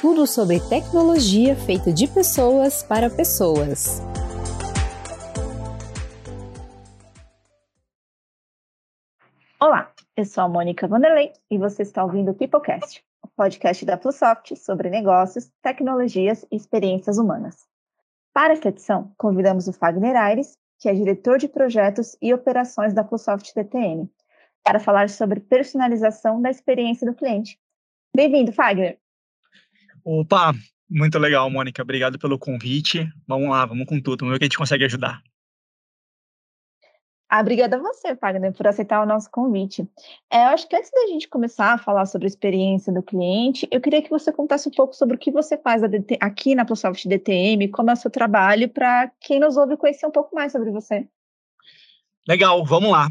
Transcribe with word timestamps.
Tudo 0.00 0.26
sobre 0.26 0.58
tecnologia 0.58 1.54
feita 1.54 1.92
de 1.92 2.08
pessoas 2.08 2.82
para 2.82 3.10
pessoas. 3.10 4.00
Olá, 9.60 9.92
eu 10.16 10.24
sou 10.24 10.44
a 10.44 10.48
Mônica 10.48 10.88
Vanderlei 10.88 11.34
e 11.50 11.58
você 11.58 11.82
está 11.82 12.02
ouvindo 12.02 12.30
o 12.30 12.34
Peoplecast, 12.34 13.04
o 13.22 13.28
podcast 13.28 13.84
da 13.84 13.98
Plusoft 13.98 14.56
sobre 14.56 14.88
negócios, 14.88 15.50
tecnologias 15.60 16.46
e 16.50 16.56
experiências 16.56 17.18
humanas. 17.18 17.68
Para 18.32 18.54
esta 18.54 18.70
edição, 18.70 19.12
convidamos 19.18 19.68
o 19.68 19.74
Fagner 19.74 20.16
Aires, 20.16 20.56
que 20.78 20.88
é 20.88 20.94
diretor 20.94 21.38
de 21.38 21.48
projetos 21.48 22.16
e 22.20 22.32
operações 22.32 22.92
da 22.92 23.04
Plusoft 23.04 23.52
DTM, 23.54 24.08
para 24.62 24.80
falar 24.80 25.08
sobre 25.08 25.40
personalização 25.40 26.40
da 26.40 26.50
experiência 26.50 27.06
do 27.06 27.16
cliente. 27.16 27.58
Bem-vindo, 28.14 28.52
Fagner! 28.52 28.98
Opa, 30.04 30.54
muito 30.88 31.18
legal, 31.18 31.50
Mônica. 31.50 31.82
Obrigado 31.82 32.18
pelo 32.18 32.38
convite. 32.38 33.08
Vamos 33.26 33.48
lá, 33.48 33.66
vamos 33.66 33.86
com 33.86 34.00
tudo. 34.00 34.20
Vamos 34.20 34.32
ver 34.32 34.36
o 34.36 34.38
que 34.38 34.44
a 34.44 34.48
gente 34.48 34.58
consegue 34.58 34.84
ajudar. 34.84 35.22
Ah, 37.28 37.40
obrigada 37.40 37.76
a 37.76 37.80
você, 37.80 38.14
Fagner, 38.14 38.52
por 38.52 38.66
aceitar 38.68 39.02
o 39.02 39.06
nosso 39.06 39.28
convite. 39.30 39.88
É, 40.30 40.44
eu 40.44 40.48
acho 40.48 40.68
que 40.68 40.76
antes 40.76 40.90
da 40.92 41.08
gente 41.08 41.28
começar 41.28 41.72
a 41.72 41.78
falar 41.78 42.06
sobre 42.06 42.26
a 42.26 42.28
experiência 42.28 42.92
do 42.92 43.02
cliente, 43.02 43.66
eu 43.70 43.80
queria 43.80 44.00
que 44.00 44.10
você 44.10 44.30
contasse 44.32 44.68
um 44.68 44.72
pouco 44.72 44.94
sobre 44.94 45.16
o 45.16 45.18
que 45.18 45.32
você 45.32 45.58
faz 45.58 45.82
aqui 46.20 46.54
na 46.54 46.64
PluSoft 46.64 47.08
DTM, 47.08 47.68
como 47.68 47.90
é 47.90 47.94
o 47.94 47.96
seu 47.96 48.10
trabalho, 48.10 48.68
para 48.68 49.10
quem 49.20 49.40
nos 49.40 49.56
ouve 49.56 49.76
conhecer 49.76 50.06
um 50.06 50.12
pouco 50.12 50.36
mais 50.36 50.52
sobre 50.52 50.70
você. 50.70 51.08
Legal, 52.28 52.64
vamos 52.64 52.90
lá. 52.90 53.08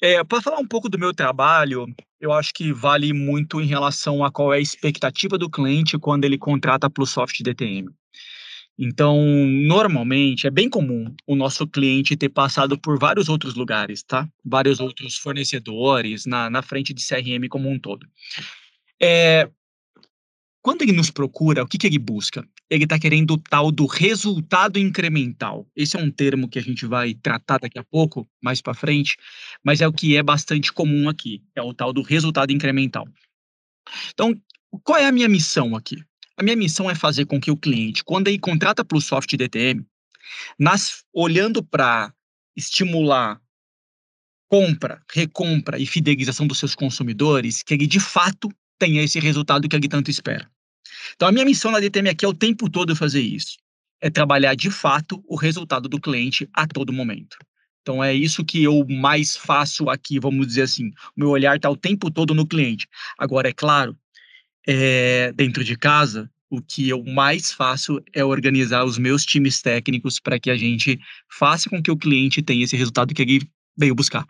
É, 0.00 0.22
para 0.24 0.40
falar 0.40 0.58
um 0.58 0.66
pouco 0.66 0.88
do 0.88 0.98
meu 0.98 1.14
trabalho, 1.14 1.86
eu 2.20 2.32
acho 2.32 2.52
que 2.54 2.72
vale 2.72 3.12
muito 3.12 3.60
em 3.60 3.66
relação 3.66 4.24
a 4.24 4.30
qual 4.30 4.52
é 4.52 4.56
a 4.56 4.60
expectativa 4.60 5.38
do 5.38 5.50
cliente 5.50 5.98
quando 5.98 6.24
ele 6.24 6.38
contrata 6.38 6.86
a 6.86 6.90
PluSoft 6.90 7.42
DTM. 7.42 7.88
Então, 8.78 9.22
normalmente, 9.46 10.46
é 10.46 10.50
bem 10.50 10.68
comum 10.68 11.14
o 11.26 11.36
nosso 11.36 11.66
cliente 11.66 12.16
ter 12.16 12.30
passado 12.30 12.78
por 12.78 12.98
vários 12.98 13.28
outros 13.28 13.54
lugares, 13.54 14.02
tá? 14.02 14.28
Vários 14.44 14.80
outros 14.80 15.16
fornecedores 15.16 16.26
na, 16.26 16.48
na 16.48 16.62
frente 16.62 16.94
de 16.94 17.06
CRM 17.06 17.48
como 17.48 17.68
um 17.68 17.78
todo. 17.78 18.06
É, 19.00 19.50
quando 20.62 20.82
ele 20.82 20.92
nos 20.92 21.10
procura, 21.10 21.64
o 21.64 21.66
que, 21.66 21.76
que 21.76 21.88
ele 21.88 21.98
busca? 21.98 22.48
Ele 22.70 22.84
está 22.84 22.96
querendo 22.96 23.32
o 23.32 23.36
tal 23.38 23.72
do 23.72 23.84
resultado 23.84 24.78
incremental. 24.78 25.66
Esse 25.74 25.96
é 25.96 26.00
um 26.00 26.10
termo 26.10 26.48
que 26.48 26.58
a 26.58 26.62
gente 26.62 26.86
vai 26.86 27.14
tratar 27.14 27.58
daqui 27.58 27.80
a 27.80 27.84
pouco, 27.84 28.26
mais 28.40 28.62
para 28.62 28.72
frente, 28.72 29.16
mas 29.62 29.80
é 29.80 29.88
o 29.88 29.92
que 29.92 30.16
é 30.16 30.22
bastante 30.22 30.72
comum 30.72 31.08
aqui. 31.08 31.42
É 31.54 31.60
o 31.60 31.74
tal 31.74 31.92
do 31.92 32.00
resultado 32.00 32.52
incremental. 32.52 33.06
Então, 34.14 34.40
qual 34.84 34.98
é 34.98 35.06
a 35.06 35.12
minha 35.12 35.28
missão 35.28 35.74
aqui? 35.74 35.96
A 36.42 36.44
minha 36.44 36.56
missão 36.56 36.90
é 36.90 36.94
fazer 36.96 37.24
com 37.24 37.40
que 37.40 37.52
o 37.52 37.56
cliente, 37.56 38.02
quando 38.02 38.26
ele 38.26 38.36
contrata 38.36 38.84
Plusoft 38.84 39.36
DTM, 39.36 39.86
nas, 40.58 41.04
olhando 41.12 41.62
para 41.62 42.12
estimular 42.56 43.40
compra, 44.48 45.00
recompra 45.08 45.78
e 45.78 45.86
fidelização 45.86 46.44
dos 46.44 46.58
seus 46.58 46.74
consumidores, 46.74 47.62
que 47.62 47.74
ele 47.74 47.86
de 47.86 48.00
fato 48.00 48.52
tenha 48.76 49.04
esse 49.04 49.20
resultado 49.20 49.68
que 49.68 49.76
ele 49.76 49.86
tanto 49.86 50.10
espera. 50.10 50.50
Então, 51.14 51.28
a 51.28 51.32
minha 51.32 51.44
missão 51.44 51.70
na 51.70 51.78
DTM 51.78 52.08
aqui 52.08 52.24
é 52.24 52.28
o 52.28 52.34
tempo 52.34 52.68
todo 52.68 52.96
fazer 52.96 53.20
isso. 53.20 53.56
É 54.00 54.10
trabalhar 54.10 54.56
de 54.56 54.68
fato 54.68 55.22
o 55.28 55.36
resultado 55.36 55.88
do 55.88 56.00
cliente 56.00 56.50
a 56.52 56.66
todo 56.66 56.92
momento. 56.92 57.36
Então, 57.82 58.02
é 58.02 58.12
isso 58.12 58.44
que 58.44 58.64
eu 58.64 58.84
mais 58.88 59.36
faço 59.36 59.88
aqui, 59.88 60.18
vamos 60.18 60.48
dizer 60.48 60.62
assim. 60.62 60.88
O 61.16 61.20
meu 61.20 61.28
olhar 61.28 61.54
está 61.54 61.70
o 61.70 61.76
tempo 61.76 62.10
todo 62.10 62.34
no 62.34 62.44
cliente. 62.44 62.88
Agora, 63.16 63.48
é 63.48 63.52
claro, 63.52 63.96
é, 64.66 65.32
dentro 65.32 65.64
de 65.64 65.76
casa, 65.76 66.30
o 66.50 66.60
que 66.60 66.88
eu 66.88 67.02
mais 67.04 67.50
faço 67.50 68.02
é 68.12 68.24
organizar 68.24 68.84
os 68.84 68.98
meus 68.98 69.24
times 69.24 69.62
técnicos 69.62 70.20
para 70.20 70.38
que 70.38 70.50
a 70.50 70.56
gente 70.56 71.00
faça 71.30 71.70
com 71.70 71.82
que 71.82 71.90
o 71.90 71.96
cliente 71.96 72.42
tenha 72.42 72.64
esse 72.64 72.76
resultado 72.76 73.14
que 73.14 73.22
ele 73.22 73.48
veio 73.76 73.94
buscar. 73.94 74.26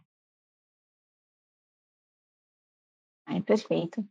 É, 3.29 3.41
perfeito. 3.41 4.05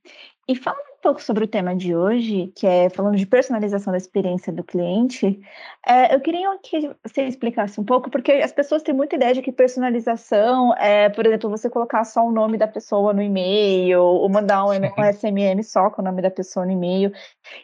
E 0.47 0.55
falando 0.55 0.79
um 0.79 1.01
pouco 1.01 1.21
sobre 1.21 1.43
o 1.43 1.47
tema 1.47 1.75
de 1.75 1.95
hoje, 1.95 2.51
que 2.55 2.65
é 2.65 2.89
falando 2.89 3.17
de 3.17 3.25
personalização 3.25 3.91
da 3.91 3.97
experiência 3.97 4.53
do 4.53 4.63
cliente, 4.63 5.39
é, 5.85 6.15
eu 6.15 6.21
queria 6.21 6.57
que 6.63 6.89
você 7.03 7.23
explicasse 7.23 7.79
um 7.79 7.83
pouco, 7.83 8.09
porque 8.09 8.31
as 8.31 8.51
pessoas 8.53 8.81
têm 8.81 8.95
muita 8.95 9.17
ideia 9.17 9.33
de 9.33 9.41
que 9.41 9.51
personalização 9.51 10.73
é, 10.77 11.09
por 11.09 11.25
exemplo, 11.25 11.49
você 11.49 11.69
colocar 11.69 12.03
só 12.05 12.25
o 12.25 12.31
nome 12.31 12.57
da 12.57 12.67
pessoa 12.67 13.13
no 13.13 13.21
e-mail, 13.21 14.01
ou 14.01 14.29
mandar 14.29 14.65
um, 14.65 14.69
um 14.69 15.03
SMM 15.11 15.61
só 15.63 15.89
com 15.89 16.01
o 16.01 16.05
nome 16.05 16.21
da 16.21 16.31
pessoa 16.31 16.65
no 16.65 16.71
e-mail. 16.71 17.11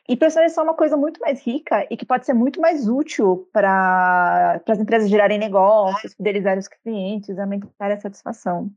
E 0.07 0.17
personalização 0.17 0.65
é 0.65 0.67
uma 0.67 0.75
coisa 0.75 0.97
muito 0.97 1.19
mais 1.21 1.41
rica 1.41 1.87
e 1.89 1.95
que 1.95 2.05
pode 2.05 2.25
ser 2.25 2.33
muito 2.33 2.59
mais 2.59 2.89
útil 2.89 3.47
para 3.53 4.61
as 4.67 4.79
empresas 4.79 5.09
gerarem 5.09 5.39
negócios, 5.39 6.13
fidelizar 6.13 6.57
os 6.57 6.67
clientes, 6.67 7.39
aumentar 7.39 7.91
a 7.91 7.99
satisfação. 7.99 8.69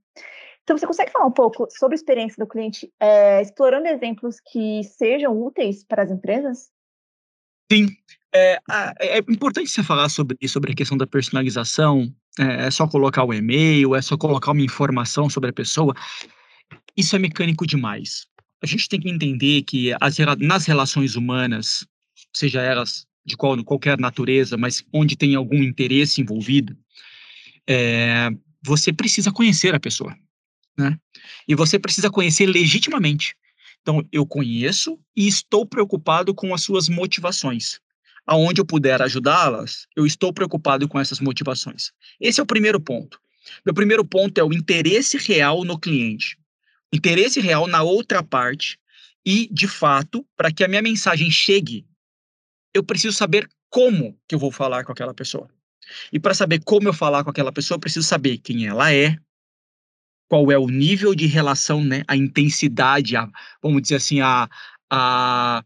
Então, 0.63 0.77
você 0.79 0.87
consegue 0.87 1.11
falar 1.11 1.27
um 1.27 1.33
pouco 1.33 1.67
sobre 1.71 1.95
a 1.95 1.97
experiência 1.97 2.37
do 2.39 2.49
cliente, 2.49 2.93
é, 3.01 3.43
explorando 3.43 3.89
exemplos 3.89 4.37
que 4.53 4.83
sejam 4.85 5.41
úteis 5.41 5.85
para 5.85 6.03
as 6.03 6.11
empresas? 6.11 6.71
Sim. 7.71 7.89
É, 8.33 8.61
é, 9.01 9.19
importante 9.19 9.69
você 9.69 9.83
falar 9.83 10.09
sobre, 10.09 10.37
sobre 10.47 10.73
a 10.73 10.75
questão 10.75 10.97
da 10.97 11.07
personalização. 11.07 12.13
É, 12.39 12.67
é 12.67 12.71
só 12.71 12.87
colocar 12.87 13.25
o 13.25 13.35
e-mail, 13.35 13.95
é 13.95 14.03
só 14.03 14.17
colocar 14.17 14.53
uma 14.53 14.63
informação 14.63 15.29
sobre 15.29 15.51
a 15.51 15.53
pessoa. 15.53 15.95
Isso 16.97 17.17
é 17.17 17.19
mecânico 17.19 17.67
demais. 17.67 18.27
A 18.63 18.67
gente 18.67 18.89
tem 18.89 19.01
que 19.01 19.11
entender 19.11 19.63
que 19.63 19.93
as, 20.01 20.19
nas 20.39 20.67
relações 20.67 21.17
humanas, 21.17 21.87
seja 22.35 22.61
elas 22.61 23.07
de 23.25 23.37
qual, 23.37 23.63
qualquer 23.65 23.99
natureza, 23.99 24.57
mas 24.57 24.85
onde 24.93 25.17
tem 25.17 25.35
algum 25.35 25.63
interesse 25.63 26.21
envolvido, 26.21 26.77
é, 27.69 28.31
você 28.65 28.93
precisa 28.93 29.33
conhecer 29.33 29.75
a 29.75 29.81
pessoa 29.81 30.15
né? 30.81 30.99
E 31.47 31.55
você 31.55 31.79
precisa 31.79 32.11
conhecer 32.11 32.47
legitimamente. 32.47 33.37
Então, 33.83 34.07
eu 34.13 34.27
conheço 34.27 34.99
e 35.17 35.27
estou 35.27 35.65
preocupado 35.65 36.35
com 36.35 36.53
as 36.55 36.63
suas 36.63 36.89
motivações. 36.89 37.81
Aonde 38.27 38.61
eu 38.61 38.67
puder 38.67 39.01
ajudá-las, 39.01 39.87
eu 39.97 40.07
estou 40.07 40.33
preocupado 40.33 40.87
com 40.87 40.99
essas 40.99 41.21
motivações. 41.21 41.93
Esse 42.21 42.41
é 42.41 42.43
o 42.43 42.47
primeiro 42.47 42.81
ponto. 42.81 43.19
Meu 43.65 43.75
primeiro 43.75 44.05
ponto 44.05 44.39
é 44.39 44.45
o 44.45 44.53
interesse 44.53 45.17
real 45.17 45.65
no 45.65 45.79
cliente. 45.79 46.39
Interesse 46.93 47.41
real 47.41 47.67
na 47.67 47.83
outra 47.83 48.23
parte. 48.23 48.79
E, 49.25 49.49
de 49.53 49.67
fato, 49.67 50.27
para 50.37 50.53
que 50.53 50.63
a 50.63 50.69
minha 50.69 50.83
mensagem 50.83 51.31
chegue, 51.31 51.87
eu 52.75 52.83
preciso 52.83 53.17
saber 53.17 53.49
como 53.69 54.19
que 54.29 54.35
eu 54.35 54.39
vou 54.39 54.51
falar 54.51 54.85
com 54.85 54.93
aquela 54.93 55.15
pessoa. 55.15 55.49
E 56.13 56.21
para 56.21 56.35
saber 56.35 56.63
como 56.65 56.89
eu 56.89 56.93
falar 56.93 57.25
com 57.25 57.31
aquela 57.31 57.53
pessoa, 57.53 57.77
eu 57.77 57.81
preciso 57.81 58.07
saber 58.07 58.39
quem 58.39 58.67
ela 58.67 58.93
é, 58.93 59.17
qual 60.31 60.53
é 60.53 60.57
o 60.57 60.69
nível 60.69 61.13
de 61.13 61.27
relação, 61.27 61.83
né, 61.83 62.05
a 62.07 62.17
intensidade, 62.17 63.17
a, 63.17 63.29
vamos 63.61 63.83
dizer 63.83 63.97
assim, 63.97 64.21
a, 64.21 64.49
a 64.89 65.65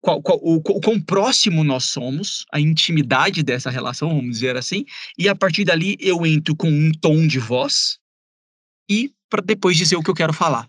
qual, 0.00 0.22
qual, 0.22 0.38
o, 0.42 0.54
o 0.54 0.80
quão 0.80 0.98
próximo 0.98 1.62
nós 1.62 1.84
somos, 1.84 2.46
a 2.50 2.58
intimidade 2.58 3.42
dessa 3.42 3.68
relação, 3.68 4.08
vamos 4.08 4.36
dizer 4.36 4.56
assim, 4.56 4.86
e 5.18 5.28
a 5.28 5.34
partir 5.36 5.64
dali 5.64 5.98
eu 6.00 6.24
entro 6.24 6.56
com 6.56 6.70
um 6.70 6.92
tom 6.92 7.26
de 7.26 7.38
voz 7.38 7.98
e 8.88 9.12
para 9.28 9.42
depois 9.42 9.76
dizer 9.76 9.96
o 9.96 10.02
que 10.02 10.08
eu 10.08 10.14
quero 10.14 10.32
falar. 10.32 10.66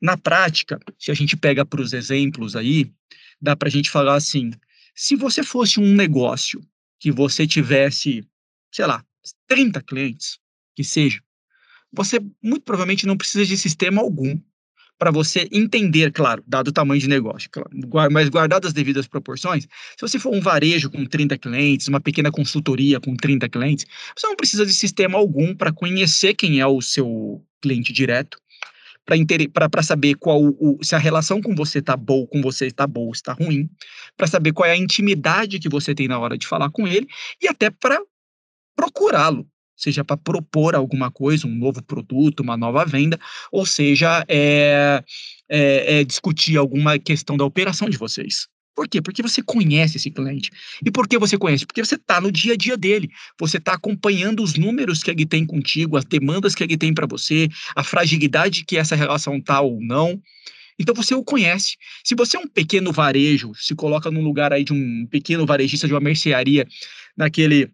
Na 0.00 0.16
prática, 0.16 0.80
se 0.98 1.10
a 1.10 1.14
gente 1.14 1.36
pega 1.36 1.66
para 1.66 1.82
os 1.82 1.92
exemplos 1.92 2.56
aí, 2.56 2.90
dá 3.42 3.54
para 3.54 3.68
a 3.68 3.70
gente 3.70 3.90
falar 3.90 4.14
assim: 4.14 4.52
se 4.94 5.14
você 5.16 5.42
fosse 5.42 5.78
um 5.78 5.94
negócio 5.94 6.66
que 6.98 7.12
você 7.12 7.46
tivesse, 7.46 8.26
sei 8.72 8.86
lá, 8.86 9.04
30 9.48 9.82
clientes, 9.82 10.38
que 10.74 10.82
seja, 10.82 11.20
você 11.92 12.20
muito 12.42 12.62
provavelmente 12.62 13.06
não 13.06 13.16
precisa 13.16 13.44
de 13.44 13.56
sistema 13.56 14.00
algum 14.00 14.38
para 14.98 15.10
você 15.10 15.48
entender, 15.50 16.12
claro, 16.12 16.44
dado 16.46 16.68
o 16.68 16.72
tamanho 16.72 17.00
de 17.00 17.08
negócio, 17.08 17.50
claro, 17.50 18.12
mas 18.12 18.28
guardado 18.28 18.66
as 18.66 18.72
devidas 18.72 19.08
proporções, 19.08 19.64
se 19.64 20.00
você 20.00 20.16
for 20.16 20.32
um 20.32 20.40
varejo 20.40 20.88
com 20.88 21.04
30 21.04 21.36
clientes, 21.38 21.88
uma 21.88 22.00
pequena 22.00 22.30
consultoria 22.30 23.00
com 23.00 23.16
30 23.16 23.48
clientes, 23.48 23.84
você 24.16 24.28
não 24.28 24.36
precisa 24.36 24.64
de 24.64 24.72
sistema 24.72 25.18
algum 25.18 25.56
para 25.56 25.72
conhecer 25.72 26.34
quem 26.34 26.60
é 26.60 26.66
o 26.66 26.80
seu 26.80 27.44
cliente 27.60 27.92
direto, 27.92 28.38
para 29.52 29.82
saber 29.82 30.14
qual 30.14 30.40
o, 30.40 30.78
se 30.82 30.94
a 30.94 30.98
relação 30.98 31.42
com 31.42 31.52
você 31.52 31.80
está 31.80 31.96
boa, 31.96 32.26
com 32.28 32.40
você 32.40 32.66
está 32.66 32.86
boa, 32.86 33.10
está 33.10 33.32
ruim, 33.32 33.68
para 34.16 34.28
saber 34.28 34.52
qual 34.52 34.68
é 34.68 34.72
a 34.72 34.76
intimidade 34.76 35.58
que 35.58 35.68
você 35.68 35.96
tem 35.96 36.06
na 36.06 36.18
hora 36.20 36.38
de 36.38 36.46
falar 36.46 36.70
com 36.70 36.86
ele 36.86 37.08
e 37.42 37.48
até 37.48 37.70
para 37.70 38.00
procurá-lo 38.76 39.48
seja 39.82 40.04
para 40.04 40.16
propor 40.16 40.74
alguma 40.74 41.10
coisa, 41.10 41.46
um 41.46 41.54
novo 41.54 41.82
produto, 41.82 42.40
uma 42.40 42.56
nova 42.56 42.84
venda, 42.84 43.18
ou 43.50 43.66
seja, 43.66 44.24
é, 44.28 45.02
é, 45.48 46.00
é 46.00 46.04
discutir 46.04 46.56
alguma 46.56 46.98
questão 46.98 47.36
da 47.36 47.44
operação 47.44 47.90
de 47.90 47.96
vocês. 47.96 48.46
Por 48.74 48.88
quê? 48.88 49.02
Porque 49.02 49.22
você 49.22 49.42
conhece 49.42 49.98
esse 49.98 50.10
cliente. 50.10 50.50
E 50.84 50.90
por 50.90 51.06
que 51.06 51.18
você 51.18 51.36
conhece? 51.36 51.66
Porque 51.66 51.84
você 51.84 51.96
está 51.96 52.20
no 52.20 52.32
dia 52.32 52.54
a 52.54 52.56
dia 52.56 52.76
dele. 52.76 53.10
Você 53.38 53.58
está 53.58 53.74
acompanhando 53.74 54.42
os 54.42 54.54
números 54.54 55.02
que 55.02 55.10
ele 55.10 55.26
tem 55.26 55.44
contigo, 55.44 55.96
as 55.96 56.06
demandas 56.06 56.54
que 56.54 56.62
ele 56.62 56.78
tem 56.78 56.94
para 56.94 57.06
você, 57.06 57.48
a 57.76 57.82
fragilidade 57.82 58.64
que 58.64 58.78
essa 58.78 58.96
relação 58.96 59.38
tá 59.40 59.60
ou 59.60 59.78
não. 59.82 60.18
Então 60.78 60.94
você 60.94 61.14
o 61.14 61.22
conhece. 61.22 61.76
Se 62.02 62.14
você 62.14 62.38
é 62.38 62.40
um 62.40 62.48
pequeno 62.48 62.92
varejo, 62.92 63.52
se 63.54 63.74
coloca 63.74 64.10
num 64.10 64.22
lugar 64.22 64.54
aí 64.54 64.64
de 64.64 64.72
um 64.72 65.06
pequeno 65.10 65.44
varejista 65.44 65.86
de 65.86 65.92
uma 65.92 66.00
mercearia, 66.00 66.66
naquele 67.14 67.70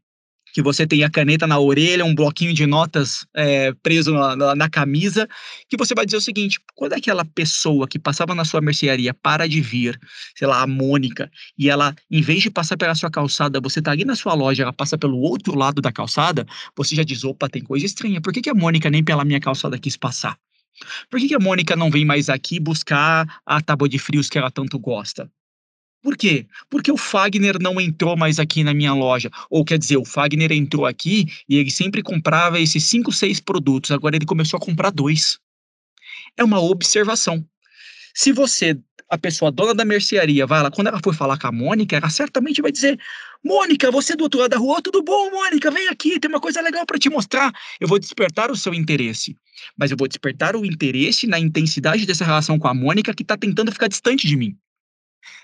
que 0.52 0.62
você 0.62 0.86
tem 0.86 1.04
a 1.04 1.10
caneta 1.10 1.46
na 1.46 1.58
orelha, 1.58 2.04
um 2.04 2.14
bloquinho 2.14 2.52
de 2.52 2.66
notas 2.66 3.26
é, 3.34 3.72
preso 3.82 4.12
na, 4.12 4.36
na, 4.36 4.54
na, 4.54 4.68
camisa, 4.68 5.28
que 5.68 5.76
você 5.76 5.94
vai 5.94 6.04
dizer 6.04 6.16
o 6.16 6.20
seguinte: 6.20 6.58
quando 6.74 6.94
aquela 6.94 7.24
pessoa 7.24 7.86
que 7.86 7.98
passava 7.98 8.34
na 8.34 8.44
sua 8.44 8.60
mercearia 8.60 9.12
para 9.14 9.48
de 9.48 9.60
vir, 9.60 9.98
sei 10.36 10.46
lá, 10.46 10.62
a 10.62 10.66
Mônica, 10.66 11.30
e 11.58 11.68
ela, 11.68 11.94
em 12.10 12.22
vez 12.22 12.42
de 12.42 12.50
passar 12.50 12.76
pela 12.76 12.94
sua 12.94 13.10
calçada, 13.10 13.60
você 13.60 13.80
tá 13.80 13.90
ali 13.90 14.04
na 14.04 14.16
sua 14.16 14.34
loja, 14.34 14.62
ela 14.62 14.72
passa 14.72 14.96
pelo 14.96 15.18
outro 15.18 15.56
lado 15.56 15.80
da 15.80 15.92
calçada, 15.92 16.46
você 16.76 16.94
já 16.94 17.02
diz: 17.02 17.24
opa, 17.24 17.48
tem 17.48 17.62
coisa 17.62 17.86
estranha, 17.86 18.20
por 18.20 18.32
que, 18.32 18.40
que 18.40 18.50
a 18.50 18.54
Mônica 18.54 18.90
nem 18.90 19.04
pela 19.04 19.24
minha 19.24 19.40
calçada 19.40 19.78
quis 19.78 19.96
passar? 19.96 20.36
Por 21.10 21.18
que, 21.18 21.28
que 21.28 21.34
a 21.34 21.40
Mônica 21.40 21.74
não 21.74 21.90
vem 21.90 22.04
mais 22.04 22.28
aqui 22.28 22.60
buscar 22.60 23.40
a 23.44 23.60
tábua 23.60 23.88
de 23.88 23.98
frios 23.98 24.28
que 24.28 24.38
ela 24.38 24.50
tanto 24.50 24.78
gosta? 24.78 25.30
Por 26.02 26.16
quê? 26.16 26.46
Porque 26.70 26.92
o 26.92 26.96
Fagner 26.96 27.58
não 27.60 27.80
entrou 27.80 28.16
mais 28.16 28.38
aqui 28.38 28.62
na 28.62 28.72
minha 28.72 28.94
loja. 28.94 29.30
Ou 29.50 29.64
quer 29.64 29.78
dizer, 29.78 29.96
o 29.96 30.04
Fagner 30.04 30.52
entrou 30.52 30.86
aqui 30.86 31.26
e 31.48 31.56
ele 31.56 31.70
sempre 31.70 32.02
comprava 32.02 32.60
esses 32.60 32.84
cinco, 32.84 33.10
seis 33.10 33.40
produtos. 33.40 33.90
Agora 33.90 34.14
ele 34.14 34.24
começou 34.24 34.58
a 34.58 34.60
comprar 34.60 34.90
dois. 34.90 35.38
É 36.36 36.44
uma 36.44 36.60
observação. 36.60 37.44
Se 38.14 38.32
você, 38.32 38.78
a 39.10 39.18
pessoa 39.18 39.50
dona 39.50 39.74
da 39.74 39.84
mercearia, 39.84 40.46
vai 40.46 40.62
lá, 40.62 40.70
quando 40.70 40.86
ela 40.86 41.00
for 41.02 41.14
falar 41.14 41.38
com 41.38 41.48
a 41.48 41.52
Mônica, 41.52 41.96
ela 41.96 42.10
certamente 42.10 42.62
vai 42.62 42.70
dizer: 42.70 42.98
Mônica, 43.44 43.90
você 43.90 44.14
do 44.14 44.24
outro 44.24 44.40
lado 44.40 44.50
da 44.50 44.56
rua, 44.56 44.80
tudo 44.80 45.02
bom, 45.02 45.30
Mônica? 45.30 45.70
Vem 45.70 45.88
aqui, 45.88 46.20
tem 46.20 46.28
uma 46.28 46.40
coisa 46.40 46.60
legal 46.60 46.86
para 46.86 46.98
te 46.98 47.10
mostrar. 47.10 47.52
Eu 47.80 47.88
vou 47.88 47.98
despertar 47.98 48.50
o 48.50 48.56
seu 48.56 48.72
interesse. 48.72 49.36
Mas 49.76 49.90
eu 49.90 49.96
vou 49.96 50.06
despertar 50.06 50.54
o 50.54 50.64
interesse 50.64 51.26
na 51.26 51.38
intensidade 51.38 52.06
dessa 52.06 52.24
relação 52.24 52.58
com 52.58 52.68
a 52.68 52.74
Mônica 52.74 53.12
que 53.12 53.22
está 53.22 53.36
tentando 53.36 53.72
ficar 53.72 53.88
distante 53.88 54.26
de 54.26 54.36
mim. 54.36 54.56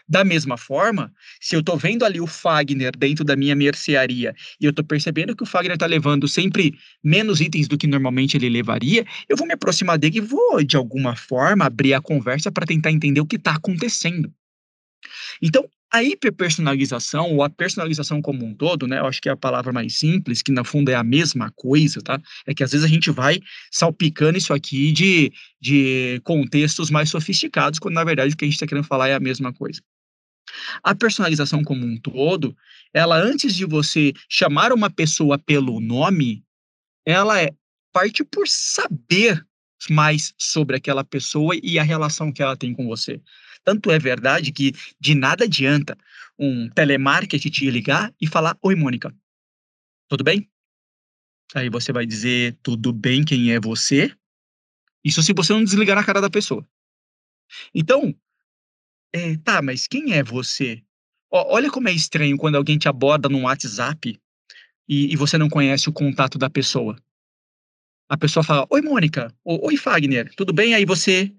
Da 0.09 0.25
mesma 0.25 0.57
forma, 0.57 1.13
se 1.41 1.57
eu 1.57 1.61
estou 1.61 1.77
vendo 1.77 2.05
ali 2.05 2.21
o 2.21 2.27
Fagner 2.27 2.93
dentro 2.97 3.25
da 3.25 3.35
minha 3.37 3.55
mercearia 3.55 4.35
e 4.61 4.65
eu 4.65 4.71
estou 4.71 4.85
percebendo 4.85 5.35
que 5.35 5.43
o 5.43 5.47
Fagner 5.47 5.75
está 5.75 5.87
levando 5.87 6.29
sempre 6.29 6.75
menos 7.03 7.41
itens 7.41 7.67
do 7.67 7.79
que 7.79 7.87
normalmente 7.87 8.37
ele 8.37 8.49
levaria, 8.49 9.05
eu 9.29 9.37
vou 9.37 9.47
me 9.47 9.55
aproximar 9.55 9.99
dele 9.99 10.19
e 10.19 10.21
vou, 10.21 10.63
de 10.63 10.77
alguma 10.77 11.17
forma, 11.17 11.65
abrir 11.65 11.95
a 11.95 12.01
conversa 12.01 12.53
para 12.53 12.67
tentar 12.67 12.91
entender 12.91 13.21
o 13.21 13.27
que 13.27 13.37
está 13.37 13.55
acontecendo. 13.55 14.33
Então, 15.43 15.69
a 15.95 16.03
hiperpersonalização, 16.03 17.31
ou 17.35 17.43
a 17.45 17.49
personalização 17.49 18.21
como 18.21 18.45
um 18.45 18.53
todo, 18.53 18.85
né? 18.85 18.99
Eu 18.99 19.07
acho 19.07 19.23
que 19.23 19.29
é 19.29 19.33
a 19.33 19.37
palavra 19.37 19.73
mais 19.73 19.97
simples, 19.97 20.43
que 20.43 20.51
na 20.51 20.65
fundo 20.65 20.91
é 20.91 20.97
a 20.97 21.05
mesma 21.05 21.53
coisa, 21.55 22.01
tá? 22.01 22.21
É 22.45 22.53
que 22.53 22.65
às 22.65 22.73
vezes 22.73 22.85
a 22.85 22.89
gente 22.89 23.13
vai 23.13 23.39
salpicando 23.71 24.37
isso 24.37 24.53
aqui 24.53 24.91
de, 24.91 25.33
de 25.61 26.21
contextos 26.25 26.91
mais 26.91 27.11
sofisticados, 27.11 27.79
quando 27.79 27.95
na 27.95 28.03
verdade 28.03 28.35
o 28.35 28.37
que 28.37 28.45
a 28.45 28.49
gente 28.49 28.57
está 28.57 28.67
querendo 28.67 28.89
falar 28.89 29.07
é 29.07 29.15
a 29.15 29.21
mesma 29.21 29.53
coisa. 29.53 29.81
A 30.83 30.97
personalização 30.97 31.63
como 31.63 31.87
um 31.87 31.97
todo, 31.97 32.57
ela 32.93 33.17
antes 33.17 33.55
de 33.55 33.65
você 33.65 34.13
chamar 34.29 34.73
uma 34.73 34.91
pessoa 34.91 35.39
pelo 35.39 35.79
nome, 35.79 36.43
ela 37.07 37.41
é 37.41 37.51
parte 37.93 38.25
por 38.25 38.49
saber 38.49 39.47
mais 39.89 40.35
sobre 40.37 40.75
aquela 40.75 41.05
pessoa 41.05 41.55
e 41.63 41.79
a 41.79 41.85
relação 41.85 42.33
que 42.33 42.43
ela 42.43 42.57
tem 42.57 42.75
com 42.75 42.85
você. 42.85 43.21
Tanto 43.65 43.91
é 43.91 43.99
verdade 43.99 44.53
que 44.53 44.73
de 45.01 45.15
nada 45.15 45.45
adianta 45.45 45.97
um 46.39 46.69
telemarketing 46.69 47.51
te 47.51 47.71
ligar 47.71 48.15
e 48.21 48.27
falar: 48.27 48.57
Oi, 48.63 48.75
Mônica, 48.75 49.15
tudo 50.09 50.23
bem? 50.23 50.51
Aí 51.55 51.71
você 51.71 51.93
vai 51.93 52.05
dizer: 52.05 52.59
Tudo 52.63 52.93
bem, 52.93 53.25
quem 53.25 53.53
é 53.53 53.61
você? 53.61 54.15
Isso 55.03 55.23
se 55.23 55.33
você 55.33 55.53
não 55.53 55.65
desligar 55.65 55.97
na 55.97 56.05
cara 56.05 56.21
da 56.21 56.31
pessoa. 56.31 56.67
Então, 57.75 58.15
é, 59.13 59.37
tá, 59.39 59.63
mas 59.63 59.87
quem 59.87 60.13
é 60.13 60.23
você? 60.23 60.83
olha 61.31 61.69
como 61.69 61.89
é 61.89 61.93
estranho 61.93 62.37
quando 62.37 62.55
alguém 62.55 62.79
te 62.79 62.89
aborda 62.89 63.29
no 63.29 63.43
WhatsApp 63.43 64.17
e, 64.89 65.13
e, 65.13 65.17
você 65.17 65.37
não 65.37 65.49
conhece 65.49 65.89
o 65.89 65.93
contato 65.93 66.39
da 66.39 66.49
pessoa. 66.49 66.97
A 68.09 68.17
pessoa 68.17 68.45
fala: 68.45 68.67
Oi, 68.71 68.81
Mônica. 68.81 69.35
Oi, 69.45 69.77
Fagner. 69.77 70.33
Tudo 70.37 70.53
bem? 70.53 70.75
Aí 70.75 70.85
você 70.85 71.35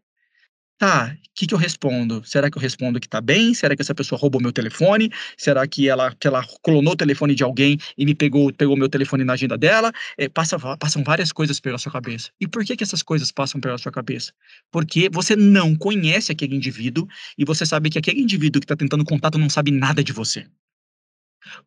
Tá, 0.77 1.15
o 1.15 1.29
que 1.33 1.47
que 1.47 1.53
eu 1.53 1.57
respondo? 1.57 2.21
Será 2.25 2.51
que 2.51 2.57
eu 2.57 2.61
respondo 2.61 2.99
que 2.99 3.07
tá 3.07 3.21
bem? 3.21 3.53
Será 3.53 3.77
que 3.77 3.81
essa 3.81 3.95
pessoa 3.95 4.19
roubou 4.19 4.41
meu 4.41 4.51
telefone? 4.51 5.09
Será 5.37 5.65
que 5.65 5.87
ela, 5.87 6.13
que 6.13 6.27
ela 6.27 6.45
clonou 6.61 6.93
o 6.93 6.97
telefone 6.97 7.33
de 7.33 7.43
alguém 7.43 7.77
e 7.97 8.05
me 8.05 8.13
pegou 8.13 8.51
pegou 8.51 8.75
meu 8.75 8.89
telefone 8.89 9.23
na 9.23 9.33
agenda 9.33 9.57
dela? 9.57 9.93
É, 10.17 10.27
passa, 10.27 10.59
passam 10.77 11.01
várias 11.01 11.31
coisas 11.31 11.61
pela 11.61 11.77
sua 11.77 11.93
cabeça. 11.93 12.29
E 12.41 12.47
por 12.47 12.65
que 12.65 12.75
que 12.75 12.83
essas 12.83 13.01
coisas 13.01 13.31
passam 13.31 13.61
pela 13.61 13.77
sua 13.77 13.91
cabeça? 13.91 14.33
Porque 14.69 15.09
você 15.09 15.33
não 15.33 15.77
conhece 15.77 16.33
aquele 16.33 16.55
indivíduo 16.55 17.07
e 17.37 17.45
você 17.45 17.65
sabe 17.65 17.89
que 17.89 17.97
aquele 17.97 18.19
indivíduo 18.21 18.59
que 18.59 18.65
está 18.65 18.75
tentando 18.75 19.05
contato 19.05 19.37
não 19.37 19.49
sabe 19.49 19.71
nada 19.71 20.03
de 20.03 20.11
você. 20.11 20.45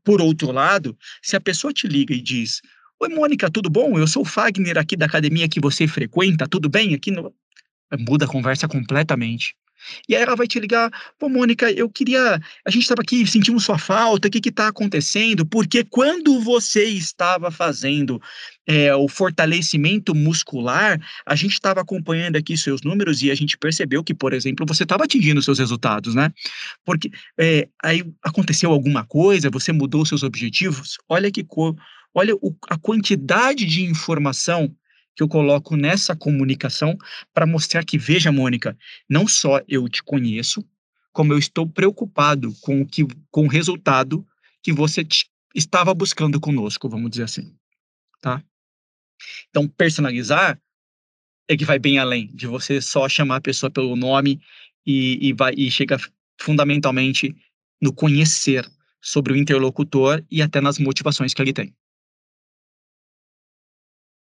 Por 0.04 0.20
outro 0.20 0.52
lado, 0.52 0.96
se 1.22 1.34
a 1.34 1.40
pessoa 1.40 1.72
te 1.72 1.86
liga 1.88 2.14
e 2.14 2.20
diz: 2.20 2.60
Oi, 3.00 3.08
Mônica, 3.08 3.50
tudo 3.50 3.70
bom? 3.70 3.98
Eu 3.98 4.06
sou 4.06 4.22
o 4.22 4.26
Fagner 4.26 4.76
aqui 4.76 4.96
da 4.96 5.06
academia 5.06 5.48
que 5.48 5.60
você 5.60 5.86
frequenta, 5.88 6.46
tudo 6.46 6.68
bem? 6.68 6.94
Aqui 6.94 7.10
no 7.10 7.32
muda 7.96 8.24
a 8.24 8.28
conversa 8.28 8.68
completamente. 8.68 9.54
E 10.08 10.14
aí 10.14 10.22
ela 10.22 10.34
vai 10.34 10.46
te 10.46 10.58
ligar, 10.58 10.90
pô, 11.18 11.28
Mônica, 11.28 11.70
eu 11.70 11.88
queria. 11.88 12.40
A 12.64 12.70
gente 12.70 12.82
estava 12.82 13.02
aqui, 13.02 13.26
sentimos 13.26 13.64
sua 13.64 13.78
falta, 13.78 14.28
o 14.28 14.30
que 14.30 14.48
está 14.48 14.68
acontecendo? 14.68 15.46
Porque 15.46 15.84
quando 15.84 16.40
você 16.40 16.84
estava 16.84 17.50
fazendo 17.50 18.20
é, 18.66 18.94
o 18.94 19.08
fortalecimento 19.08 20.14
muscular, 20.14 21.00
a 21.24 21.34
gente 21.34 21.52
estava 21.52 21.80
acompanhando 21.80 22.36
aqui 22.36 22.56
seus 22.56 22.82
números 22.82 23.22
e 23.22 23.30
a 23.30 23.34
gente 23.34 23.56
percebeu 23.56 24.02
que, 24.02 24.14
por 24.14 24.32
exemplo, 24.32 24.66
você 24.66 24.82
estava 24.82 25.04
atingindo 25.04 25.42
seus 25.42 25.58
resultados, 25.58 26.14
né? 26.14 26.32
Porque 26.84 27.10
é, 27.38 27.68
aí 27.82 28.04
aconteceu 28.22 28.72
alguma 28.72 29.04
coisa, 29.04 29.50
você 29.50 29.72
mudou 29.72 30.04
seus 30.04 30.22
objetivos. 30.22 30.98
Olha 31.08 31.30
que 31.30 31.44
cor, 31.44 31.76
olha 32.14 32.34
o, 32.36 32.54
a 32.68 32.76
quantidade 32.78 33.64
de 33.64 33.84
informação 33.84 34.74
que 35.18 35.22
eu 35.24 35.28
coloco 35.28 35.74
nessa 35.74 36.14
comunicação 36.14 36.96
para 37.34 37.44
mostrar 37.44 37.84
que, 37.84 37.98
veja, 37.98 38.30
Mônica, 38.30 38.78
não 39.10 39.26
só 39.26 39.60
eu 39.66 39.88
te 39.88 40.00
conheço, 40.00 40.64
como 41.12 41.32
eu 41.32 41.38
estou 41.38 41.68
preocupado 41.68 42.54
com 42.60 42.82
o, 42.82 42.86
que, 42.86 43.04
com 43.28 43.46
o 43.46 43.48
resultado 43.48 44.24
que 44.62 44.72
você 44.72 45.04
estava 45.52 45.92
buscando 45.92 46.38
conosco, 46.38 46.88
vamos 46.88 47.10
dizer 47.10 47.24
assim, 47.24 47.52
tá? 48.20 48.44
Então, 49.50 49.66
personalizar 49.66 50.56
é 51.48 51.56
que 51.56 51.64
vai 51.64 51.80
bem 51.80 51.98
além 51.98 52.28
de 52.28 52.46
você 52.46 52.80
só 52.80 53.08
chamar 53.08 53.36
a 53.36 53.40
pessoa 53.40 53.68
pelo 53.68 53.96
nome 53.96 54.40
e, 54.86 55.30
e, 55.30 55.32
vai, 55.32 55.52
e 55.56 55.68
chega 55.68 55.96
fundamentalmente 56.40 57.34
no 57.82 57.92
conhecer 57.92 58.64
sobre 59.02 59.32
o 59.32 59.36
interlocutor 59.36 60.24
e 60.30 60.40
até 60.40 60.60
nas 60.60 60.78
motivações 60.78 61.34
que 61.34 61.42
ele 61.42 61.52
tem. 61.52 61.74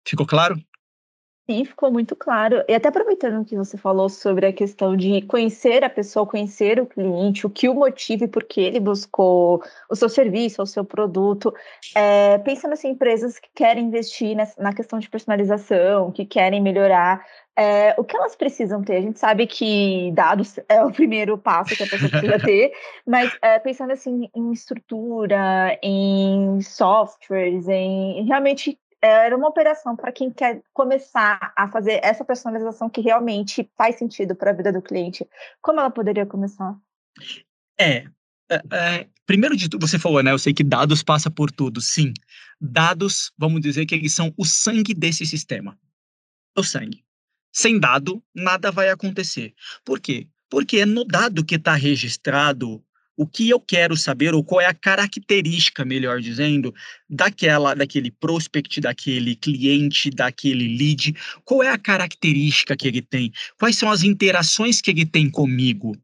Ficou 0.07 0.25
claro? 0.25 0.59
Sim, 1.49 1.63
ficou 1.63 1.89
muito 1.89 2.13
claro. 2.13 2.61
E 2.67 2.75
até 2.75 2.89
aproveitando 2.89 3.45
que 3.45 3.55
você 3.55 3.77
falou 3.77 4.09
sobre 4.09 4.47
a 4.47 4.51
questão 4.51 4.97
de 4.97 5.21
conhecer 5.21 5.81
a 5.81 5.89
pessoa, 5.89 6.27
conhecer 6.27 6.77
o 6.77 6.85
cliente, 6.85 7.47
o 7.47 7.49
que 7.49 7.69
o 7.69 7.73
motive 7.73 8.25
e 8.25 8.27
por 8.27 8.43
que 8.43 8.59
ele 8.59 8.81
buscou 8.81 9.63
o 9.89 9.95
seu 9.95 10.09
serviço, 10.09 10.61
o 10.61 10.65
seu 10.65 10.83
produto, 10.83 11.53
é, 11.95 12.37
pensando 12.39 12.73
assim, 12.73 12.89
empresas 12.89 13.39
que 13.39 13.47
querem 13.55 13.85
investir 13.85 14.35
nessa, 14.35 14.61
na 14.61 14.73
questão 14.73 14.99
de 14.99 15.09
personalização, 15.09 16.11
que 16.11 16.25
querem 16.25 16.61
melhorar, 16.61 17.25
é, 17.55 17.95
o 17.97 18.03
que 18.03 18.17
elas 18.17 18.35
precisam 18.35 18.83
ter? 18.83 18.97
A 18.97 19.01
gente 19.01 19.17
sabe 19.17 19.47
que 19.47 20.11
dados 20.13 20.59
é 20.67 20.83
o 20.83 20.91
primeiro 20.91 21.37
passo 21.37 21.77
que 21.77 21.83
a 21.83 21.87
pessoa 21.87 22.11
precisa 22.11 22.39
ter, 22.43 22.73
mas 23.05 23.35
é, 23.41 23.57
pensando 23.57 23.93
assim 23.93 24.29
em 24.35 24.51
estrutura, 24.51 25.79
em 25.81 26.59
softwares, 26.59 27.69
em 27.69 28.25
realmente 28.25 28.77
era 29.01 29.35
uma 29.35 29.47
operação 29.47 29.95
para 29.95 30.11
quem 30.11 30.31
quer 30.31 30.61
começar 30.73 31.53
a 31.55 31.67
fazer 31.67 31.99
essa 32.03 32.25
personalização 32.25 32.89
que 32.89 33.01
realmente 33.01 33.69
faz 33.77 33.97
sentido 33.97 34.35
para 34.35 34.51
a 34.51 34.53
vida 34.53 34.71
do 34.71 34.81
cliente. 34.81 35.27
Como 35.61 35.79
ela 35.79 35.91
poderia 35.91 36.25
começar? 36.25 36.75
É, 37.79 38.05
é, 38.49 38.61
é, 38.71 39.07
primeiro 39.25 39.55
de 39.55 39.69
tudo, 39.69 39.87
você 39.87 39.99
falou, 39.99 40.23
né? 40.23 40.31
Eu 40.31 40.39
sei 40.39 40.53
que 40.53 40.63
dados 40.63 41.03
passa 41.03 41.29
por 41.29 41.51
tudo. 41.51 41.81
Sim, 41.81 42.13
dados, 42.59 43.31
vamos 43.37 43.61
dizer 43.61 43.85
que 43.85 43.95
eles 43.95 44.13
são 44.13 44.33
o 44.37 44.45
sangue 44.45 44.93
desse 44.93 45.25
sistema. 45.25 45.77
O 46.55 46.63
sangue. 46.63 47.03
Sem 47.51 47.79
dado, 47.79 48.23
nada 48.35 48.71
vai 48.71 48.89
acontecer. 48.89 49.53
Por 49.83 49.99
quê? 49.99 50.27
Porque 50.49 50.77
é 50.79 50.85
no 50.85 51.03
dado 51.03 51.45
que 51.45 51.55
está 51.55 51.73
registrado 51.73 52.83
o 53.17 53.25
que 53.25 53.49
eu 53.49 53.59
quero 53.59 53.97
saber, 53.97 54.35
ou 54.35 54.43
qual 54.43 54.61
é 54.61 54.67
a 54.67 54.73
característica, 54.73 55.83
melhor 55.83 56.21
dizendo, 56.21 56.73
daquela, 57.09 57.73
daquele 57.73 58.11
prospect, 58.11 58.79
daquele 58.79 59.35
cliente, 59.35 60.11
daquele 60.11 60.77
lead, 60.77 61.15
qual 61.43 61.63
é 61.63 61.69
a 61.69 61.77
característica 61.77 62.77
que 62.77 62.87
ele 62.87 63.01
tem, 63.01 63.31
quais 63.59 63.75
são 63.75 63.89
as 63.89 64.03
interações 64.03 64.79
que 64.79 64.91
ele 64.91 65.05
tem 65.05 65.29
comigo. 65.29 65.97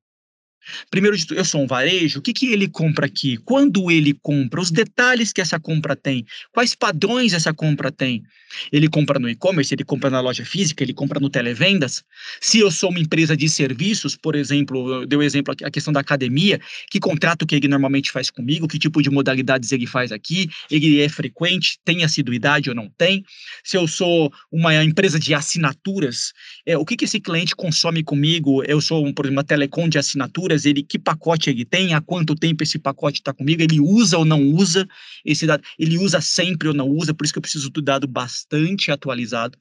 Primeiro 0.89 1.17
de 1.17 1.25
tudo, 1.25 1.37
eu 1.37 1.45
sou 1.45 1.61
um 1.61 1.67
varejo, 1.67 2.19
o 2.19 2.21
que, 2.21 2.33
que 2.33 2.51
ele 2.51 2.67
compra 2.67 3.05
aqui? 3.05 3.37
Quando 3.37 3.91
ele 3.91 4.13
compra? 4.13 4.61
Os 4.61 4.71
detalhes 4.71 5.33
que 5.33 5.41
essa 5.41 5.59
compra 5.59 5.95
tem? 5.95 6.25
Quais 6.51 6.75
padrões 6.75 7.33
essa 7.33 7.53
compra 7.53 7.91
tem? 7.91 8.23
Ele 8.71 8.87
compra 8.87 9.19
no 9.19 9.29
e-commerce, 9.29 9.73
ele 9.73 9.83
compra 9.83 10.09
na 10.09 10.19
loja 10.19 10.45
física, 10.45 10.83
ele 10.83 10.93
compra 10.93 11.19
no 11.19 11.29
televendas? 11.29 12.03
Se 12.39 12.59
eu 12.59 12.69
sou 12.69 12.89
uma 12.89 12.99
empresa 12.99 13.35
de 13.35 13.49
serviços, 13.49 14.15
por 14.15 14.35
exemplo, 14.35 15.05
deu 15.05 15.21
exemplo 15.21 15.53
aqui, 15.53 15.65
a 15.65 15.71
questão 15.71 15.91
da 15.91 15.99
academia, 15.99 16.59
que 16.89 16.99
contrato 16.99 17.45
que 17.45 17.55
ele 17.55 17.67
normalmente 17.67 18.11
faz 18.11 18.29
comigo, 18.29 18.67
que 18.67 18.77
tipo 18.77 19.01
de 19.01 19.09
modalidades 19.09 19.71
ele 19.71 19.87
faz 19.87 20.11
aqui, 20.11 20.49
ele 20.69 21.01
é 21.01 21.09
frequente, 21.09 21.79
tem 21.83 22.03
assiduidade 22.03 22.69
ou 22.69 22.75
não 22.75 22.89
tem? 22.97 23.23
Se 23.63 23.77
eu 23.77 23.87
sou 23.87 24.31
uma 24.51 24.83
empresa 24.83 25.19
de 25.19 25.33
assinaturas, 25.33 26.33
é, 26.65 26.77
o 26.77 26.85
que, 26.85 26.95
que 26.95 27.05
esse 27.05 27.19
cliente 27.19 27.55
consome 27.55 28.03
comigo? 28.03 28.63
Eu 28.63 28.79
sou, 28.81 29.01
por 29.13 29.25
exemplo, 29.25 29.33
uma 29.33 29.43
telecom 29.43 29.89
de 29.89 29.97
assinaturas, 30.53 30.65
ele 30.65 30.83
que 30.83 30.99
pacote 30.99 31.49
ele 31.49 31.65
tem, 31.65 31.93
há 31.93 32.01
quanto 32.01 32.35
tempo 32.35 32.63
esse 32.63 32.79
pacote 32.79 33.19
está 33.19 33.33
comigo, 33.33 33.61
ele 33.61 33.79
usa 33.79 34.17
ou 34.17 34.25
não 34.25 34.41
usa 34.41 34.87
esse 35.25 35.45
dado, 35.45 35.63
ele 35.77 35.97
usa 35.97 36.21
sempre 36.21 36.67
ou 36.67 36.73
não 36.73 36.87
usa, 36.87 37.13
por 37.13 37.23
isso 37.23 37.33
que 37.33 37.39
eu 37.39 37.41
preciso 37.41 37.69
do 37.69 37.81
dado 37.81 38.07
bastante 38.07 38.91
atualizado. 38.91 39.57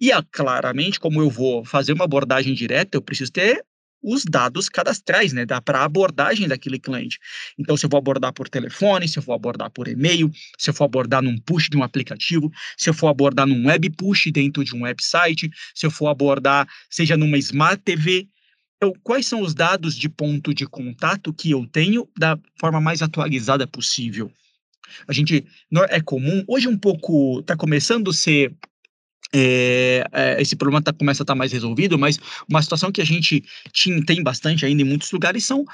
E 0.00 0.12
ah, 0.12 0.22
claramente, 0.30 1.00
como 1.00 1.20
eu 1.20 1.30
vou 1.30 1.64
fazer 1.64 1.92
uma 1.92 2.04
abordagem 2.04 2.54
direta, 2.54 2.96
eu 2.96 3.02
preciso 3.02 3.32
ter 3.32 3.64
os 4.02 4.24
dados 4.24 4.68
cadastrais, 4.68 5.32
né, 5.32 5.44
para 5.64 5.80
a 5.80 5.84
abordagem 5.84 6.46
daquele 6.46 6.78
cliente. 6.78 7.18
Então, 7.58 7.76
se 7.76 7.86
eu 7.86 7.90
vou 7.90 7.98
abordar 7.98 8.32
por 8.32 8.48
telefone, 8.48 9.08
se 9.08 9.18
eu 9.18 9.22
vou 9.22 9.34
abordar 9.34 9.70
por 9.70 9.88
e-mail, 9.88 10.30
se 10.56 10.70
eu 10.70 10.74
for 10.74 10.84
abordar 10.84 11.22
num 11.22 11.36
push 11.38 11.68
de 11.68 11.76
um 11.76 11.82
aplicativo, 11.82 12.48
se 12.76 12.88
eu 12.88 12.94
for 12.94 13.08
abordar 13.08 13.46
num 13.46 13.66
web 13.66 13.90
push 13.90 14.30
dentro 14.30 14.62
de 14.62 14.76
um 14.76 14.82
website, 14.82 15.50
se 15.74 15.86
eu 15.86 15.90
for 15.90 16.06
abordar, 16.06 16.68
seja 16.88 17.16
numa 17.16 17.38
Smart 17.38 17.82
TV, 17.82 18.28
então, 18.76 18.92
quais 19.02 19.26
são 19.26 19.40
os 19.40 19.54
dados 19.54 19.96
de 19.96 20.08
ponto 20.08 20.52
de 20.52 20.66
contato 20.66 21.32
que 21.32 21.50
eu 21.50 21.66
tenho 21.66 22.08
da 22.16 22.38
forma 22.60 22.80
mais 22.80 23.00
atualizada 23.00 23.66
possível? 23.66 24.30
A 25.08 25.12
gente 25.12 25.46
é 25.88 26.00
comum, 26.00 26.44
hoje 26.46 26.68
um 26.68 26.78
pouco 26.78 27.40
está 27.40 27.56
começando 27.56 28.10
a 28.10 28.14
ser 28.14 28.54
é, 29.34 30.04
é, 30.12 30.40
esse 30.40 30.54
problema 30.54 30.82
tá, 30.82 30.92
começa 30.92 31.22
a 31.22 31.24
estar 31.24 31.32
tá 31.32 31.38
mais 31.38 31.52
resolvido, 31.52 31.98
mas 31.98 32.18
uma 32.48 32.62
situação 32.62 32.92
que 32.92 33.00
a 33.00 33.04
gente 33.04 33.42
tem 34.06 34.22
bastante 34.22 34.64
ainda 34.64 34.82
em 34.82 34.84
muitos 34.84 35.10
lugares 35.10 35.44
são 35.44 35.64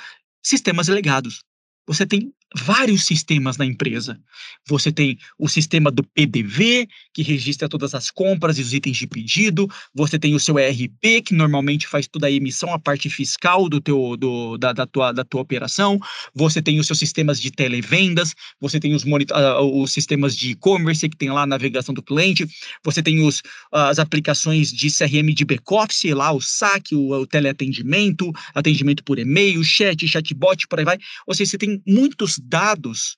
sistemas 0.43 0.89
legados. 0.89 1.43
Você 1.87 2.07
tem 2.07 2.33
vários 2.57 3.05
sistemas 3.05 3.57
na 3.57 3.65
empresa. 3.65 4.21
Você 4.69 4.93
tem 4.93 5.19
o 5.39 5.49
sistema 5.49 5.91
do 5.91 6.03
PDV, 6.03 6.87
que 7.13 7.23
registra 7.23 7.69
todas 7.69 7.95
as 7.95 8.11
compras 8.11 8.59
e 8.59 8.63
os 8.63 8.73
itens 8.73 8.97
de 8.97 9.07
pedido. 9.07 9.69
Você 9.95 10.19
tem 10.19 10.35
o 10.35 10.41
seu 10.41 10.59
ERP, 10.59 11.23
que 11.25 11.35
normalmente 11.35 11.87
faz 11.87 12.07
toda 12.07 12.27
a 12.27 12.31
emissão, 12.31 12.73
a 12.73 12.79
parte 12.79 13.09
fiscal 13.09 13.69
do 13.69 13.81
teu, 13.81 14.17
do, 14.17 14.57
da, 14.59 14.73
da, 14.73 14.87
tua, 14.87 15.13
da 15.13 15.25
tua 15.25 15.41
operação. 15.41 15.99
Você 16.35 16.61
tem 16.61 16.79
os 16.79 16.87
seus 16.87 16.99
sistemas 16.99 17.41
de 17.41 17.51
televendas. 17.51 18.35
Você 18.61 18.79
tem 18.79 18.95
os, 18.95 19.05
uh, 19.05 19.83
os 19.83 19.93
sistemas 19.93 20.37
de 20.37 20.53
e-commerce, 20.53 21.09
que 21.09 21.17
tem 21.17 21.31
lá 21.31 21.43
a 21.43 21.47
navegação 21.47 21.95
do 21.95 22.03
cliente. 22.03 22.47
Você 22.85 23.03
tem 23.03 23.27
os, 23.27 23.43
as 23.73 23.99
aplicações 23.99 24.71
de 24.73 24.89
CRM 24.91 25.35
de 25.35 25.45
back-office, 25.45 26.13
lá 26.13 26.33
o 26.33 26.41
saque, 26.41 26.95
o, 26.95 27.11
o 27.13 27.27
teleatendimento, 27.27 28.31
atendimento 28.55 29.03
por 29.05 29.19
e-mail, 29.19 29.63
chat, 29.65 30.07
chatbot, 30.07 30.67
por 30.69 30.79
aí 30.79 30.85
vai. 30.85 30.99
Ou 31.27 31.35
seja, 31.35 31.53
você 31.53 31.59
tem 31.59 31.83
muitos 31.87 32.42
dados, 32.43 33.17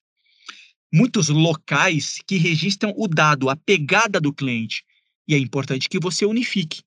muitos 0.92 1.28
locais 1.28 2.18
que 2.26 2.36
registram 2.36 2.92
o 2.96 3.08
dado, 3.08 3.50
a 3.50 3.56
pegada 3.56 4.20
do 4.20 4.32
cliente. 4.32 4.84
E 5.26 5.34
é 5.34 5.38
importante 5.38 5.88
que 5.88 5.98
você 5.98 6.24
unifique. 6.24 6.82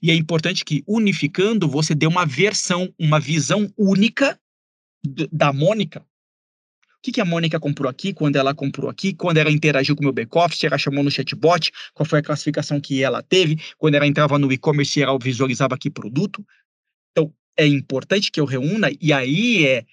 E 0.00 0.10
é 0.10 0.14
importante 0.14 0.64
que, 0.64 0.82
unificando, 0.86 1.68
você 1.68 1.94
dê 1.94 2.06
uma 2.06 2.24
versão, 2.24 2.92
uma 2.98 3.18
visão 3.18 3.72
única 3.76 4.40
da 5.30 5.52
Mônica. 5.52 6.00
O 6.00 7.02
que, 7.02 7.12
que 7.12 7.20
a 7.20 7.24
Mônica 7.24 7.58
comprou 7.58 7.90
aqui, 7.90 8.14
quando 8.14 8.36
ela 8.36 8.54
comprou 8.54 8.88
aqui, 8.88 9.12
quando 9.12 9.36
ela 9.36 9.50
interagiu 9.50 9.96
com 9.96 10.02
o 10.02 10.04
meu 10.04 10.12
back-office, 10.12 10.62
ela 10.62 10.78
chamou 10.78 11.02
no 11.02 11.10
chatbot, 11.10 11.72
qual 11.92 12.06
foi 12.06 12.20
a 12.20 12.22
classificação 12.22 12.80
que 12.80 13.02
ela 13.02 13.22
teve, 13.22 13.60
quando 13.76 13.96
ela 13.96 14.06
entrava 14.06 14.38
no 14.38 14.52
e-commerce, 14.52 15.02
ela 15.02 15.18
visualizava 15.18 15.76
que 15.76 15.90
produto. 15.90 16.46
Então, 17.10 17.34
é 17.56 17.66
importante 17.66 18.30
que 18.30 18.40
eu 18.40 18.44
reúna, 18.44 18.88
e 19.00 19.12
aí 19.12 19.66
é 19.66 19.84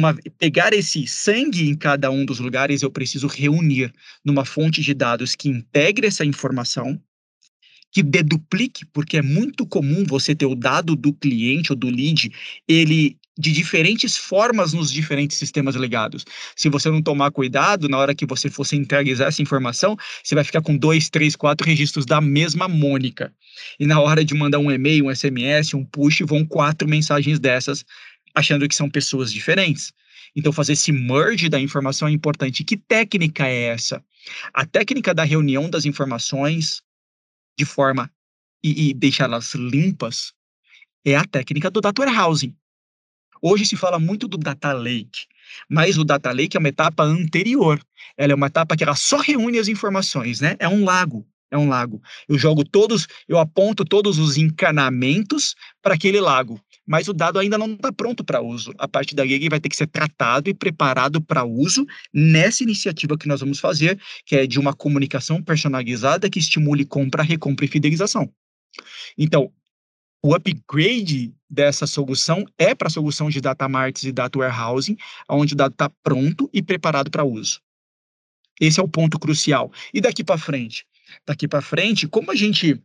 uma, 0.00 0.14
pegar 0.38 0.72
esse 0.72 1.06
sangue 1.06 1.68
em 1.68 1.76
cada 1.76 2.10
um 2.10 2.24
dos 2.24 2.40
lugares, 2.40 2.82
eu 2.82 2.90
preciso 2.90 3.26
reunir 3.26 3.92
numa 4.24 4.44
fonte 4.44 4.80
de 4.80 4.94
dados 4.94 5.34
que 5.34 5.48
integre 5.48 6.06
essa 6.06 6.24
informação, 6.24 7.00
que 7.92 8.02
deduplique, 8.02 8.86
porque 8.86 9.18
é 9.18 9.22
muito 9.22 9.66
comum 9.66 10.04
você 10.04 10.34
ter 10.34 10.46
o 10.46 10.54
dado 10.54 10.96
do 10.96 11.12
cliente 11.12 11.72
ou 11.72 11.76
do 11.76 11.88
lead, 11.90 12.32
ele 12.66 13.18
de 13.38 13.52
diferentes 13.52 14.18
formas 14.18 14.74
nos 14.74 14.92
diferentes 14.92 15.38
sistemas 15.38 15.74
legados. 15.74 16.26
Se 16.54 16.68
você 16.68 16.90
não 16.90 17.00
tomar 17.00 17.30
cuidado, 17.30 17.88
na 17.88 17.96
hora 17.96 18.14
que 18.14 18.26
você 18.26 18.50
for 18.50 18.66
centralizar 18.66 19.28
essa 19.28 19.40
informação, 19.40 19.96
você 20.22 20.34
vai 20.34 20.44
ficar 20.44 20.60
com 20.60 20.76
dois, 20.76 21.08
três, 21.08 21.34
quatro 21.34 21.66
registros 21.66 22.04
da 22.04 22.20
mesma 22.20 22.68
Mônica. 22.68 23.32
E 23.78 23.86
na 23.86 23.98
hora 23.98 24.22
de 24.22 24.34
mandar 24.34 24.58
um 24.58 24.70
e-mail, 24.70 25.06
um 25.06 25.14
SMS, 25.14 25.72
um 25.74 25.84
push, 25.84 26.20
vão 26.26 26.44
quatro 26.44 26.86
mensagens 26.86 27.40
dessas 27.40 27.84
achando 28.34 28.68
que 28.68 28.74
são 28.74 28.88
pessoas 28.88 29.32
diferentes. 29.32 29.92
Então, 30.34 30.52
fazer 30.52 30.74
esse 30.74 30.92
merge 30.92 31.48
da 31.48 31.60
informação 31.60 32.08
é 32.08 32.10
importante. 32.10 32.64
Que 32.64 32.76
técnica 32.76 33.46
é 33.46 33.64
essa? 33.64 34.04
A 34.52 34.64
técnica 34.64 35.12
da 35.12 35.24
reunião 35.24 35.68
das 35.68 35.84
informações 35.84 36.82
de 37.58 37.64
forma 37.64 38.10
e, 38.62 38.90
e 38.90 38.94
deixá-las 38.94 39.54
limpas 39.54 40.32
é 41.04 41.16
a 41.16 41.24
técnica 41.24 41.70
do 41.70 41.80
data 41.80 42.02
warehousing. 42.02 42.54
Hoje 43.42 43.64
se 43.64 43.76
fala 43.76 43.98
muito 43.98 44.28
do 44.28 44.36
data 44.36 44.72
lake, 44.72 45.26
mas 45.68 45.96
o 45.96 46.04
data 46.04 46.30
lake 46.30 46.56
é 46.56 46.60
uma 46.60 46.68
etapa 46.68 47.02
anterior. 47.02 47.82
Ela 48.16 48.32
é 48.32 48.34
uma 48.34 48.48
etapa 48.48 48.76
que 48.76 48.84
ela 48.84 48.94
só 48.94 49.16
reúne 49.16 49.58
as 49.58 49.66
informações, 49.66 50.40
né? 50.40 50.56
É 50.58 50.68
um 50.68 50.84
lago 50.84 51.26
é 51.50 51.58
um 51.58 51.68
lago. 51.68 52.00
Eu 52.28 52.38
jogo 52.38 52.64
todos, 52.64 53.06
eu 53.28 53.38
aponto 53.38 53.84
todos 53.84 54.18
os 54.18 54.36
encanamentos 54.36 55.54
para 55.82 55.94
aquele 55.94 56.20
lago, 56.20 56.60
mas 56.86 57.08
o 57.08 57.12
dado 57.12 57.38
ainda 57.38 57.58
não 57.58 57.72
está 57.72 57.92
pronto 57.92 58.24
para 58.24 58.40
uso. 58.40 58.72
A 58.78 58.86
partir 58.86 59.14
daí 59.14 59.32
ele 59.32 59.48
vai 59.48 59.60
ter 59.60 59.68
que 59.68 59.76
ser 59.76 59.86
tratado 59.86 60.48
e 60.48 60.54
preparado 60.54 61.20
para 61.20 61.44
uso 61.44 61.86
nessa 62.12 62.62
iniciativa 62.62 63.18
que 63.18 63.28
nós 63.28 63.40
vamos 63.40 63.58
fazer, 63.58 64.00
que 64.24 64.36
é 64.36 64.46
de 64.46 64.58
uma 64.58 64.72
comunicação 64.72 65.42
personalizada 65.42 66.30
que 66.30 66.38
estimule 66.38 66.84
compra, 66.84 67.22
recompra 67.22 67.64
e 67.64 67.68
fidelização. 67.68 68.32
Então, 69.18 69.52
o 70.22 70.34
upgrade 70.34 71.34
dessa 71.48 71.86
solução 71.86 72.44
é 72.58 72.74
para 72.74 72.88
a 72.88 72.90
solução 72.90 73.30
de 73.30 73.40
data 73.40 73.68
marts 73.68 74.02
e 74.04 74.12
data 74.12 74.38
warehousing, 74.38 74.96
onde 75.28 75.54
o 75.54 75.56
dado 75.56 75.72
está 75.72 75.90
pronto 76.02 76.48
e 76.52 76.62
preparado 76.62 77.10
para 77.10 77.24
uso. 77.24 77.60
Esse 78.60 78.78
é 78.78 78.82
o 78.82 78.88
ponto 78.88 79.18
crucial. 79.18 79.72
E 79.94 80.00
daqui 80.00 80.22
para 80.22 80.36
frente? 80.36 80.84
Daqui 81.26 81.46
para 81.48 81.60
frente, 81.60 82.08
como 82.08 82.30
a 82.30 82.36
gente 82.36 82.80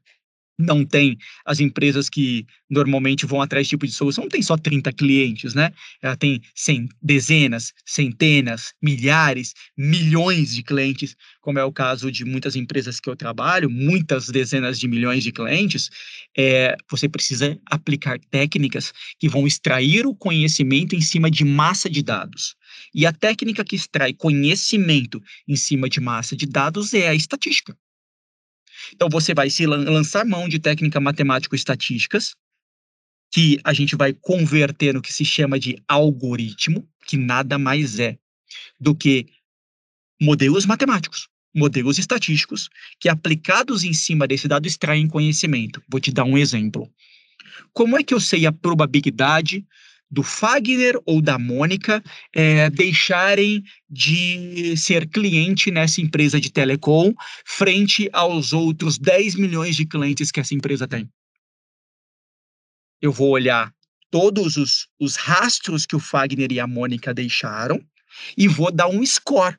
não 0.58 0.86
tem 0.86 1.18
as 1.46 1.60
empresas 1.60 2.10
que 2.10 2.46
normalmente 2.70 3.26
vão 3.26 3.42
atrás 3.42 3.64
desse 3.66 3.72
tipo 3.72 3.86
de 3.86 3.92
solução, 3.92 4.24
não 4.24 4.30
tem 4.30 4.42
só 4.42 4.58
30 4.58 4.92
clientes, 4.94 5.54
né? 5.54 5.72
Ela 6.02 6.16
tem 6.16 6.42
cem, 6.56 6.88
dezenas, 7.02 7.74
centenas, 7.86 8.74
milhares, 8.82 9.54
milhões 9.78 10.56
de 10.56 10.64
clientes, 10.64 11.16
como 11.42 11.60
é 11.60 11.64
o 11.64 11.72
caso 11.72 12.12
de 12.12 12.24
muitas 12.24 12.56
empresas 12.56 13.00
que 13.00 13.10
eu 13.10 13.16
trabalho, 13.16 13.70
muitas 13.70 14.28
dezenas 14.28 14.80
de 14.80 14.88
milhões 14.88 15.24
de 15.24 15.32
clientes. 15.32 15.90
É, 16.38 16.76
você 16.90 17.10
precisa 17.10 17.58
aplicar 17.70 18.20
técnicas 18.32 18.94
que 19.20 19.28
vão 19.28 19.46
extrair 19.46 20.06
o 20.06 20.16
conhecimento 20.16 20.96
em 20.96 21.02
cima 21.02 21.30
de 21.30 21.44
massa 21.44 21.90
de 21.90 22.02
dados. 22.02 22.56
E 22.94 23.06
a 23.06 23.12
técnica 23.12 23.64
que 23.64 23.76
extrai 23.76 24.14
conhecimento 24.14 25.22
em 25.48 25.56
cima 25.56 25.90
de 25.90 26.00
massa 26.00 26.36
de 26.36 26.46
dados 26.46 26.94
é 26.94 27.10
a 27.10 27.16
estatística. 27.16 27.76
Então, 28.94 29.10
você 29.10 29.34
vai 29.34 29.50
se 29.50 29.66
lançar 29.66 30.26
mão 30.26 30.48
de 30.48 30.60
técnicas 30.60 31.02
matemático-estatísticas, 31.02 32.36
que 33.32 33.60
a 33.64 33.74
gente 33.74 33.96
vai 33.96 34.14
converter 34.14 34.94
no 34.94 35.02
que 35.02 35.12
se 35.12 35.26
chama 35.26 35.60
de 35.60 35.82
algoritmo, 35.88 36.88
que 37.06 37.18
nada 37.18 37.58
mais 37.58 38.00
é 38.00 38.18
do 38.80 38.96
que 38.96 39.26
modelos 40.22 40.66
matemáticos, 40.66 41.28
modelos 41.54 41.98
estatísticos, 41.98 42.70
que 43.00 43.10
aplicados 43.10 43.84
em 43.84 43.94
cima 43.94 44.28
desse 44.28 44.48
dado 44.48 44.66
extraem 44.66 45.08
conhecimento. 45.08 45.82
Vou 45.90 46.00
te 46.00 46.12
dar 46.12 46.24
um 46.24 46.38
exemplo. 46.38 46.90
Como 47.74 47.98
é 47.98 48.04
que 48.04 48.14
eu 48.14 48.20
sei 48.20 48.46
a 48.46 48.52
probabilidade 48.52 49.66
do 50.10 50.24
Fagner 50.24 51.00
ou 51.06 51.22
da 51.22 51.38
Mônica 51.38 52.04
é, 52.34 52.70
deixarem 52.70 53.64
de 53.90 54.78
ser 54.78 55.08
cliente 55.08 55.72
nessa 55.72 56.02
empresa 56.02 56.40
de 56.40 56.52
telecom 56.52 57.14
frente 57.46 58.10
aos 58.14 58.54
outros 58.54 58.98
10 58.98 59.36
milhões 59.36 59.76
de 59.76 59.86
clientes 59.86 60.32
que 60.32 60.40
essa 60.40 60.54
empresa 60.54 60.88
tem. 60.88 61.10
Eu 63.02 63.12
vou 63.12 63.30
olhar 63.30 63.74
todos 64.10 64.58
os, 64.58 64.88
os 65.00 65.16
rastros 65.16 65.86
que 65.86 65.96
o 65.96 66.00
Fagner 66.00 66.52
e 66.52 66.60
a 66.60 66.68
Mônica 66.68 67.14
deixaram 67.14 67.82
e 68.38 68.48
vou 68.48 68.72
dar 68.72 68.88
um 68.88 69.06
score 69.06 69.58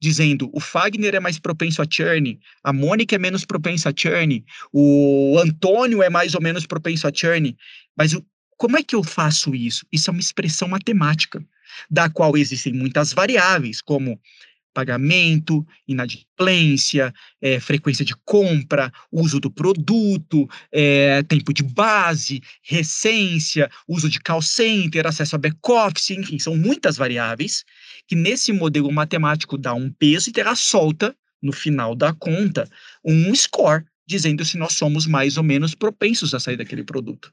dizendo 0.00 0.48
o 0.52 0.60
Fagner 0.60 1.14
é 1.14 1.20
mais 1.20 1.38
propenso 1.38 1.82
a 1.82 1.86
churn, 1.88 2.38
a 2.62 2.72
Mônica 2.72 3.16
é 3.16 3.18
menos 3.18 3.44
propensa 3.44 3.90
a 3.90 3.92
churn, 3.94 4.44
o 4.72 5.36
Antônio 5.38 6.02
é 6.02 6.08
mais 6.08 6.34
ou 6.34 6.40
menos 6.40 6.66
propenso 6.66 7.06
a 7.08 7.12
churn, 7.12 7.56
mas 7.96 8.12
o, 8.12 8.24
Como 8.58 8.76
é 8.76 8.82
que 8.82 8.96
eu 8.96 9.04
faço 9.04 9.54
isso? 9.54 9.86
Isso 9.90 10.10
é 10.10 10.12
uma 10.12 10.20
expressão 10.20 10.66
matemática, 10.66 11.40
da 11.88 12.10
qual 12.10 12.36
existem 12.36 12.72
muitas 12.72 13.12
variáveis, 13.12 13.80
como 13.80 14.20
pagamento, 14.74 15.66
inadimplência, 15.86 17.14
é, 17.40 17.60
frequência 17.60 18.04
de 18.04 18.14
compra, 18.24 18.92
uso 19.12 19.38
do 19.38 19.50
produto, 19.50 20.48
é, 20.72 21.22
tempo 21.22 21.52
de 21.52 21.62
base, 21.62 22.42
recência, 22.62 23.70
uso 23.86 24.08
de 24.08 24.18
call 24.18 24.42
center, 24.42 25.06
acesso 25.06 25.36
a 25.36 25.38
back-office, 25.38 26.10
enfim, 26.10 26.38
são 26.38 26.56
muitas 26.56 26.96
variáveis 26.96 27.64
que 28.08 28.16
nesse 28.16 28.52
modelo 28.52 28.90
matemático 28.90 29.56
dá 29.56 29.72
um 29.72 29.90
peso 29.90 30.30
e 30.30 30.32
terá 30.32 30.56
solta, 30.56 31.16
no 31.40 31.52
final 31.52 31.94
da 31.94 32.12
conta, 32.12 32.68
um 33.04 33.32
score, 33.34 33.84
dizendo 34.04 34.44
se 34.44 34.58
nós 34.58 34.72
somos 34.72 35.06
mais 35.06 35.36
ou 35.36 35.44
menos 35.44 35.76
propensos 35.76 36.34
a 36.34 36.40
sair 36.40 36.56
daquele 36.56 36.82
produto. 36.82 37.32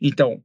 Então, 0.00 0.42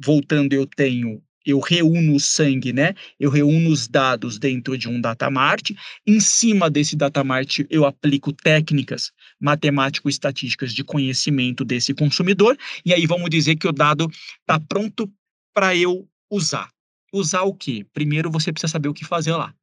voltando, 0.00 0.52
eu 0.52 0.66
tenho 0.66 1.22
eu 1.44 1.60
reúno 1.60 2.14
o 2.14 2.20
sangue, 2.20 2.72
né? 2.72 2.94
Eu 3.20 3.30
reúno 3.30 3.68
os 3.68 3.86
dados 3.86 4.38
dentro 4.38 4.78
de 4.78 4.88
um 4.88 5.00
datamart. 5.00 5.70
Em 6.06 6.18
cima 6.18 6.70
desse 6.70 6.96
datamart, 6.96 7.60
eu 7.68 7.84
aplico 7.84 8.32
técnicas 8.32 9.12
matemático-estatísticas 9.38 10.72
de 10.72 10.82
conhecimento 10.82 11.64
desse 11.64 11.92
consumidor. 11.92 12.56
E 12.84 12.94
aí 12.94 13.06
vamos 13.06 13.28
dizer 13.28 13.56
que 13.56 13.68
o 13.68 13.72
dado 13.72 14.10
está 14.40 14.58
pronto 14.58 15.10
para 15.52 15.76
eu 15.76 16.08
usar. 16.30 16.70
Usar 17.12 17.42
o 17.42 17.54
quê? 17.54 17.86
Primeiro 17.92 18.30
você 18.30 18.52
precisa 18.52 18.72
saber 18.72 18.88
o 18.88 18.94
que 18.94 19.04
fazer 19.04 19.32
lá. 19.32 19.54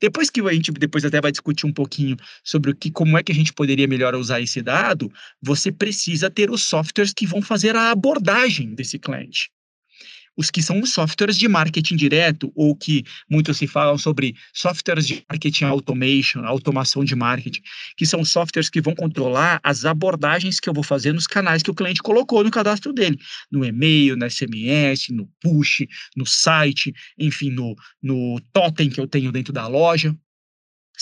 Depois 0.00 0.30
que 0.30 0.40
a 0.40 0.52
gente 0.52 0.72
depois 0.72 1.04
até 1.04 1.20
vai 1.20 1.30
discutir 1.30 1.66
um 1.66 1.72
pouquinho 1.72 2.16
sobre 2.44 2.70
o 2.70 2.74
que, 2.74 2.90
como 2.90 3.16
é 3.18 3.22
que 3.22 3.32
a 3.32 3.34
gente 3.34 3.52
poderia 3.52 3.86
melhor 3.86 4.14
usar 4.14 4.40
esse 4.40 4.62
dado, 4.62 5.12
você 5.40 5.70
precisa 5.72 6.30
ter 6.30 6.50
os 6.50 6.64
softwares 6.64 7.12
que 7.12 7.26
vão 7.26 7.42
fazer 7.42 7.76
a 7.76 7.90
abordagem 7.90 8.74
desse 8.74 8.98
cliente 8.98 9.50
os 10.36 10.50
que 10.50 10.62
são 10.62 10.80
os 10.80 10.92
softwares 10.92 11.36
de 11.36 11.48
marketing 11.48 11.96
direto, 11.96 12.52
ou 12.54 12.74
que 12.74 13.04
muitos 13.30 13.56
se 13.56 13.66
falam 13.66 13.98
sobre 13.98 14.34
softwares 14.52 15.06
de 15.06 15.24
marketing 15.28 15.64
automation, 15.64 16.44
automação 16.44 17.04
de 17.04 17.14
marketing, 17.14 17.60
que 17.96 18.06
são 18.06 18.24
softwares 18.24 18.70
que 18.70 18.80
vão 18.80 18.94
controlar 18.94 19.60
as 19.62 19.84
abordagens 19.84 20.58
que 20.58 20.68
eu 20.68 20.74
vou 20.74 20.84
fazer 20.84 21.12
nos 21.12 21.26
canais 21.26 21.62
que 21.62 21.70
o 21.70 21.74
cliente 21.74 22.02
colocou 22.02 22.42
no 22.42 22.50
cadastro 22.50 22.92
dele, 22.92 23.18
no 23.50 23.64
e-mail, 23.64 24.16
no 24.16 24.28
SMS, 24.28 25.08
no 25.10 25.28
push, 25.40 25.86
no 26.16 26.26
site, 26.26 26.92
enfim, 27.18 27.50
no, 27.50 27.74
no 28.02 28.40
totem 28.52 28.88
que 28.88 29.00
eu 29.00 29.06
tenho 29.06 29.32
dentro 29.32 29.52
da 29.52 29.66
loja. 29.66 30.16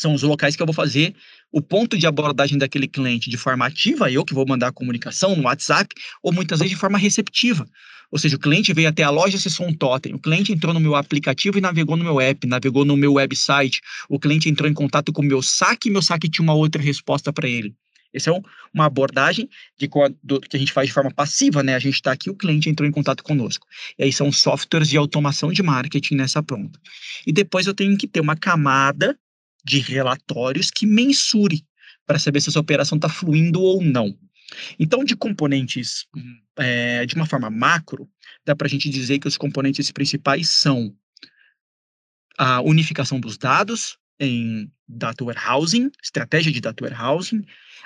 São 0.01 0.15
os 0.15 0.23
locais 0.23 0.57
que 0.57 0.63
eu 0.63 0.67
vou 0.67 0.75
fazer 0.75 1.15
o 1.53 1.61
ponto 1.61 1.99
de 1.99 2.07
abordagem 2.07 2.57
daquele 2.57 2.89
cliente 2.89 3.29
de 3.29 3.37
forma 3.37 3.67
ativa, 3.67 4.11
eu 4.11 4.25
que 4.25 4.33
vou 4.33 4.47
mandar 4.49 4.69
a 4.69 4.73
comunicação 4.73 5.37
no 5.37 5.43
WhatsApp, 5.43 5.95
ou 6.23 6.33
muitas 6.33 6.59
vezes 6.61 6.71
de 6.71 6.81
forma 6.81 6.97
receptiva. 6.97 7.69
Ou 8.11 8.19
seja, 8.19 8.37
o 8.37 8.39
cliente 8.39 8.73
veio 8.73 8.89
até 8.89 9.03
a 9.03 9.11
loja, 9.11 9.37
acessou 9.37 9.69
um 9.69 9.75
totem. 9.75 10.15
O 10.15 10.19
cliente 10.19 10.53
entrou 10.53 10.73
no 10.73 10.81
meu 10.81 10.95
aplicativo 10.95 11.59
e 11.59 11.61
navegou 11.61 11.99
no 11.99 12.05
meu 12.05 12.19
app, 12.19 12.47
navegou 12.47 12.83
no 12.85 12.97
meu 12.97 13.13
website. 13.13 13.83
O 14.09 14.19
cliente 14.19 14.49
entrou 14.49 14.71
em 14.71 14.73
contato 14.73 15.13
com 15.13 15.21
o 15.21 15.25
meu 15.25 15.43
saque 15.43 15.91
e 15.91 15.93
meu 15.93 16.01
saque 16.01 16.31
tinha 16.31 16.43
uma 16.43 16.55
outra 16.55 16.81
resposta 16.81 17.31
para 17.31 17.47
ele. 17.47 17.75
Essa 18.13 18.31
é 18.31 18.41
uma 18.75 18.87
abordagem 18.87 19.49
de, 19.79 19.89
do, 20.23 20.41
que 20.41 20.57
a 20.57 20.59
gente 20.59 20.73
faz 20.73 20.89
de 20.89 20.95
forma 20.95 21.13
passiva, 21.13 21.63
né? 21.63 21.75
A 21.75 21.79
gente 21.79 21.95
está 21.95 22.11
aqui, 22.11 22.31
o 22.31 22.35
cliente 22.35 22.71
entrou 22.71 22.89
em 22.89 22.93
contato 22.93 23.23
conosco. 23.23 23.67
E 23.99 24.05
aí 24.05 24.13
são 24.13 24.33
softwares 24.33 24.89
de 24.89 24.97
automação 24.97 25.53
de 25.53 25.63
marketing 25.63 26.15
nessa 26.15 26.43
pronta. 26.43 26.81
E 27.27 27.33
depois 27.33 27.67
eu 27.67 27.75
tenho 27.75 27.97
que 27.99 28.09
ter 28.09 28.21
uma 28.21 28.35
camada 28.35 29.17
de 29.65 29.79
relatórios 29.79 30.71
que 30.71 30.87
mensure 30.87 31.65
para 32.07 32.19
saber 32.19 32.41
se 32.41 32.49
essa 32.49 32.61
operação 32.61 32.97
está 32.97 33.09
fluindo 33.09 33.61
ou 33.61 33.83
não. 33.83 34.17
Então, 34.79 35.05
de 35.05 35.15
componentes, 35.15 36.07
é, 36.57 37.07
de 37.07 37.15
uma 37.15 37.27
forma 37.27 37.51
macro, 37.51 38.09
dá 38.45 38.57
para 38.57 38.67
a 38.67 38.71
gente 38.71 38.89
dizer 38.89 39.19
que 39.19 39.29
os 39.29 39.37
componentes 39.37 39.91
principais 39.93 40.49
são 40.49 40.95
a 42.37 42.61
unificação 42.61 43.21
dos 43.21 43.39
dados 43.39 43.99
em 44.19 44.71
data 44.89 45.25
warehousing, 45.25 45.91
estratégia 46.03 46.53
de 46.53 46.61
data 46.61 46.85
warehousing, 46.85 47.45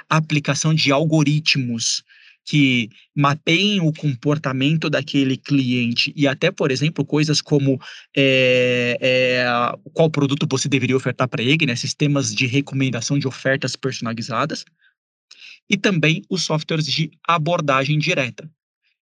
aplicação 0.09 0.75
de 0.75 0.91
algoritmos 0.91 2.03
que 2.45 2.91
mapeiem 3.15 3.81
o 3.81 3.93
comportamento 3.93 4.91
daquele 4.91 5.37
cliente 5.37 6.13
e 6.15 6.29
até, 6.29 6.51
por 6.51 6.71
exemplo, 6.71 7.05
coisas 7.05 7.41
como 7.41 7.81
é, 8.15 8.99
é, 9.01 9.47
qual 9.93 10.11
produto 10.11 10.47
você 10.49 10.69
deveria 10.69 10.97
ofertar 10.97 11.27
para 11.27 11.43
ele, 11.43 11.65
né? 11.65 11.75
sistemas 11.75 12.35
de 12.35 12.47
recomendação 12.47 13.19
de 13.19 13.27
ofertas 13.27 13.77
personalizadas 13.77 14.65
e 15.69 15.77
também 15.77 16.23
os 16.29 16.43
softwares 16.43 16.87
de 16.87 17.11
abordagem 17.27 17.99
direta, 17.99 18.51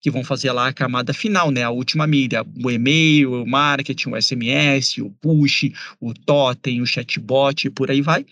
que 0.01 0.11
vão 0.11 0.25
fazer 0.25 0.53
lá 0.53 0.69
a 0.69 0.73
camada 0.73 1.13
final, 1.13 1.51
né, 1.51 1.63
a 1.63 1.71
última 1.71 2.07
mídia, 2.07 2.45
o 2.65 2.71
e-mail, 2.71 3.43
o 3.43 3.47
marketing, 3.47 4.11
o 4.11 4.21
SMS, 4.21 4.99
o 4.99 5.11
push, 5.11 5.73
o 6.01 6.15
totem, 6.15 6.81
o 6.81 6.87
chatbot 6.87 7.67
e 7.67 7.71
por 7.71 7.91
aí 7.91 8.01
vai. 8.01 8.25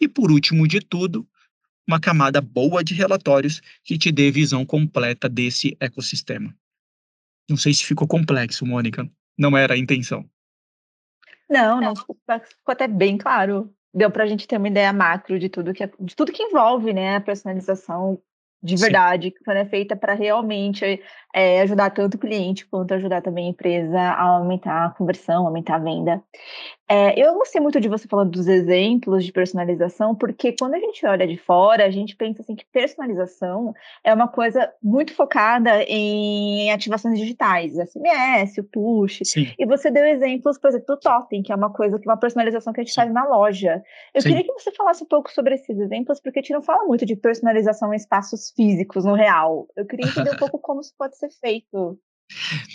E 0.00 0.06
por 0.06 0.30
último 0.30 0.66
de 0.66 0.80
tudo, 0.80 1.26
uma 1.88 1.98
camada 1.98 2.40
boa 2.40 2.84
de 2.84 2.94
relatórios 2.94 3.60
que 3.82 3.98
te 3.98 4.12
dê 4.12 4.30
visão 4.30 4.64
completa 4.64 5.28
desse 5.28 5.76
ecossistema. 5.80 6.54
Não 7.48 7.56
sei 7.56 7.72
se 7.72 7.84
ficou 7.84 8.06
complexo, 8.06 8.66
Mônica. 8.66 9.10
Não 9.38 9.56
era 9.56 9.74
a 9.74 9.78
intenção. 9.78 10.28
Não, 11.48 11.80
não 11.80 11.96
ficou 11.96 12.16
até 12.66 12.86
bem 12.86 13.16
claro 13.16 13.74
deu 13.92 14.10
para 14.10 14.24
a 14.24 14.26
gente 14.26 14.46
ter 14.46 14.56
uma 14.56 14.68
ideia 14.68 14.92
macro 14.92 15.38
de 15.38 15.48
tudo 15.48 15.72
que, 15.72 15.82
é, 15.82 15.90
de 15.98 16.14
tudo 16.14 16.32
que 16.32 16.42
envolve 16.42 16.92
né, 16.92 17.16
a 17.16 17.20
personalização 17.20 18.20
de 18.62 18.76
verdade, 18.76 19.28
Sim. 19.28 19.44
quando 19.44 19.58
é 19.58 19.64
feita 19.64 19.94
para 19.94 20.14
realmente 20.14 21.00
é, 21.34 21.60
ajudar 21.60 21.90
tanto 21.90 22.14
o 22.14 22.18
cliente 22.18 22.66
quanto 22.66 22.94
ajudar 22.94 23.22
também 23.22 23.46
a 23.46 23.50
empresa 23.50 23.98
a 23.98 24.22
aumentar 24.22 24.86
a 24.86 24.90
conversão, 24.90 25.46
aumentar 25.46 25.76
a 25.76 25.78
venda. 25.78 26.22
É, 26.90 27.20
eu 27.20 27.34
gostei 27.34 27.60
muito 27.60 27.78
de 27.78 27.88
você 27.88 28.08
falando 28.08 28.30
dos 28.30 28.48
exemplos 28.48 29.22
de 29.22 29.30
personalização, 29.30 30.14
porque 30.14 30.54
quando 30.58 30.74
a 30.74 30.78
gente 30.78 31.04
olha 31.06 31.26
de 31.26 31.36
fora, 31.36 31.84
a 31.84 31.90
gente 31.90 32.16
pensa 32.16 32.40
assim 32.40 32.56
que 32.56 32.64
personalização 32.72 33.74
é 34.02 34.12
uma 34.12 34.26
coisa 34.26 34.72
muito 34.82 35.12
focada 35.14 35.82
em 35.82 36.72
ativações 36.72 37.18
digitais, 37.18 37.74
SMS, 37.74 38.58
o 38.58 38.64
push. 38.64 39.20
Sim. 39.24 39.52
E 39.58 39.66
você 39.66 39.90
deu 39.90 40.04
exemplos, 40.06 40.58
por 40.58 40.68
exemplo, 40.68 40.86
do 40.86 40.98
Totem, 40.98 41.42
que 41.42 41.52
é 41.52 41.54
uma 41.54 41.70
coisa 41.70 41.98
que 41.98 42.08
uma 42.08 42.16
personalização 42.16 42.72
que 42.72 42.80
a 42.80 42.82
gente 42.82 42.94
Sim. 42.94 43.02
faz 43.02 43.12
na 43.12 43.26
loja. 43.28 43.82
Eu 44.14 44.22
queria 44.22 44.42
que 44.42 44.52
você 44.52 44.72
falasse 44.72 45.04
um 45.04 45.08
pouco 45.08 45.30
sobre 45.30 45.56
esses 45.56 45.78
exemplos, 45.78 46.20
porque 46.20 46.38
a 46.38 46.42
gente 46.42 46.54
não 46.54 46.62
fala 46.62 46.86
muito 46.86 47.04
de 47.04 47.14
personalização 47.14 47.92
em 47.92 47.96
espaços 47.96 48.47
físicos, 48.54 49.04
no 49.04 49.14
real. 49.14 49.66
Eu 49.76 49.86
queria 49.86 50.08
entender 50.08 50.30
um 50.30 50.36
pouco 50.38 50.58
como 50.58 50.80
isso 50.80 50.92
pode 50.98 51.16
ser 51.16 51.30
feito. 51.40 51.98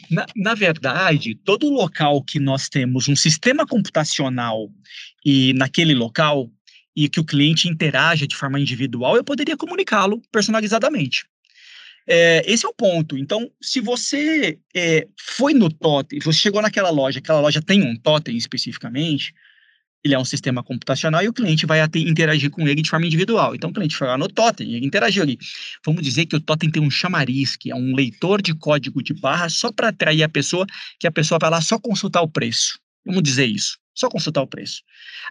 Na, 0.10 0.26
na, 0.36 0.56
verdade, 0.56 1.36
todo 1.36 1.70
local 1.70 2.24
que 2.24 2.40
nós 2.40 2.70
temos 2.70 3.08
um 3.08 3.16
sistema 3.16 3.68
computacional 3.68 4.70
e 5.24 5.54
naquele 5.54 5.94
local 5.94 6.50
e 6.96 7.08
que 7.08 7.20
o 7.20 7.26
cliente 7.26 7.68
interaja 7.68 8.28
de 8.28 8.36
forma 8.36 8.60
individual, 8.60 9.16
eu 9.16 9.24
poderia 9.24 9.58
comunicá-lo 9.58 10.22
personalizadamente. 10.32 11.26
É, 12.08 12.44
esse 12.52 12.66
é 12.66 12.70
o 12.70 12.74
ponto. 12.74 13.18
Então, 13.18 13.50
se 13.62 13.80
você 13.80 14.60
é, 14.76 15.08
foi 15.18 15.54
no 15.54 15.70
totem, 15.70 16.20
você 16.20 16.40
chegou 16.40 16.62
naquela 16.62 16.90
loja, 16.90 17.20
aquela 17.20 17.40
loja 17.40 17.62
tem 17.62 17.82
um 17.82 17.96
totem 17.96 18.36
especificamente, 18.36 19.34
ele 20.04 20.14
é 20.14 20.20
um 20.20 20.26
sistema 20.26 20.62
computacional 20.62 21.24
e 21.24 21.30
o 21.30 21.34
cliente 21.34 21.66
vai 21.66 21.80
interagir 21.96 22.50
com 22.50 22.68
ele 22.68 22.82
de 22.82 22.90
forma 22.90 23.06
individual. 23.06 23.56
Então, 23.56 23.70
o 23.70 23.74
cliente 23.74 23.96
foi 23.96 24.08
lá 24.08 24.18
no 24.18 24.28
Totem 24.28 24.74
e 24.74 24.86
interagiu 24.86 25.24
ali. 25.24 25.38
Vamos 25.86 26.04
dizer 26.04 26.26
que 26.26 26.36
o 26.36 26.42
Totem 26.42 26.70
tem 26.70 26.82
um 26.82 26.92
chamariz, 26.92 27.56
que 27.56 27.72
é 27.72 27.76
um 27.76 27.96
leitor 27.96 28.42
de 28.42 28.54
código 28.54 29.02
de 29.02 29.14
barra 29.14 29.48
só 29.50 29.72
para 29.72 29.90
atrair 29.90 30.24
a 30.24 30.30
pessoa, 30.30 30.66
que 31.00 31.08
a 31.08 31.12
pessoa 31.12 31.40
vai 31.40 31.50
lá 31.50 31.62
só 31.62 31.80
consultar 31.80 32.22
o 32.22 32.28
preço. 32.28 32.80
Vamos 33.06 33.24
dizer 33.24 33.46
isso. 33.46 33.83
Só 33.96 34.10
consultar 34.10 34.42
o 34.42 34.48
preço. 34.48 34.82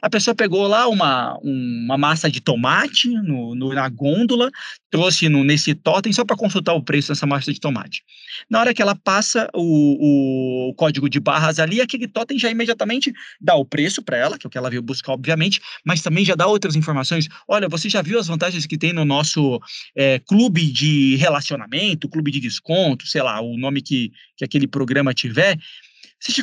A 0.01 0.09
pessoa 0.09 0.35
pegou 0.35 0.67
lá 0.67 0.89
uma, 0.89 1.37
uma 1.43 1.99
massa 1.99 2.31
de 2.31 2.41
tomate 2.41 3.09
no, 3.09 3.55
no 3.55 3.73
na 3.73 3.89
gôndola, 3.89 4.51
trouxe 4.91 5.29
no, 5.29 5.43
nesse 5.43 5.75
totem 5.75 6.13
só 6.13 6.25
para 6.25 6.37
consultar 6.37 6.73
o 6.75 6.83
preço 6.83 7.09
dessa 7.09 7.27
massa 7.27 7.53
de 7.53 7.59
tomate. 7.59 8.03
Na 8.49 8.61
hora 8.61 8.73
que 8.73 8.81
ela 8.81 8.95
passa 8.95 9.49
o, 9.55 10.69
o 10.69 10.75
código 10.75 11.09
de 11.09 11.19
barras 11.19 11.59
ali, 11.59 11.81
aquele 11.81 12.07
totem 12.07 12.39
já 12.39 12.51
imediatamente 12.51 13.13
dá 13.41 13.55
o 13.57 13.65
preço 13.65 14.03
para 14.03 14.17
ela, 14.17 14.39
que 14.39 14.47
é 14.47 14.49
o 14.49 14.51
que 14.51 14.59
ela 14.59 14.71
veio 14.71 14.83
buscar, 14.83 15.13
obviamente, 15.13 15.61
mas 15.85 16.01
também 16.01 16.25
já 16.25 16.35
dá 16.35 16.47
outras 16.47 16.77
informações. 16.77 17.29
Olha, 17.49 17.69
você 17.69 17.89
já 17.89 18.01
viu 18.01 18.19
as 18.19 18.29
vantagens 18.29 18.67
que 18.67 18.79
tem 18.79 18.93
no 18.93 19.05
nosso 19.05 19.61
é, 19.97 20.21
clube 20.21 20.71
de 20.71 21.17
relacionamento, 21.17 22.09
clube 22.09 22.31
de 22.31 22.39
desconto, 22.39 23.07
sei 23.07 23.23
lá, 23.23 23.41
o 23.41 23.57
nome 23.57 23.83
que, 23.83 24.13
que 24.37 24.45
aquele 24.45 24.69
programa 24.69 25.13
tiver. 25.13 25.59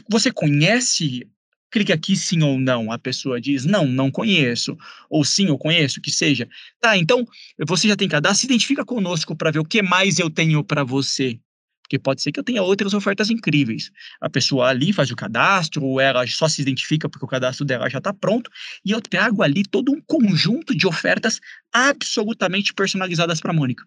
Você 0.10 0.32
conhece 0.32 1.25
clica 1.71 1.93
aqui 1.93 2.15
sim 2.15 2.41
ou 2.41 2.60
não. 2.60 2.91
A 2.91 2.97
pessoa 2.97 3.39
diz, 3.39 3.65
não, 3.65 3.86
não 3.86 4.12
conheço. 4.12 4.77
Ou 5.10 5.23
sim, 5.23 5.47
eu 5.47 5.58
conheço, 5.58 6.01
que 6.01 6.12
seja. 6.12 6.47
Tá, 6.79 6.97
então 6.97 7.25
você 7.65 7.88
já 7.88 7.95
tem 7.95 8.08
cadastro, 8.08 8.41
se 8.41 8.45
identifica 8.45 8.86
conosco 8.86 9.36
para 9.36 9.51
ver 9.51 9.60
o 9.60 9.65
que 9.65 9.82
mais 9.82 10.19
eu 10.19 10.29
tenho 10.29 10.63
para 10.63 10.84
você. 10.84 11.39
Porque 11.84 11.97
pode 11.97 12.21
ser 12.21 12.32
que 12.32 12.39
eu 12.39 12.43
tenha 12.43 12.62
outras 12.62 12.93
ofertas 12.93 13.32
incríveis. 13.32 13.89
A 14.21 14.29
pessoa 14.29 14.69
ali 14.69 14.93
faz 14.93 15.10
o 15.10 15.15
cadastro, 15.15 15.84
ou 15.84 15.99
ela 15.99 16.25
só 16.27 16.47
se 16.47 16.62
identifica 16.62 17.10
porque 17.10 17.25
o 17.25 17.27
cadastro 17.27 17.65
dela 17.65 17.89
já 17.89 17.97
está 17.97 18.13
pronto, 18.13 18.51
e 18.86 18.91
eu 18.91 19.01
trago 19.01 19.41
ali 19.41 19.63
todo 19.63 19.91
um 19.91 19.99
conjunto 19.99 20.75
de 20.75 20.86
ofertas 20.86 21.39
absolutamente 21.73 22.75
personalizadas 22.75 23.41
para 23.41 23.49
a 23.49 23.55
Mônica. 23.55 23.84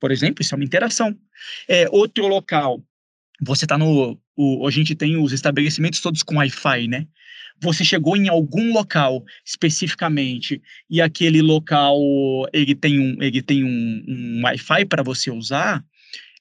Por 0.00 0.12
exemplo, 0.12 0.40
isso 0.42 0.54
é 0.54 0.56
uma 0.56 0.64
interação. 0.64 1.18
É, 1.68 1.88
outro 1.90 2.28
local, 2.28 2.80
você 3.40 3.64
está 3.64 3.76
no. 3.76 4.18
O, 4.36 4.66
a 4.66 4.70
gente 4.70 4.94
tem 4.94 5.16
os 5.16 5.32
estabelecimentos 5.32 6.00
todos 6.00 6.22
com 6.22 6.36
Wi-Fi, 6.36 6.88
né? 6.88 7.06
Você 7.60 7.84
chegou 7.84 8.16
em 8.16 8.28
algum 8.28 8.72
local 8.72 9.24
especificamente 9.44 10.60
e 10.90 11.00
aquele 11.00 11.40
local 11.40 11.98
ele 12.52 12.74
tem 12.74 13.00
um, 13.00 13.22
ele 13.22 13.40
tem 13.40 13.64
um, 13.64 14.04
um 14.06 14.42
Wi-Fi 14.44 14.84
para 14.84 15.02
você 15.02 15.30
usar. 15.30 15.82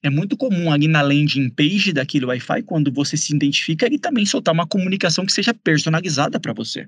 É 0.03 0.09
muito 0.09 0.37
comum 0.37 0.71
ali 0.71 0.87
na 0.87 1.01
landing 1.01 1.49
page 1.49 1.93
daquele 1.93 2.25
Wi-Fi, 2.25 2.63
quando 2.63 2.91
você 2.91 3.17
se 3.17 3.33
identifica, 3.33 3.85
ele 3.85 3.97
também 3.97 4.25
soltar 4.25 4.53
uma 4.53 4.67
comunicação 4.67 5.25
que 5.25 5.33
seja 5.33 5.53
personalizada 5.53 6.39
para 6.39 6.53
você. 6.53 6.87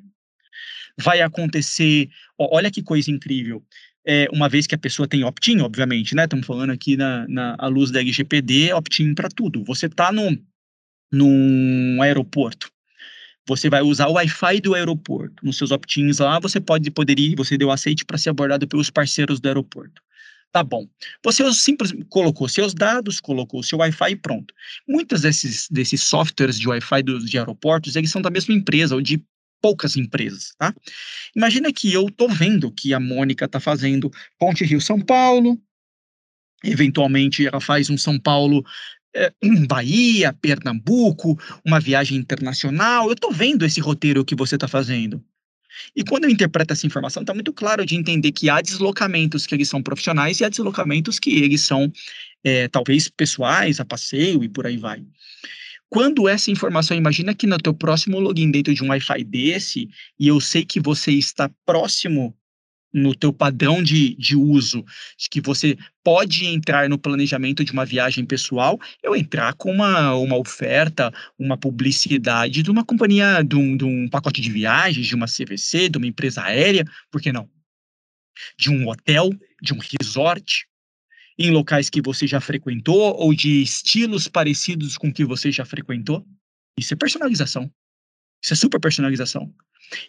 Vai 1.00 1.22
acontecer, 1.22 2.10
olha 2.38 2.70
que 2.70 2.84
coisa 2.84 3.10
incrível 3.10 3.64
é, 4.08 4.28
uma 4.32 4.48
vez 4.48 4.66
que 4.66 4.74
a 4.74 4.78
pessoa 4.78 5.06
tem 5.06 5.26
opt-in, 5.26 5.60
obviamente, 5.60 6.16
né? 6.16 6.24
Estamos 6.24 6.48
falando 6.48 6.70
aqui 6.70 6.96
na, 6.96 7.28
na 7.28 7.56
à 7.60 7.68
luz 7.68 7.92
da 7.92 8.00
LGPD, 8.00 8.72
opt-in 8.72 9.14
para 9.14 9.28
tudo. 9.28 9.66
Você 9.66 9.88
está 9.88 10.14
num, 10.14 10.42
num 11.12 12.02
aeroporto, 12.02 12.72
você 13.46 13.70
vai 13.70 13.82
usar 13.82 14.08
o 14.08 14.14
Wi-Fi 14.14 14.62
do 14.62 14.76
aeroporto. 14.76 15.46
Nos 15.46 15.58
seus 15.58 15.72
opt-ins 15.72 16.20
lá, 16.20 16.40
você 16.40 16.60
pode 16.62 16.90
poderia, 16.90 17.36
você 17.36 17.58
deu 17.58 17.70
aceite 17.70 18.06
para 18.06 18.18
ser 18.18 18.30
abordado 18.30 18.66
pelos 18.66 18.90
parceiros 18.90 19.42
do 19.42 19.48
aeroporto. 19.48 20.02
Tá 20.54 20.64
bom. 20.64 20.88
Você 21.24 21.54
simplesmente 21.54 22.06
colocou 22.06 22.48
seus 22.48 22.74
dados, 22.74 23.20
colocou 23.20 23.62
seu 23.62 23.80
Wi-Fi 23.80 24.12
e 24.12 24.16
pronto. 24.16 24.54
Muitos 24.88 25.22
desses, 25.22 25.68
desses 25.70 26.02
softwares 26.02 26.58
de 26.58 26.68
Wi-Fi 26.68 27.04
de 27.04 27.38
aeroportos, 27.38 27.96
eles 27.98 28.10
são 28.10 28.22
da 28.22 28.30
mesma 28.30 28.54
empresa 28.54 28.96
ou 28.96 29.02
de 29.02 29.22
poucas 29.62 29.96
empresas, 29.96 30.54
tá? 30.58 30.74
Imagina 31.36 31.72
que 31.72 31.92
eu 31.92 32.10
tô 32.10 32.28
vendo 32.28 32.72
que 32.72 32.94
a 32.94 33.00
Mônica 33.00 33.48
tá 33.48 33.60
fazendo 33.60 34.12
Ponte 34.40 34.64
Rio 34.64 34.82
São 34.82 35.00
Paulo, 35.00 35.60
eventualmente 36.64 37.46
ela 37.46 37.60
faz 37.60 37.90
um 37.90 37.98
São 37.98 38.20
Paulo 38.20 38.64
é, 39.16 39.32
em 39.42 39.66
Bahia, 39.66 40.34
Pernambuco, 40.34 41.38
uma 41.66 41.80
viagem 41.80 42.18
internacional. 42.18 43.10
Eu 43.10 43.16
tô 43.16 43.32
vendo 43.32 43.66
esse 43.66 43.80
roteiro 43.80 44.24
que 44.24 44.36
você 44.36 44.58
tá 44.58 44.68
fazendo. 44.68 45.24
E 45.96 46.04
quando 46.04 46.26
eu 46.26 46.30
interpreto 46.30 46.74
essa 46.74 46.88
informação, 46.88 47.22
está 47.22 47.34
muito 47.34 47.54
claro 47.54 47.86
de 47.86 47.96
entender 47.96 48.32
que 48.32 48.50
há 48.50 48.62
deslocamentos 48.62 49.46
que 49.46 49.56
eles 49.56 49.70
são 49.70 49.82
profissionais 49.82 50.40
e 50.40 50.46
há 50.46 50.50
deslocamentos 50.50 51.20
que 51.20 51.32
eles 51.44 51.62
são, 51.62 51.92
é, 52.44 52.68
talvez, 52.68 53.10
pessoais, 53.10 53.80
a 53.80 53.86
passeio 53.86 54.44
e 54.44 54.50
por 54.50 54.66
aí 54.66 54.78
vai. 54.78 55.04
Quando 55.90 56.28
essa 56.28 56.52
informação, 56.52 56.98
imagina 56.98 57.34
que 57.34 57.48
no 57.48 57.58
teu 57.58 57.74
próximo 57.74 58.20
login 58.20 58.52
dentro 58.52 58.74
de 58.74 58.84
um 58.84 58.90
Wi-Fi 58.90 59.24
desse, 59.24 59.90
e 60.20 60.28
eu 60.28 60.40
sei 60.42 60.66
que 60.66 60.80
você 60.80 61.12
está 61.12 61.50
próximo 61.66 62.36
no 62.94 63.14
teu 63.14 63.32
padrão 63.32 63.84
de, 63.84 64.16
de 64.16 64.36
uso, 64.36 64.84
de 65.18 65.30
que 65.30 65.40
você 65.40 65.78
pode 66.04 66.46
entrar 66.46 66.90
no 66.90 66.98
planejamento 66.98 67.64
de 67.64 67.72
uma 67.72 67.86
viagem 67.86 68.26
pessoal, 68.26 68.80
eu 69.04 69.16
entrar 69.16 69.54
com 69.54 69.72
uma, 69.72 70.14
uma 70.16 70.38
oferta, 70.38 71.14
uma 71.38 71.58
publicidade 71.58 72.64
de 72.64 72.72
uma 72.72 72.84
companhia, 72.84 73.44
de 73.44 73.56
um, 73.56 73.78
de 73.78 73.86
um 73.86 74.10
pacote 74.10 74.42
de 74.42 74.52
viagens, 74.52 75.06
de 75.06 75.16
uma 75.16 75.28
CVC, 75.28 75.90
de 75.90 75.98
uma 75.98 76.08
empresa 76.08 76.44
aérea, 76.44 76.86
por 77.12 77.22
que 77.22 77.32
não? 77.32 77.50
De 78.58 78.70
um 78.70 78.88
hotel, 78.88 79.30
de 79.62 79.74
um 79.74 79.80
resort, 80.00 80.68
em 81.38 81.52
locais 81.52 81.90
que 81.90 82.02
você 82.02 82.26
já 82.26 82.42
frequentou 82.42 83.16
ou 83.16 83.34
de 83.34 83.62
estilos 83.62 84.28
parecidos 84.28 84.98
com 84.98 85.14
que 85.14 85.24
você 85.24 85.52
já 85.52 85.66
frequentou. 85.66 86.26
Isso 86.78 86.94
é 86.94 86.98
personalização. 86.98 87.72
Isso 88.44 88.54
é 88.54 88.56
super 88.56 88.80
personalização. 88.80 89.54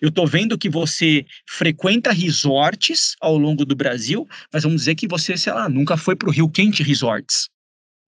Eu 0.01 0.09
estou 0.09 0.27
vendo 0.27 0.59
que 0.59 0.69
você 0.69 1.25
frequenta 1.49 2.12
resorts 2.12 3.14
ao 3.21 3.37
longo 3.37 3.64
do 3.64 3.77
Brasil, 3.77 4.27
mas 4.53 4.64
vamos 4.64 4.83
dizer 4.83 4.95
que 4.95 5.07
você, 5.07 5.37
sei 5.37 5.53
lá, 5.53 5.69
nunca 5.69 5.97
foi 5.97 6.17
para 6.17 6.29
o 6.29 6.33
Rio 6.33 6.49
Quente 6.49 6.83
Resorts. 6.83 7.49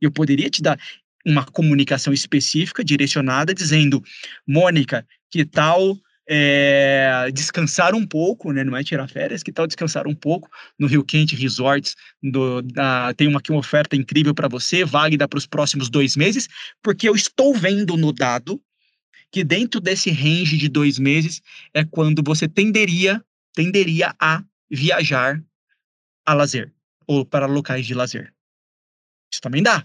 Eu 0.01 0.11
poderia 0.11 0.51
te 0.51 0.63
dar 0.63 0.81
uma 1.25 1.45
comunicação 1.45 2.13
específica, 2.13 2.83
direcionada, 2.83 3.55
dizendo: 3.55 4.03
Mônica, 4.47 5.07
que 5.31 5.45
tal 5.45 5.97
é, 6.33 7.29
descansar 7.35 7.93
um 7.93 8.07
pouco, 8.07 8.53
né? 8.53 8.63
Não 8.63 8.77
é 8.77 8.85
tirar 8.85 9.09
férias, 9.09 9.43
que 9.43 9.51
tal 9.51 9.67
descansar 9.67 10.07
um 10.07 10.15
pouco 10.15 10.49
no 10.79 10.87
Rio 10.87 11.03
Quente 11.03 11.35
Resorts? 11.35 11.97
Do, 12.23 12.63
da, 12.63 13.13
tem 13.15 13.27
uma, 13.27 13.41
aqui 13.41 13.51
uma 13.51 13.59
oferta 13.59 13.97
incrível 13.97 14.33
para 14.33 14.47
você, 14.47 14.85
válida 14.85 15.27
para 15.27 15.39
os 15.39 15.47
próximos 15.47 15.91
dois 15.91 16.15
meses, 16.15 16.49
porque 16.81 17.09
eu 17.09 17.17
estou 17.17 17.53
vendo 17.53 17.97
no 17.97 18.13
dado 18.13 18.63
que 19.33 19.43
dentro 19.43 19.81
desse 19.81 20.11
range 20.11 20.57
de 20.57 20.69
dois 20.69 21.01
meses 21.01 21.43
é 21.75 21.85
quando 21.85 22.23
você 22.25 22.47
tenderia, 22.47 23.25
tenderia 23.53 24.15
a 24.21 24.45
viajar 24.71 25.43
a 26.25 26.33
lazer 26.33 26.73
ou 27.09 27.27
para 27.27 27.47
locais 27.47 27.85
de 27.85 27.95
lazer. 27.95 28.33
Isso 29.33 29.41
também 29.41 29.65
dá. 29.65 29.85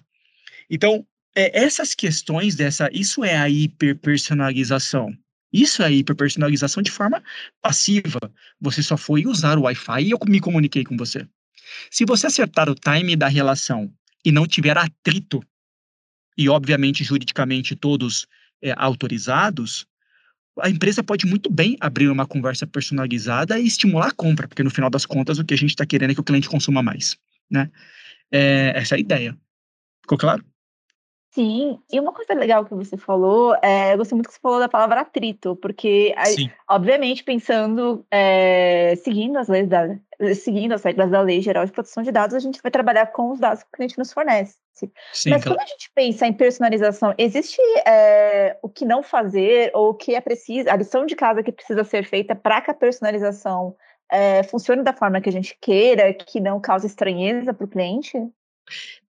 Então, 0.70 1.08
é, 1.36 1.60
essas 1.64 1.96
questões 1.96 2.56
dessa, 2.56 2.88
isso 2.94 3.24
é 3.24 3.36
a 3.36 3.50
hiperpersonalização. 3.50 5.12
Isso 5.56 5.82
é 5.82 5.90
hiperpersonalização 5.90 6.84
de 6.84 6.92
forma 6.92 7.24
passiva. 7.62 8.20
Você 8.60 8.84
só 8.84 8.98
foi 8.98 9.26
usar 9.26 9.58
o 9.58 9.62
Wi-Fi 9.62 10.04
e 10.04 10.12
eu 10.12 10.20
me 10.28 10.42
comuniquei 10.42 10.84
com 10.84 10.98
você. 10.98 11.26
Se 11.90 12.04
você 12.06 12.28
acertar 12.28 12.70
o 12.70 12.76
time 12.76 13.16
da 13.16 13.30
relação 13.30 13.90
e 14.26 14.34
não 14.34 14.46
tiver 14.46 14.78
atrito, 14.78 15.42
e 16.38 16.50
obviamente 16.50 17.06
juridicamente 17.06 17.74
todos 17.74 18.28
é, 18.62 18.74
autorizados, 18.76 19.88
a 20.60 20.70
empresa 20.70 21.02
pode 21.02 21.26
muito 21.26 21.50
bem 21.50 21.78
abrir 21.80 22.10
uma 22.10 22.28
conversa 22.28 22.68
personalizada 22.68 23.58
e 23.58 23.66
estimular 23.66 24.08
a 24.08 24.14
compra, 24.14 24.50
porque 24.50 24.64
no 24.64 24.70
final 24.70 24.90
das 24.90 25.06
contas 25.06 25.40
o 25.40 25.46
que 25.46 25.54
a 25.54 25.58
gente 25.58 25.70
está 25.70 25.86
querendo 25.86 26.12
é 26.12 26.14
que 26.14 26.20
o 26.20 26.24
cliente 26.24 26.50
consuma 26.50 26.84
mais, 26.84 27.18
né? 27.50 27.72
É, 28.30 28.74
essa 28.76 28.96
é 28.96 28.98
a 28.98 29.00
ideia. 29.00 29.38
Ficou 30.02 30.18
claro? 30.18 30.44
Sim, 31.36 31.78
e 31.92 32.00
uma 32.00 32.14
coisa 32.14 32.34
legal 32.34 32.64
que 32.64 32.74
você 32.74 32.96
falou, 32.96 33.58
é, 33.62 33.92
eu 33.92 33.98
gostei 33.98 34.16
muito 34.16 34.30
que 34.30 34.34
você 34.34 34.40
falou 34.40 34.58
da 34.58 34.70
palavra 34.70 35.02
atrito, 35.02 35.58
porque, 35.58 36.16
obviamente, 36.66 37.26
pensando, 37.26 38.06
é, 38.10 38.96
seguindo 39.04 39.38
as 39.38 39.50
leis 39.50 39.68
da, 39.68 40.00
seguindo 40.34 40.72
as 40.72 40.82
regras 40.82 41.12
da 41.12 41.20
Lei 41.20 41.42
Geral 41.42 41.66
de 41.66 41.74
Proteção 41.74 42.04
de 42.04 42.12
Dados, 42.14 42.38
a 42.38 42.40
gente 42.40 42.62
vai 42.64 42.72
trabalhar 42.72 43.08
com 43.08 43.32
os 43.32 43.40
dados 43.40 43.64
que 43.64 43.68
o 43.68 43.72
cliente 43.76 43.98
nos 43.98 44.14
fornece. 44.14 44.56
Sim, 45.12 45.30
Mas 45.30 45.44
claro. 45.44 45.58
quando 45.58 45.68
a 45.68 45.70
gente 45.70 45.92
pensa 45.94 46.26
em 46.26 46.32
personalização, 46.32 47.14
existe 47.18 47.62
é, 47.86 48.58
o 48.62 48.70
que 48.70 48.86
não 48.86 49.04
fazer 49.04 49.72
ou 49.74 49.90
o 49.90 49.94
que 49.94 50.16
é 50.16 50.22
preciso, 50.22 50.70
a 50.70 50.78
lição 50.78 51.06
de 51.06 51.18
casa 51.18 51.44
que 51.44 51.52
precisa 51.52 51.84
ser 51.84 52.06
feita 52.06 52.34
para 52.34 52.62
que 52.62 52.72
a 52.72 52.74
personalização 52.74 53.76
é, 54.10 54.42
funcione 54.44 54.84
da 54.84 54.94
forma 54.94 55.20
que 55.20 55.28
a 55.28 55.34
gente 55.34 55.58
queira, 55.60 56.14
que 56.14 56.40
não 56.40 56.62
cause 56.62 56.88
estranheza 56.88 57.54
para 57.54 57.66
o 57.66 57.70
cliente? 57.70 58.18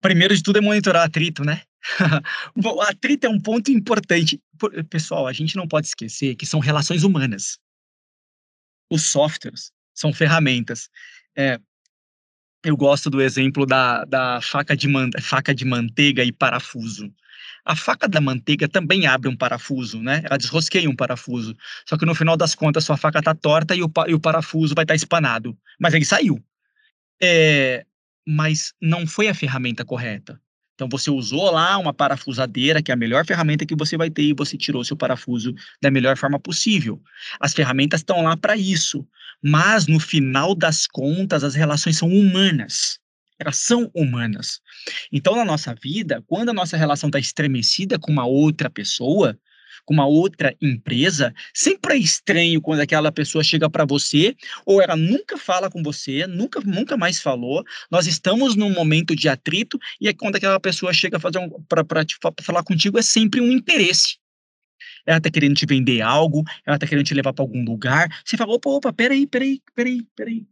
Primeiro 0.01 0.35
de 0.35 0.43
tudo 0.43 0.59
é 0.59 0.61
monitorar 0.61 1.07
atrito, 1.07 1.45
né? 1.45 1.62
Bom, 2.57 2.81
atrito 2.81 3.27
é 3.27 3.31
um 3.31 3.40
ponto 3.40 3.70
importante. 3.70 4.40
Pessoal, 4.90 5.27
a 5.27 5.33
gente 5.33 5.57
não 5.57 5.68
pode 5.68 5.87
esquecer 5.87 6.35
que 6.37 6.46
são 6.46 6.61
relações 6.61 7.03
humanas. 7.03 7.59
Os 8.90 9.03
softwares 9.03 9.72
são 9.94 10.12
ferramentas. 10.12 10.88
É, 11.37 11.61
eu 12.64 12.77
gosto 12.77 13.09
do 13.09 13.22
exemplo 13.22 13.66
da, 13.66 14.05
da 14.05 14.40
faca, 14.40 14.77
de 14.77 14.88
man, 14.88 15.11
faca 15.20 15.55
de 15.55 15.64
manteiga 15.64 16.25
e 16.25 16.33
parafuso. 16.33 17.12
A 17.64 17.75
faca 17.75 18.09
da 18.09 18.20
manteiga 18.20 18.68
também 18.68 19.07
abre 19.07 19.29
um 19.29 19.37
parafuso, 19.37 20.01
né? 20.01 20.22
Ela 20.25 20.38
desrosqueia 20.38 20.88
um 20.88 20.94
parafuso. 20.94 21.57
Só 21.88 21.96
que 21.96 22.07
no 22.07 22.14
final 22.14 22.37
das 22.37 22.55
contas, 22.55 22.85
sua 22.85 22.96
faca 22.96 23.18
está 23.18 23.35
torta 23.35 23.75
e 23.75 23.83
o, 23.83 23.90
e 24.07 24.14
o 24.14 24.20
parafuso 24.20 24.75
vai 24.75 24.85
estar 24.85 24.92
tá 24.92 24.96
espanado. 24.96 25.57
Mas 25.79 25.94
ele 25.94 26.05
saiu. 26.05 26.42
É, 27.20 27.85
mas 28.27 28.72
não 28.81 29.07
foi 29.07 29.29
a 29.29 29.35
ferramenta 29.35 29.85
correta. 29.85 30.40
Então 30.77 30.89
você 30.91 31.11
usou 31.11 31.51
lá 31.51 31.79
uma 31.79 31.93
parafusadeira, 31.93 32.83
que 32.83 32.91
é 32.91 32.95
a 32.95 32.97
melhor 32.97 33.25
ferramenta 33.25 33.65
que 33.65 33.75
você 33.75 33.97
vai 33.97 34.11
ter, 34.11 34.23
e 34.23 34.35
você 34.35 34.59
tirou 34.59 34.85
seu 34.85 34.97
parafuso 34.97 35.55
da 35.83 35.91
melhor 35.91 36.19
forma 36.19 36.39
possível. 36.39 37.03
As 37.41 37.55
ferramentas 37.55 38.01
estão 38.01 38.23
lá 38.23 38.37
para 38.37 38.55
isso, 38.57 39.05
mas 39.43 39.87
no 39.87 39.99
final 39.99 40.55
das 40.55 40.87
contas 40.87 41.43
as 41.43 41.55
relações 41.55 41.97
são 41.97 42.09
humanas. 42.09 42.99
Elas 43.39 43.57
são 43.57 43.91
humanas. 43.95 44.61
Então, 45.11 45.35
na 45.35 45.45
nossa 45.45 45.75
vida, 45.75 46.23
quando 46.27 46.51
a 46.51 46.55
nossa 46.55 46.77
relação 46.77 47.09
está 47.09 47.19
estremecida 47.19 47.99
com 47.99 48.12
uma 48.12 48.27
outra 48.27 48.69
pessoa, 48.71 49.39
com 49.87 49.94
uma 49.94 50.07
outra 50.07 50.55
empresa, 50.61 51.33
sempre 51.55 51.94
é 51.94 51.96
estranho 51.96 52.61
quando 52.61 52.81
aquela 52.81 53.11
pessoa 53.11 53.42
chega 53.42 53.70
para 53.70 53.87
você, 53.87 54.37
ou 54.66 54.83
ela 54.83 54.96
nunca 54.96 55.38
fala 55.38 55.70
com 55.70 55.83
você, 55.83 56.27
nunca, 56.27 56.61
nunca 56.61 56.96
mais 56.96 57.22
falou. 57.22 57.64
Nós 57.90 58.07
estamos 58.07 58.57
num 58.57 58.70
momento 58.70 59.14
de 59.16 59.29
atrito, 59.29 59.79
e 60.01 60.09
é 60.09 60.12
quando 60.12 60.37
aquela 60.37 60.61
pessoa 60.61 60.92
chega 60.92 61.16
um, 61.16 61.62
para 61.62 62.05
falar 62.42 62.62
contigo, 62.64 62.99
é 62.99 63.03
sempre 63.03 63.40
um 63.40 63.51
interesse. 63.51 64.18
Ela 65.07 65.18
está 65.18 65.31
querendo 65.31 65.55
te 65.55 65.64
vender 65.64 66.03
algo, 66.03 66.42
ela 66.66 66.77
está 66.77 66.87
querendo 66.87 67.07
te 67.07 67.14
levar 67.14 67.33
para 67.33 67.44
algum 67.44 67.64
lugar. 67.64 68.09
Você 68.25 68.37
fala, 68.37 68.53
opa, 68.53 68.68
opa, 68.68 68.92
peraí, 68.92 69.27
peraí, 69.27 69.62
peraí, 69.75 70.03
peraí 70.16 70.46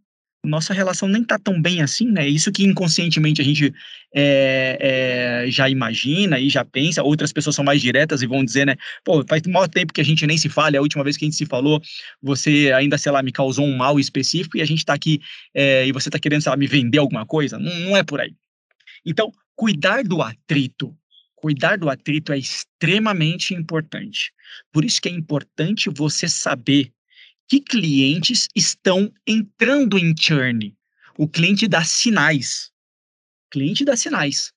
nossa 0.45 0.73
relação 0.75 1.09
nem 1.09 1.25
tá 1.25 1.39
tão 1.39 1.61
bem 1.61 1.83
assim, 1.83 2.07
né? 2.11 2.29
Isso 2.29 2.53
que 2.53 2.65
inconscientemente 2.65 3.41
a 3.41 3.45
gente 3.45 3.73
é, 4.15 5.45
é, 5.47 5.51
já 5.51 5.69
imagina 5.69 6.39
e 6.39 6.49
já 6.49 6.65
pensa. 6.65 7.03
Outras 7.03 7.33
pessoas 7.33 7.57
são 7.57 7.65
mais 7.65 7.81
diretas 7.81 8.23
e 8.23 8.27
vão 8.27 8.45
dizer, 8.45 8.67
né? 8.67 8.77
Pô, 9.05 9.25
faz 9.27 9.43
maior 9.47 9.69
tempo 9.69 9.93
que 9.93 10.01
a 10.01 10.05
gente 10.05 10.27
nem 10.27 10.37
se 10.39 10.49
fala, 10.49 10.77
é 10.77 10.79
a 10.79 10.83
última 10.83 11.03
vez 11.03 11.17
que 11.17 11.25
a 11.25 11.29
gente 11.29 11.37
se 11.37 11.47
falou, 11.47 11.81
você 12.23 12.73
ainda, 12.75 12.99
sei 12.99 13.11
lá, 13.11 13.23
me 13.23 13.33
causou 13.33 13.67
um 13.67 13.77
mal 13.77 13.99
específico 13.99 14.57
e 14.57 14.63
a 14.63 14.67
gente 14.67 14.85
tá 14.85 14.95
aqui 14.95 15.21
é, 15.55 15.87
e 15.87 15.93
você 15.93 16.11
tá 16.11 16.19
querendo, 16.19 16.43
sei 16.43 16.51
lá, 16.51 16.57
me 16.57 16.67
vender 16.67 16.99
alguma 16.99 17.27
coisa. 17.27 17.59
Não, 17.59 17.75
não 17.81 17.97
é 17.97 18.03
por 18.03 18.21
aí. 18.21 18.35
Então, 19.05 19.33
cuidar 19.57 20.05
do 20.05 20.23
atrito, 20.23 20.95
Cuidar 21.45 21.77
do 21.77 21.91
atrito 21.91 22.33
é 22.33 22.39
extremamente 22.39 23.53
importante. 23.53 24.33
Por 24.73 24.83
isso 24.83 24.99
que 24.99 25.11
é 25.11 25.13
importante 25.13 25.91
você 25.91 26.27
saber 26.27 26.91
que 27.49 27.61
clientes 27.61 28.49
estão 28.55 29.13
entrando 29.27 29.99
em 29.99 30.15
churn. 30.19 30.75
O 31.19 31.29
cliente 31.29 31.69
dá 31.69 31.85
sinais. 31.85 32.71
O 33.47 33.51
cliente 33.51 33.85
dá 33.85 33.97
sinais. 33.97 34.53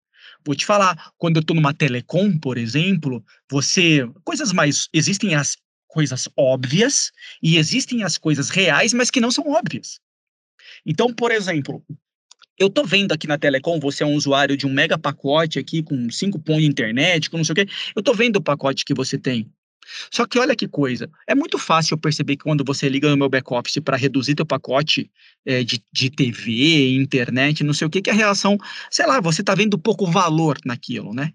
Vou 0.45 0.55
te 0.55 0.65
falar, 0.65 1.11
quando 1.17 1.37
eu 1.37 1.41
estou 1.41 1.55
numa 1.55 1.73
telecom, 1.73 2.37
por 2.37 2.57
exemplo, 2.57 3.23
você. 3.49 4.07
Coisas 4.23 4.53
mais. 4.53 4.87
Existem 4.93 5.35
as 5.35 5.57
coisas 5.87 6.29
óbvias 6.37 7.11
e 7.41 7.57
existem 7.57 8.03
as 8.03 8.17
coisas 8.17 8.49
reais, 8.49 8.93
mas 8.93 9.09
que 9.09 9.19
não 9.19 9.31
são 9.31 9.49
óbvias. 9.49 9.99
Então, 10.85 11.13
por 11.13 11.31
exemplo, 11.31 11.83
eu 12.57 12.69
tô 12.69 12.83
vendo 12.83 13.11
aqui 13.11 13.27
na 13.27 13.37
Telecom, 13.37 13.79
você 13.79 14.03
é 14.03 14.05
um 14.05 14.15
usuário 14.15 14.57
de 14.57 14.65
um 14.65 14.73
mega 14.73 14.97
pacote 14.97 15.59
aqui 15.59 15.83
com 15.83 16.09
cinco 16.09 16.39
pontos 16.39 16.63
de 16.63 16.69
internet, 16.69 17.29
com 17.29 17.37
não 17.37 17.43
sei 17.43 17.53
o 17.53 17.55
quê. 17.55 17.67
Eu 17.95 18.01
tô 18.01 18.13
vendo 18.13 18.37
o 18.37 18.41
pacote 18.41 18.83
que 18.83 18.93
você 18.93 19.17
tem. 19.17 19.51
Só 20.11 20.25
que 20.25 20.39
olha 20.39 20.55
que 20.55 20.67
coisa, 20.67 21.09
é 21.27 21.35
muito 21.35 21.57
fácil 21.57 21.97
perceber 21.97 22.37
que 22.37 22.43
quando 22.43 22.63
você 22.63 22.89
liga 22.89 23.09
no 23.09 23.17
meu 23.17 23.29
back-office 23.29 23.79
para 23.83 23.97
reduzir 23.97 24.35
teu 24.35 24.45
pacote 24.45 25.09
é, 25.45 25.63
de, 25.63 25.83
de 25.91 26.09
TV, 26.09 26.91
internet, 26.95 27.63
não 27.63 27.73
sei 27.73 27.87
o 27.87 27.89
que, 27.89 28.01
que 28.01 28.09
a 28.09 28.13
relação, 28.13 28.57
sei 28.89 29.05
lá, 29.05 29.19
você 29.19 29.41
está 29.41 29.55
vendo 29.55 29.77
pouco 29.77 30.05
valor 30.05 30.57
naquilo, 30.65 31.13
né? 31.13 31.31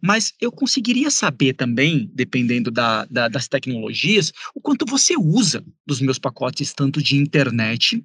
Mas 0.00 0.32
eu 0.40 0.52
conseguiria 0.52 1.10
saber 1.10 1.54
também, 1.54 2.10
dependendo 2.14 2.70
da, 2.70 3.04
da, 3.06 3.28
das 3.28 3.48
tecnologias, 3.48 4.32
o 4.54 4.60
quanto 4.60 4.86
você 4.86 5.16
usa 5.16 5.64
dos 5.86 6.00
meus 6.00 6.18
pacotes, 6.18 6.72
tanto 6.72 7.02
de 7.02 7.16
internet 7.16 8.04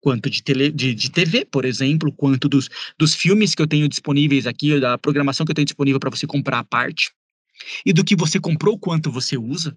quanto 0.00 0.30
de, 0.30 0.42
tele, 0.42 0.70
de, 0.70 0.94
de 0.94 1.10
TV, 1.10 1.44
por 1.44 1.66
exemplo, 1.66 2.10
quanto 2.10 2.48
dos, 2.48 2.70
dos 2.98 3.14
filmes 3.14 3.54
que 3.54 3.60
eu 3.60 3.66
tenho 3.66 3.86
disponíveis 3.86 4.46
aqui, 4.46 4.80
da 4.80 4.96
programação 4.96 5.44
que 5.44 5.50
eu 5.50 5.54
tenho 5.54 5.66
disponível 5.66 6.00
para 6.00 6.10
você 6.10 6.26
comprar 6.26 6.60
à 6.60 6.64
parte 6.64 7.12
e 7.84 7.92
do 7.92 8.04
que 8.04 8.16
você 8.16 8.38
comprou, 8.40 8.78
quanto 8.78 9.10
você 9.10 9.36
usa. 9.36 9.76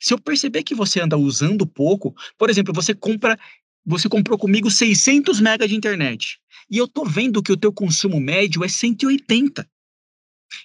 Se 0.00 0.14
eu 0.14 0.18
perceber 0.18 0.62
que 0.62 0.74
você 0.74 1.00
anda 1.00 1.16
usando 1.16 1.66
pouco, 1.66 2.14
por 2.38 2.48
exemplo, 2.48 2.72
você 2.72 2.94
compra, 2.94 3.38
você 3.84 4.08
comprou 4.08 4.38
comigo 4.38 4.70
600 4.70 5.40
mega 5.40 5.66
de 5.66 5.74
internet 5.74 6.38
e 6.70 6.78
eu 6.78 6.86
tô 6.86 7.04
vendo 7.04 7.42
que 7.42 7.52
o 7.52 7.56
teu 7.56 7.72
consumo 7.72 8.20
médio 8.20 8.64
é 8.64 8.68
180. 8.68 9.68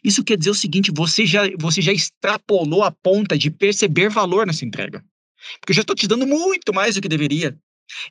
Isso 0.04 0.24
quer 0.24 0.38
dizer 0.38 0.52
o 0.52 0.56
seguinte, 0.56 0.92
você 0.94 1.26
já, 1.26 1.44
você 1.58 1.82
já 1.82 1.94
extrapolou 1.94 2.84
a 2.84 2.92
ponta 2.92 3.38
de 3.38 3.50
perceber 3.50 4.10
valor 4.10 4.46
nessa 4.46 4.66
entrega. 4.66 5.04
Porque 5.60 5.72
eu 5.72 5.76
já 5.76 5.82
estou 5.82 5.96
te 5.96 6.08
dando 6.08 6.28
muito 6.28 6.74
mais 6.74 6.96
do 6.96 7.02
que 7.02 7.08
deveria. 7.08 7.58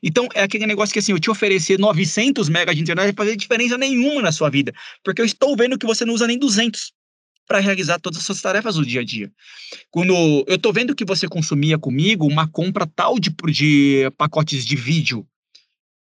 Então, 0.01 0.27
é 0.33 0.41
aquele 0.41 0.65
negócio 0.65 0.91
que 0.91 0.99
assim, 0.99 1.11
eu 1.11 1.19
te 1.19 1.29
oferecer 1.29 1.77
900 1.77 2.49
mega 2.49 2.73
de 2.73 2.81
internet 2.81 3.05
não 3.05 3.13
vai 3.13 3.25
fazer 3.25 3.35
diferença 3.35 3.77
nenhuma 3.77 4.23
na 4.23 4.31
sua 4.31 4.49
vida, 4.49 4.73
porque 5.03 5.21
eu 5.21 5.25
estou 5.25 5.55
vendo 5.55 5.77
que 5.77 5.85
você 5.85 6.03
não 6.03 6.15
usa 6.15 6.25
nem 6.25 6.39
200 6.39 6.91
para 7.47 7.59
realizar 7.59 7.99
todas 7.99 8.19
as 8.19 8.25
suas 8.25 8.41
tarefas 8.41 8.75
do 8.75 8.85
dia 8.85 9.01
a 9.01 9.03
dia. 9.03 9.31
Quando 9.89 10.13
eu 10.47 10.55
estou 10.55 10.73
vendo 10.73 10.93
que 10.93 11.05
você 11.05 11.27
consumia 11.27 11.79
comigo 11.79 12.27
uma 12.27 12.47
compra 12.47 12.85
tal 12.85 13.17
de, 13.17 13.33
de 13.51 14.11
pacotes 14.17 14.65
de 14.65 14.75
vídeo 14.75 15.25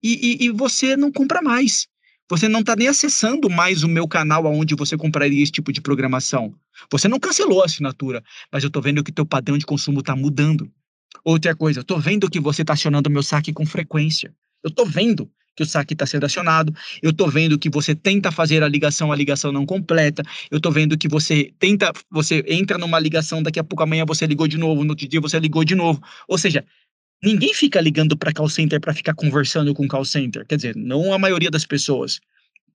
e, 0.01 0.39
e, 0.41 0.45
e 0.45 0.49
você 0.49 0.95
não 0.95 1.11
compra 1.11 1.41
mais. 1.41 1.87
Você 2.27 2.47
não 2.47 2.61
está 2.61 2.75
nem 2.75 2.87
acessando 2.87 3.49
mais 3.49 3.83
o 3.83 3.87
meu 3.87 4.07
canal 4.07 4.45
onde 4.45 4.73
você 4.73 4.97
compraria 4.97 5.43
esse 5.43 5.51
tipo 5.51 5.71
de 5.71 5.79
programação. 5.79 6.55
Você 6.91 7.07
não 7.07 7.19
cancelou 7.19 7.61
a 7.61 7.65
assinatura, 7.65 8.23
mas 8.51 8.63
eu 8.63 8.67
estou 8.67 8.81
vendo 8.81 9.03
que 9.03 9.11
teu 9.11 9.25
padrão 9.25 9.57
de 9.57 9.65
consumo 9.65 9.99
está 9.99 10.15
mudando. 10.15 10.71
Outra 11.23 11.55
coisa, 11.55 11.79
eu 11.79 11.81
estou 11.81 11.99
vendo 11.99 12.29
que 12.29 12.39
você 12.39 12.63
está 12.63 12.73
acionando 12.73 13.11
meu 13.11 13.21
saque 13.21 13.53
com 13.53 13.65
frequência. 13.65 14.33
Eu 14.63 14.69
estou 14.69 14.85
vendo 14.85 15.29
que 15.55 15.63
o 15.63 15.65
saque 15.65 15.93
está 15.93 16.05
sendo 16.05 16.25
acionado, 16.25 16.73
eu 17.01 17.11
estou 17.11 17.29
vendo 17.29 17.57
que 17.57 17.69
você 17.69 17.95
tenta 17.95 18.31
fazer 18.31 18.61
a 18.61 18.67
ligação, 18.67 19.11
a 19.11 19.15
ligação 19.15 19.51
não 19.51 19.65
completa, 19.65 20.21
eu 20.51 20.57
estou 20.57 20.71
vendo 20.71 20.97
que 20.97 21.07
você 21.07 21.51
tenta, 21.57 21.91
você 22.11 22.43
entra 22.47 22.77
numa 22.77 22.99
ligação, 22.99 23.41
daqui 23.41 23.59
a 23.59 23.63
pouco 23.63 23.83
amanhã 23.83 24.05
você 24.05 24.25
ligou 24.25 24.47
de 24.47 24.57
novo, 24.57 24.83
no 24.83 24.91
outro 24.91 25.07
dia 25.07 25.21
você 25.21 25.39
ligou 25.39 25.63
de 25.63 25.75
novo. 25.75 26.01
Ou 26.27 26.37
seja, 26.37 26.65
ninguém 27.23 27.53
fica 27.53 27.79
ligando 27.79 28.17
para 28.17 28.33
call 28.33 28.49
center 28.49 28.79
para 28.79 28.93
ficar 28.93 29.13
conversando 29.13 29.73
com 29.73 29.87
call 29.87 30.05
center. 30.05 30.45
Quer 30.45 30.57
dizer, 30.57 30.75
não 30.75 31.13
a 31.13 31.19
maioria 31.19 31.49
das 31.49 31.65
pessoas. 31.65 32.19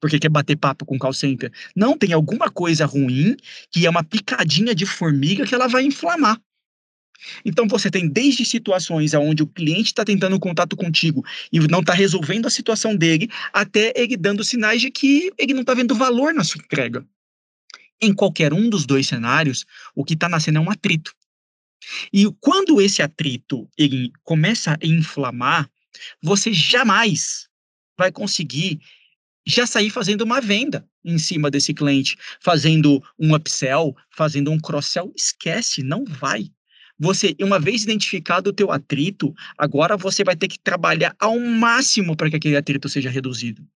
Porque 0.00 0.18
quer 0.18 0.30
bater 0.30 0.56
papo 0.56 0.86
com 0.86 0.98
call 0.98 1.12
center. 1.12 1.52
Não, 1.76 1.96
tem 1.96 2.14
alguma 2.14 2.50
coisa 2.50 2.86
ruim 2.86 3.36
que 3.70 3.84
é 3.84 3.90
uma 3.90 4.02
picadinha 4.02 4.74
de 4.74 4.86
formiga 4.86 5.44
que 5.44 5.54
ela 5.54 5.68
vai 5.68 5.82
inflamar. 5.84 6.40
Então 7.44 7.66
você 7.68 7.90
tem 7.90 8.08
desde 8.08 8.44
situações 8.44 9.14
onde 9.14 9.42
o 9.42 9.46
cliente 9.46 9.88
está 9.88 10.04
tentando 10.04 10.38
contato 10.38 10.76
contigo 10.76 11.24
e 11.52 11.58
não 11.60 11.80
está 11.80 11.92
resolvendo 11.92 12.46
a 12.46 12.50
situação 12.50 12.96
dele, 12.96 13.28
até 13.52 13.92
ele 13.96 14.16
dando 14.16 14.44
sinais 14.44 14.80
de 14.80 14.90
que 14.90 15.30
ele 15.38 15.54
não 15.54 15.60
está 15.60 15.74
vendo 15.74 15.94
valor 15.94 16.32
na 16.34 16.44
sua 16.44 16.62
entrega. 16.62 17.06
Em 18.00 18.14
qualquer 18.14 18.52
um 18.52 18.70
dos 18.70 18.86
dois 18.86 19.06
cenários, 19.06 19.66
o 19.94 20.04
que 20.04 20.14
está 20.14 20.28
nascendo 20.28 20.58
é 20.58 20.62
um 20.62 20.70
atrito. 20.70 21.14
E 22.12 22.26
quando 22.40 22.80
esse 22.80 23.02
atrito 23.02 23.68
ele 23.76 24.12
começa 24.22 24.72
a 24.72 24.86
inflamar, 24.86 25.70
você 26.22 26.52
jamais 26.52 27.48
vai 27.98 28.10
conseguir 28.10 28.80
já 29.46 29.66
sair 29.66 29.90
fazendo 29.90 30.22
uma 30.22 30.40
venda 30.40 30.88
em 31.04 31.18
cima 31.18 31.50
desse 31.50 31.74
cliente, 31.74 32.16
fazendo 32.40 33.02
um 33.18 33.34
upsell, 33.34 33.96
fazendo 34.10 34.50
um 34.50 34.58
cross-sell. 34.58 35.12
Esquece, 35.16 35.82
não 35.82 36.04
vai. 36.04 36.50
Você, 37.00 37.34
uma 37.40 37.58
vez 37.58 37.82
identificado 37.82 38.50
o 38.50 38.52
teu 38.52 38.70
atrito, 38.70 39.34
agora 39.56 39.96
você 39.96 40.22
vai 40.22 40.36
ter 40.36 40.48
que 40.48 40.58
trabalhar 40.58 41.16
ao 41.18 41.40
máximo 41.40 42.14
para 42.14 42.28
que 42.28 42.36
aquele 42.36 42.56
atrito 42.56 42.90
seja 42.90 43.08
reduzido. 43.08 43.66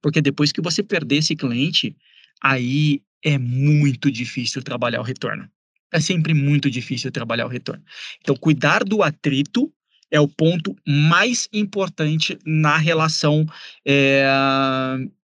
Porque 0.00 0.20
depois 0.20 0.50
que 0.50 0.60
você 0.60 0.82
perder 0.82 1.18
esse 1.18 1.36
cliente, 1.36 1.96
aí 2.42 3.00
é 3.22 3.38
muito 3.38 4.10
difícil 4.10 4.62
trabalhar 4.64 5.00
o 5.00 5.04
retorno. 5.04 5.48
É 5.92 6.00
sempre 6.00 6.34
muito 6.34 6.68
difícil 6.68 7.12
trabalhar 7.12 7.46
o 7.46 7.48
retorno. 7.48 7.84
Então, 8.20 8.34
cuidar 8.34 8.82
do 8.82 9.00
atrito 9.00 9.72
é 10.10 10.20
o 10.20 10.26
ponto 10.26 10.74
mais 10.86 11.48
importante 11.52 12.36
na 12.44 12.76
relação 12.76 13.46
é, 13.86 14.26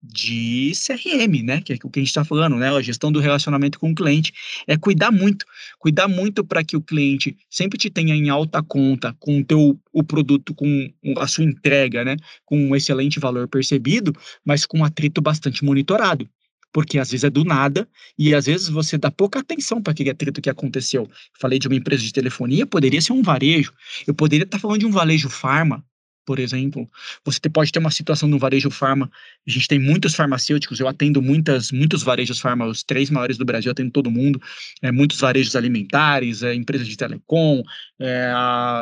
de 0.02 0.72
CRM, 0.74 1.42
né? 1.42 1.60
Que 1.60 1.74
é 1.74 1.76
o 1.84 1.90
que 1.90 1.98
a 1.98 2.02
gente 2.02 2.08
está 2.08 2.24
falando, 2.24 2.56
né? 2.56 2.70
A 2.70 2.80
gestão 2.80 3.12
do 3.12 3.20
relacionamento 3.20 3.78
com 3.78 3.90
o 3.90 3.94
cliente 3.94 4.32
é 4.66 4.76
cuidar 4.76 5.10
muito, 5.10 5.44
cuidar 5.78 6.08
muito 6.08 6.44
para 6.44 6.64
que 6.64 6.76
o 6.76 6.80
cliente 6.80 7.36
sempre 7.50 7.78
te 7.78 7.90
tenha 7.90 8.14
em 8.14 8.28
alta 8.30 8.62
conta 8.62 9.14
com 9.18 9.40
o 9.40 9.44
teu 9.44 9.78
o 9.92 10.02
produto, 10.02 10.54
com 10.54 10.90
a 11.18 11.26
sua 11.26 11.44
entrega, 11.44 12.04
né? 12.04 12.16
Com 12.44 12.58
um 12.58 12.76
excelente 12.76 13.20
valor 13.20 13.48
percebido, 13.48 14.12
mas 14.44 14.64
com 14.64 14.78
um 14.78 14.84
atrito 14.84 15.20
bastante 15.20 15.64
monitorado. 15.64 16.28
Porque 16.72 16.98
às 16.98 17.10
vezes 17.10 17.24
é 17.24 17.30
do 17.30 17.44
nada 17.44 17.88
e 18.16 18.32
às 18.32 18.46
vezes 18.46 18.68
você 18.68 18.96
dá 18.96 19.10
pouca 19.10 19.40
atenção 19.40 19.82
para 19.82 19.92
aquele 19.92 20.10
atrito 20.10 20.40
que 20.40 20.48
aconteceu. 20.48 21.10
Falei 21.38 21.58
de 21.58 21.66
uma 21.66 21.76
empresa 21.76 22.02
de 22.02 22.12
telefonia, 22.12 22.64
poderia 22.64 23.00
ser 23.00 23.12
um 23.12 23.22
varejo. 23.22 23.72
Eu 24.06 24.14
poderia 24.14 24.44
estar 24.44 24.56
tá 24.56 24.62
falando 24.62 24.78
de 24.78 24.86
um 24.86 24.92
varejo 24.92 25.28
farma, 25.28 25.84
por 26.30 26.38
exemplo. 26.38 26.88
Você 27.24 27.40
pode 27.52 27.72
ter 27.72 27.80
uma 27.80 27.90
situação 27.90 28.28
no 28.28 28.38
varejo 28.38 28.70
farma. 28.70 29.10
A 29.44 29.50
gente 29.50 29.66
tem 29.66 29.80
muitos 29.80 30.14
farmacêuticos, 30.14 30.78
eu 30.78 30.86
atendo 30.86 31.20
muitas, 31.20 31.72
muitos 31.72 32.04
varejos 32.04 32.38
farma, 32.38 32.66
os 32.66 32.84
três 32.84 33.10
maiores 33.10 33.36
do 33.36 33.44
Brasil, 33.44 33.72
atendo 33.72 33.90
todo 33.90 34.12
mundo. 34.12 34.40
É, 34.80 34.92
muitos 34.92 35.18
varejos 35.18 35.56
alimentares, 35.56 36.44
é, 36.44 36.54
empresas 36.54 36.86
de 36.86 36.96
telecom, 36.96 37.64
é, 37.98 38.32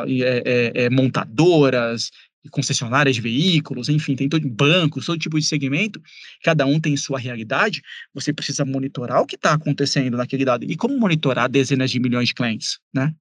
é, 0.07 0.43
é, 0.45 0.83
é, 0.83 0.89
montadoras, 0.91 2.11
concessionárias 2.51 3.15
de 3.15 3.21
veículos, 3.23 3.89
enfim, 3.89 4.15
tem 4.15 4.29
todo 4.29 4.47
bancos, 4.47 5.07
todo 5.07 5.17
tipo 5.17 5.39
de 5.39 5.43
segmento, 5.43 5.99
cada 6.43 6.67
um 6.67 6.79
tem 6.79 6.95
sua 6.95 7.17
realidade, 7.17 7.81
você 8.13 8.31
precisa 8.31 8.63
monitorar 8.63 9.23
o 9.23 9.25
que 9.25 9.37
está 9.37 9.53
acontecendo 9.53 10.17
naquele 10.17 10.45
dado. 10.45 10.65
E 10.65 10.75
como 10.75 10.95
monitorar 10.99 11.49
dezenas 11.49 11.89
de 11.89 11.99
milhões 11.99 12.27
de 12.27 12.35
clientes, 12.35 12.77
né? 12.93 13.11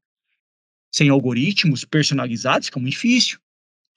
Sem 0.93 1.09
algoritmos 1.09 1.87
personalizados, 1.87 2.67
fica 2.67 2.79
muito 2.79 2.93
difícil. 2.93 3.39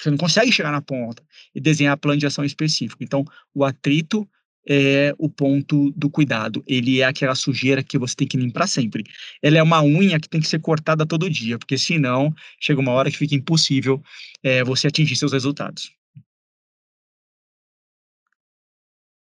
Você 0.02 0.10
não 0.10 0.18
consegue 0.18 0.52
chegar 0.52 0.72
na 0.72 0.82
ponta 0.82 1.24
e 1.54 1.62
desenhar 1.62 1.98
plano 1.98 2.20
de 2.20 2.26
ação 2.26 2.44
específico. 2.44 3.04
Então, 3.04 3.24
o 3.54 3.64
atrito 3.64 4.28
é 4.68 5.14
o 5.18 5.30
ponto 5.30 5.92
do 5.92 6.10
cuidado. 6.10 6.64
Ele 6.68 7.02
é 7.02 7.06
aquela 7.06 7.36
sujeira 7.36 7.84
que 7.84 7.98
você 7.98 8.16
tem 8.16 8.28
que 8.28 8.38
limpar 8.38 8.68
sempre. 8.68 9.04
Ela 9.42 9.58
é 9.58 9.64
uma 9.64 9.84
unha 9.84 10.20
que 10.20 10.30
tem 10.30 10.42
que 10.42 10.48
ser 10.48 10.60
cortada 10.60 11.06
todo 11.06 11.30
dia, 11.30 11.58
porque 11.58 11.78
senão 11.78 12.34
chega 12.60 12.80
uma 12.80 12.92
hora 12.92 13.12
que 13.12 13.18
fica 13.18 13.36
impossível 13.36 14.02
é, 14.44 14.64
você 14.64 14.88
atingir 14.88 15.16
seus 15.16 15.34
resultados. 15.34 15.92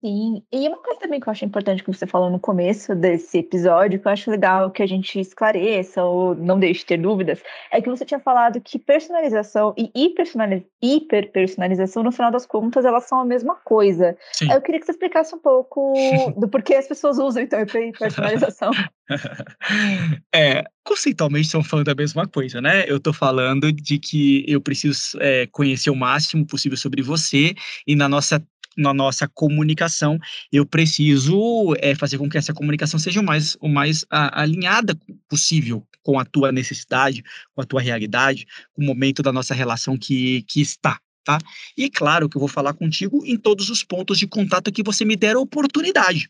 Sim, 0.05 0.43
e 0.53 0.69
uma 0.69 0.77
coisa 0.77 1.01
também 1.01 1.19
que 1.19 1.27
eu 1.27 1.31
acho 1.31 1.47
importante 1.47 1.83
que 1.83 1.91
você 1.91 2.07
falou 2.07 2.29
no 2.29 2.39
começo 2.39 2.95
desse 2.95 3.39
episódio, 3.39 3.99
que 3.99 4.07
eu 4.07 4.13
acho 4.13 4.31
legal 4.31 4.71
que 4.71 4.83
a 4.83 4.87
gente 4.87 5.19
esclareça 5.19 6.05
ou 6.05 6.35
não 6.35 6.61
deixe 6.61 6.81
de 6.81 6.87
ter 6.87 6.99
dúvidas, 6.99 7.41
é 7.73 7.81
que 7.81 7.89
você 7.89 8.05
tinha 8.05 8.21
falado 8.21 8.61
que 8.61 8.79
personalização 8.79 9.75
e 9.79 9.91
hiperpersonalização, 9.95 12.03
no 12.03 12.13
final 12.13 12.31
das 12.31 12.45
contas, 12.45 12.85
elas 12.85 13.05
são 13.05 13.21
a 13.21 13.25
mesma 13.25 13.55
coisa. 13.55 14.15
Sim. 14.33 14.53
Eu 14.53 14.61
queria 14.61 14.79
que 14.79 14.85
você 14.85 14.93
explicasse 14.93 15.35
um 15.35 15.39
pouco 15.39 15.95
do 16.37 16.49
porquê 16.49 16.75
as 16.75 16.87
pessoas 16.87 17.19
usam, 17.19 17.43
então, 17.43 17.63
hiperpersonalização. 17.63 18.73
é, 20.35 20.65
conceitualmente 20.85 21.47
estão 21.47 21.65
falando 21.65 21.89
a 21.89 21.95
mesma 21.95 22.27
coisa, 22.27 22.61
né? 22.61 22.85
Eu 22.87 22.99
estou 22.99 23.15
falando 23.15 23.73
de 23.73 23.99
que 23.99 24.45
eu 24.47 24.61
preciso 24.61 25.17
é, 25.21 25.47
conhecer 25.47 25.89
o 25.89 25.97
máximo 25.97 26.47
possível 26.47 26.77
sobre 26.77 27.01
você 27.01 27.55
e 27.87 27.97
na 27.97 28.07
nossa 28.07 28.39
na 28.77 28.93
nossa 28.93 29.29
comunicação, 29.29 30.19
eu 30.53 30.67
preciso 30.67 31.75
é, 31.79 31.95
fazer 31.95 32.19
com 32.19 32.29
que 32.29 32.39
essa 32.39 32.53
comunicação 32.53 32.99
seja 32.99 33.21
o 33.21 33.25
mais, 33.25 33.57
o 33.61 33.69
mais 33.69 34.05
a, 34.11 34.43
alinhada 34.43 34.99
possível 35.29 35.87
com 36.03 36.19
a 36.19 36.25
tua 36.25 36.53
necessidade, 36.53 37.25
com 37.55 37.63
a 37.63 37.65
tua 37.65 37.81
realidade, 37.81 38.47
com 38.73 38.83
o 38.83 38.85
momento 38.85 39.23
da 39.23 39.33
nossa 39.33 39.55
relação 39.55 39.97
que, 39.97 40.43
que 40.43 40.61
está. 40.61 41.01
Tá? 41.25 41.39
E 41.77 41.85
é 41.85 41.91
claro 41.91 42.29
que 42.29 42.37
eu 42.37 42.41
vou 42.41 42.49
falar 42.49 42.75
contigo 42.75 43.25
em 43.25 43.39
todos 43.39 43.71
os 43.71 43.83
pontos 43.83 44.19
de 44.19 44.27
contato 44.27 44.71
que 44.71 44.83
você 44.83 45.07
me 45.07 45.17
der 45.17 45.37
a 45.37 45.41
oportunidade. 45.41 46.29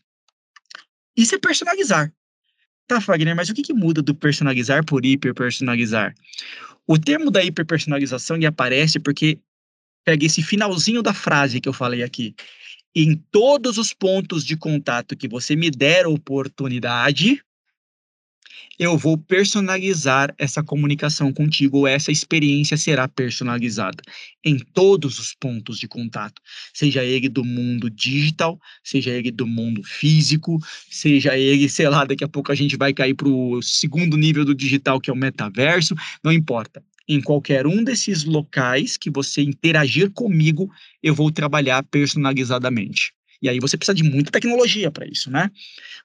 Isso 1.17 1.35
é 1.35 1.37
personalizar. 1.37 2.13
Tá, 2.87 3.01
Fagner, 3.01 3.35
mas 3.35 3.49
o 3.49 3.53
que, 3.53 3.61
que 3.61 3.73
muda 3.73 4.01
do 4.01 4.15
personalizar 4.15 4.85
por 4.85 5.03
hiperpersonalizar? 5.03 6.15
O 6.87 6.97
termo 6.97 7.31
da 7.31 7.43
hiperpersonalização 7.43 8.37
ele 8.37 8.45
aparece 8.45 8.99
porque 8.99 9.39
pega 10.05 10.25
esse 10.25 10.43
finalzinho 10.43 11.01
da 11.01 11.13
frase 11.13 11.59
que 11.59 11.67
eu 11.67 11.73
falei 11.73 12.03
aqui. 12.03 12.35
Em 12.95 13.15
todos 13.15 13.77
os 13.77 13.93
pontos 13.93 14.45
de 14.45 14.55
contato 14.55 15.17
que 15.17 15.27
você 15.27 15.55
me 15.55 15.69
der 15.69 16.07
oportunidade, 16.07 17.41
eu 18.77 18.97
vou 18.97 19.17
personalizar 19.17 20.33
essa 20.37 20.61
comunicação 20.61 21.31
contigo, 21.33 21.79
ou 21.79 21.87
essa 21.87 22.11
experiência 22.11 22.77
será 22.77 23.07
personalizada 23.07 24.01
em 24.43 24.57
todos 24.57 25.17
os 25.17 25.33
pontos 25.33 25.79
de 25.79 25.87
contato, 25.87 26.41
seja 26.73 27.03
ele 27.03 27.29
do 27.29 27.43
mundo 27.43 27.89
digital, 27.89 28.59
seja 28.83 29.11
ele 29.11 29.31
do 29.31 29.47
mundo 29.47 29.81
físico, 29.83 30.59
seja 30.89 31.37
ele, 31.37 31.67
sei 31.69 31.89
lá, 31.89 32.05
daqui 32.05 32.23
a 32.23 32.27
pouco 32.29 32.51
a 32.51 32.55
gente 32.55 32.77
vai 32.77 32.93
cair 32.93 33.13
para 33.13 33.29
o 33.29 33.61
segundo 33.61 34.17
nível 34.17 34.45
do 34.45 34.53
digital, 34.53 34.99
que 34.99 35.09
é 35.09 35.13
o 35.13 35.17
metaverso, 35.17 35.95
não 36.23 36.31
importa. 36.31 36.83
Em 37.07 37.21
qualquer 37.21 37.67
um 37.67 37.83
desses 37.83 38.23
locais 38.23 38.97
que 38.97 39.11
você 39.11 39.41
interagir 39.41 40.11
comigo, 40.11 40.69
eu 41.03 41.13
vou 41.13 41.31
trabalhar 41.31 41.83
personalizadamente. 41.83 43.13
E 43.41 43.49
aí 43.49 43.59
você 43.59 43.77
precisa 43.77 43.93
de 43.93 44.03
muita 44.03 44.31
tecnologia 44.31 44.89
para 44.89 45.05
isso, 45.05 45.29
né? 45.29 45.51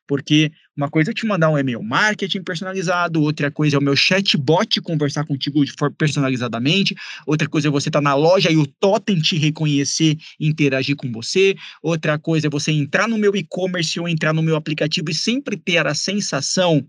Porque 0.06 0.52
uma 0.76 0.90
coisa 0.90 1.10
é 1.10 1.14
te 1.14 1.24
mandar 1.24 1.48
um 1.48 1.56
e-mail 1.56 1.82
marketing 1.82 2.42
personalizado, 2.42 3.22
outra 3.22 3.50
coisa 3.50 3.76
é 3.76 3.78
o 3.78 3.82
meu 3.82 3.96
chatbot 3.96 4.80
conversar 4.82 5.24
contigo 5.24 5.62
personalizadamente, 5.96 6.94
outra 7.26 7.48
coisa 7.48 7.68
é 7.68 7.70
você 7.70 7.88
estar 7.88 8.00
tá 8.00 8.02
na 8.02 8.14
loja 8.14 8.50
e 8.50 8.56
o 8.56 8.66
totem 8.66 9.18
te 9.20 9.38
reconhecer 9.38 10.18
e 10.38 10.48
interagir 10.48 10.96
com 10.96 11.10
você, 11.12 11.54
outra 11.82 12.18
coisa 12.18 12.48
é 12.48 12.50
você 12.50 12.72
entrar 12.72 13.08
no 13.08 13.16
meu 13.16 13.34
e-commerce 13.34 13.98
ou 13.98 14.08
entrar 14.08 14.34
no 14.34 14.42
meu 14.42 14.56
aplicativo 14.56 15.10
e 15.10 15.14
sempre 15.14 15.56
ter 15.56 15.86
a 15.86 15.94
sensação 15.94 16.86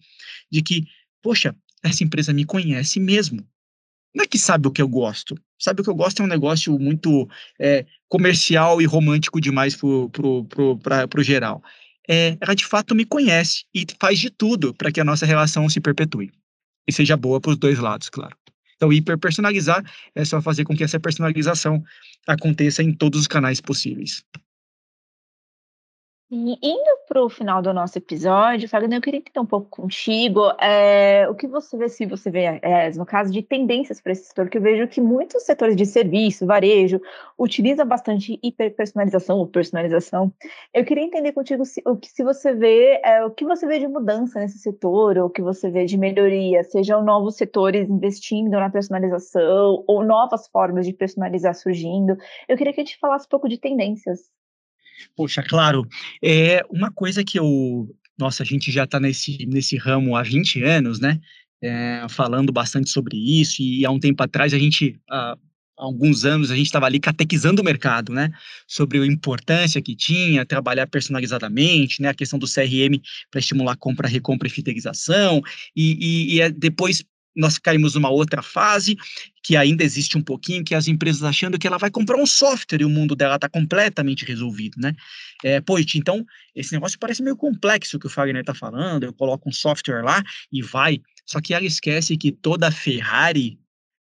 de 0.51 0.61
que, 0.61 0.85
poxa, 1.21 1.55
essa 1.83 2.03
empresa 2.03 2.33
me 2.33 2.45
conhece 2.45 2.99
mesmo 2.99 3.45
não 4.13 4.23
é 4.23 4.27
que 4.27 4.37
sabe 4.37 4.67
o 4.67 4.71
que 4.71 4.81
eu 4.81 4.87
gosto. 4.87 5.35
Sabe 5.59 5.81
o 5.81 5.83
que 5.83 5.89
eu 5.89 5.95
gosto 5.95 6.21
é 6.21 6.25
um 6.25 6.27
negócio 6.27 6.77
muito 6.77 7.29
é, 7.59 7.85
comercial 8.09 8.81
e 8.81 8.85
romântico 8.85 9.39
demais 9.39 9.75
pro, 9.75 10.09
pro, 10.09 10.45
pro, 10.45 10.77
pra, 10.77 11.07
pro 11.07 11.23
geral. 11.23 11.63
É, 12.09 12.37
ela 12.41 12.55
de 12.55 12.65
fato 12.65 12.93
me 12.93 13.05
conhece 13.05 13.65
e 13.73 13.85
faz 13.99 14.19
de 14.19 14.29
tudo 14.29 14.73
para 14.73 14.91
que 14.91 14.99
a 14.99 15.05
nossa 15.05 15.25
relação 15.25 15.69
se 15.69 15.79
perpetue. 15.79 16.31
E 16.87 16.91
seja 16.91 17.15
boa 17.15 17.39
para 17.39 17.51
os 17.51 17.57
dois 17.57 17.79
lados, 17.79 18.09
claro. 18.09 18.35
Então, 18.75 18.91
hiperpersonalizar 18.91 19.83
é 20.15 20.25
só 20.25 20.41
fazer 20.41 20.63
com 20.63 20.75
que 20.75 20.83
essa 20.83 20.99
personalização 20.99 21.83
aconteça 22.27 22.81
em 22.81 22.91
todos 22.91 23.21
os 23.21 23.27
canais 23.27 23.61
possíveis. 23.61 24.25
E 26.31 26.35
indo 26.35 27.00
para 27.11 27.25
o 27.25 27.29
final 27.29 27.61
do 27.61 27.73
nosso 27.73 27.97
episódio, 27.97 28.69
Fagner, 28.69 28.97
eu 28.97 29.01
queria 29.01 29.17
entender 29.17 29.41
um 29.41 29.45
pouco 29.45 29.67
contigo 29.69 30.49
é, 30.57 31.27
o 31.29 31.35
que 31.35 31.45
você 31.45 31.75
vê, 31.77 31.89
se 31.89 32.05
você 32.05 32.31
vê, 32.31 32.57
é, 32.61 32.89
no 32.91 33.05
caso 33.05 33.33
de 33.33 33.41
tendências 33.41 33.99
para 33.99 34.13
esse 34.13 34.27
setor, 34.27 34.47
que 34.47 34.57
eu 34.57 34.61
vejo 34.61 34.87
que 34.87 35.01
muitos 35.01 35.43
setores 35.43 35.75
de 35.75 35.85
serviço, 35.85 36.45
varejo, 36.45 37.01
utilizam 37.37 37.85
bastante 37.85 38.39
hiperpersonalização 38.41 39.39
ou 39.39 39.45
personalização. 39.45 40.33
Eu 40.73 40.85
queria 40.85 41.03
entender 41.03 41.33
contigo 41.33 41.65
se, 41.65 41.81
o 41.85 41.97
que 41.97 42.07
se 42.07 42.23
você 42.23 42.53
vê, 42.53 43.01
é, 43.03 43.25
o 43.25 43.31
que 43.31 43.43
você 43.43 43.67
vê 43.67 43.77
de 43.77 43.89
mudança 43.89 44.39
nesse 44.39 44.59
setor, 44.59 45.17
ou 45.17 45.25
o 45.25 45.29
que 45.29 45.41
você 45.41 45.69
vê 45.69 45.83
de 45.83 45.97
melhoria, 45.97 46.63
sejam 46.63 47.03
novos 47.03 47.35
setores 47.35 47.89
investindo 47.89 48.51
na 48.51 48.69
personalização, 48.69 49.83
ou 49.85 50.01
novas 50.01 50.47
formas 50.47 50.85
de 50.85 50.93
personalizar 50.93 51.55
surgindo. 51.55 52.15
Eu 52.47 52.55
queria 52.55 52.71
que 52.71 52.79
a 52.79 52.85
gente 52.85 52.97
falasse 52.99 53.25
um 53.25 53.29
pouco 53.29 53.49
de 53.49 53.57
tendências. 53.57 54.31
Poxa, 55.15 55.43
claro. 55.43 55.87
É 56.23 56.63
uma 56.69 56.91
coisa 56.91 57.23
que 57.23 57.39
eu. 57.39 57.87
Nossa, 58.17 58.43
a 58.43 58.45
gente 58.45 58.71
já 58.71 58.83
está 58.83 58.99
nesse, 58.99 59.45
nesse 59.47 59.77
ramo 59.77 60.15
há 60.15 60.23
20 60.23 60.63
anos, 60.63 60.99
né? 60.99 61.19
É, 61.63 62.05
falando 62.09 62.51
bastante 62.51 62.89
sobre 62.89 63.15
isso, 63.17 63.61
e 63.61 63.85
há 63.85 63.91
um 63.91 63.99
tempo 63.99 64.21
atrás 64.23 64.53
a 64.53 64.59
gente. 64.59 64.99
há 65.09 65.37
alguns 65.77 66.25
anos 66.25 66.51
a 66.51 66.55
gente 66.55 66.67
estava 66.67 66.85
ali 66.85 66.99
catequizando 66.99 67.61
o 67.61 67.65
mercado, 67.65 68.13
né? 68.13 68.31
Sobre 68.67 68.99
a 68.99 69.05
importância 69.05 69.81
que 69.81 69.95
tinha 69.95 70.45
trabalhar 70.45 70.87
personalizadamente, 70.87 72.01
né? 72.01 72.09
A 72.09 72.13
questão 72.13 72.37
do 72.37 72.45
CRM 72.45 73.01
para 73.29 73.39
estimular 73.39 73.75
compra, 73.75 74.07
recompra 74.07 74.47
e 74.47 74.51
fidelização, 74.51 75.41
e, 75.75 75.97
e, 75.99 76.35
e 76.35 76.41
é 76.41 76.51
depois 76.51 77.03
nós 77.35 77.57
caímos 77.57 77.95
numa 77.95 78.09
outra 78.09 78.41
fase, 78.41 78.97
que 79.43 79.55
ainda 79.55 79.83
existe 79.83 80.17
um 80.17 80.21
pouquinho, 80.21 80.63
que 80.63 80.75
as 80.75 80.87
empresas 80.87 81.23
achando 81.23 81.57
que 81.57 81.65
ela 81.65 81.77
vai 81.77 81.89
comprar 81.89 82.17
um 82.17 82.25
software 82.25 82.81
e 82.81 82.85
o 82.85 82.89
mundo 82.89 83.15
dela 83.15 83.35
está 83.35 83.49
completamente 83.49 84.25
resolvido, 84.25 84.75
né? 84.79 84.93
É, 85.43 85.61
poxa, 85.61 85.97
então, 85.97 86.25
esse 86.55 86.73
negócio 86.73 86.99
parece 86.99 87.23
meio 87.23 87.37
complexo 87.37 87.97
que 87.97 88.07
o 88.07 88.09
Fagner 88.09 88.41
está 88.41 88.53
falando, 88.53 89.03
eu 89.03 89.13
coloco 89.13 89.49
um 89.49 89.51
software 89.51 90.03
lá 90.03 90.21
e 90.51 90.61
vai, 90.61 91.01
só 91.25 91.39
que 91.41 91.53
ela 91.53 91.65
esquece 91.65 92.17
que 92.17 92.31
toda 92.31 92.71
Ferrari 92.71 93.57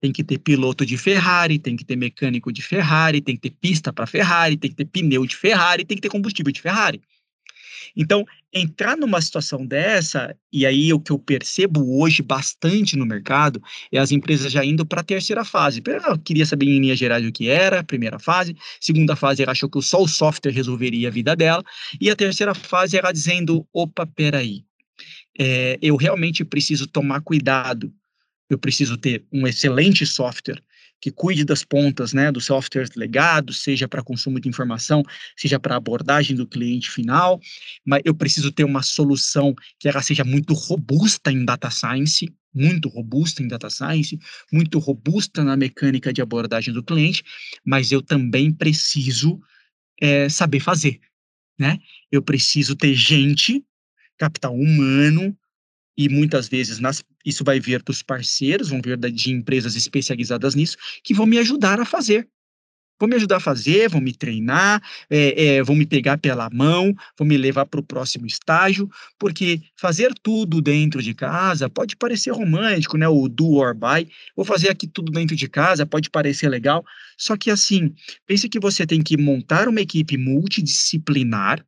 tem 0.00 0.12
que 0.12 0.24
ter 0.24 0.38
piloto 0.38 0.84
de 0.84 0.98
Ferrari, 0.98 1.60
tem 1.60 1.76
que 1.76 1.84
ter 1.84 1.94
mecânico 1.94 2.52
de 2.52 2.60
Ferrari, 2.60 3.20
tem 3.20 3.36
que 3.36 3.42
ter 3.42 3.56
pista 3.60 3.92
para 3.92 4.04
Ferrari, 4.04 4.56
tem 4.56 4.68
que 4.68 4.76
ter 4.76 4.84
pneu 4.84 5.24
de 5.24 5.36
Ferrari, 5.36 5.84
tem 5.84 5.96
que 5.96 6.00
ter 6.00 6.08
combustível 6.08 6.52
de 6.52 6.60
Ferrari. 6.60 7.00
Então, 7.96 8.24
entrar 8.52 8.96
numa 8.96 9.20
situação 9.20 9.66
dessa, 9.66 10.36
e 10.52 10.66
aí 10.66 10.92
o 10.92 11.00
que 11.00 11.10
eu 11.10 11.18
percebo 11.18 11.98
hoje 11.98 12.22
bastante 12.22 12.96
no 12.96 13.06
mercado, 13.06 13.62
é 13.90 13.98
as 13.98 14.12
empresas 14.12 14.52
já 14.52 14.64
indo 14.64 14.84
para 14.84 15.00
a 15.00 15.04
terceira 15.04 15.44
fase. 15.44 15.82
Ela 15.86 16.18
queria 16.18 16.44
saber 16.44 16.66
em 16.66 16.78
linhas 16.78 16.98
gerais 16.98 17.26
o 17.26 17.32
que 17.32 17.48
era, 17.48 17.82
primeira 17.82 18.18
fase. 18.18 18.56
Segunda 18.80 19.16
fase, 19.16 19.42
ela 19.42 19.52
achou 19.52 19.68
que 19.68 19.80
só 19.80 20.02
o 20.02 20.08
software 20.08 20.52
resolveria 20.52 21.08
a 21.08 21.10
vida 21.10 21.34
dela. 21.34 21.64
E 22.00 22.10
a 22.10 22.16
terceira 22.16 22.54
fase, 22.54 22.96
ela 22.96 23.12
dizendo: 23.12 23.66
opa, 23.72 24.06
peraí, 24.06 24.64
é, 25.38 25.78
eu 25.80 25.96
realmente 25.96 26.44
preciso 26.44 26.86
tomar 26.86 27.20
cuidado. 27.20 27.92
Eu 28.50 28.58
preciso 28.58 28.98
ter 28.98 29.24
um 29.32 29.46
excelente 29.46 30.04
software 30.04 30.62
que 31.02 31.10
cuide 31.10 31.44
das 31.44 31.64
pontas 31.64 32.12
né, 32.12 32.30
dos 32.30 32.46
softwares 32.46 32.94
legados, 32.94 33.64
seja 33.64 33.88
para 33.88 34.04
consumo 34.04 34.38
de 34.38 34.48
informação, 34.48 35.02
seja 35.36 35.58
para 35.58 35.74
abordagem 35.74 36.36
do 36.36 36.46
cliente 36.46 36.88
final, 36.88 37.40
mas 37.84 38.00
eu 38.04 38.14
preciso 38.14 38.52
ter 38.52 38.62
uma 38.62 38.82
solução 38.82 39.52
que 39.80 39.88
ela 39.88 40.00
seja 40.00 40.22
muito 40.22 40.54
robusta 40.54 41.32
em 41.32 41.44
data 41.44 41.68
science, 41.70 42.32
muito 42.54 42.88
robusta 42.88 43.42
em 43.42 43.48
data 43.48 43.68
science, 43.68 44.16
muito 44.52 44.78
robusta 44.78 45.42
na 45.42 45.56
mecânica 45.56 46.12
de 46.12 46.22
abordagem 46.22 46.72
do 46.72 46.84
cliente, 46.84 47.24
mas 47.64 47.90
eu 47.90 48.00
também 48.00 48.52
preciso 48.52 49.40
é, 50.00 50.28
saber 50.28 50.60
fazer, 50.60 51.00
né? 51.58 51.78
Eu 52.12 52.22
preciso 52.22 52.76
ter 52.76 52.94
gente, 52.94 53.64
capital 54.16 54.54
humano, 54.54 55.36
e 55.96 56.08
muitas 56.08 56.48
vezes 56.48 56.78
nas, 56.78 57.02
isso 57.24 57.44
vai 57.44 57.60
vir 57.60 57.82
dos 57.82 58.02
parceiros, 58.02 58.68
vão 58.68 58.80
vir 58.82 58.96
de 58.98 59.32
empresas 59.32 59.76
especializadas 59.76 60.54
nisso, 60.54 60.76
que 61.04 61.14
vão 61.14 61.26
me 61.26 61.38
ajudar 61.38 61.80
a 61.80 61.84
fazer. 61.84 62.28
Vão 63.02 63.08
me 63.08 63.16
ajudar 63.16 63.38
a 63.38 63.40
fazer, 63.40 63.88
vão 63.88 64.00
me 64.00 64.12
treinar, 64.12 64.80
é, 65.10 65.56
é, 65.56 65.62
vão 65.64 65.74
me 65.74 65.84
pegar 65.84 66.18
pela 66.18 66.48
mão, 66.52 66.94
vão 67.18 67.26
me 67.26 67.36
levar 67.36 67.66
para 67.66 67.80
o 67.80 67.82
próximo 67.82 68.26
estágio, 68.26 68.88
porque 69.18 69.60
fazer 69.76 70.14
tudo 70.22 70.62
dentro 70.62 71.02
de 71.02 71.12
casa 71.12 71.68
pode 71.68 71.96
parecer 71.96 72.30
romântico, 72.30 72.96
né? 72.96 73.08
O 73.08 73.28
do 73.28 73.54
or 73.54 73.74
buy. 73.74 74.08
Vou 74.36 74.44
fazer 74.44 74.70
aqui 74.70 74.86
tudo 74.86 75.10
dentro 75.10 75.34
de 75.34 75.48
casa, 75.48 75.84
pode 75.84 76.08
parecer 76.10 76.48
legal, 76.48 76.84
só 77.18 77.36
que 77.36 77.50
assim, 77.50 77.92
pense 78.24 78.48
que 78.48 78.60
você 78.60 78.86
tem 78.86 79.02
que 79.02 79.16
montar 79.16 79.66
uma 79.66 79.80
equipe 79.80 80.16
multidisciplinar, 80.16 81.64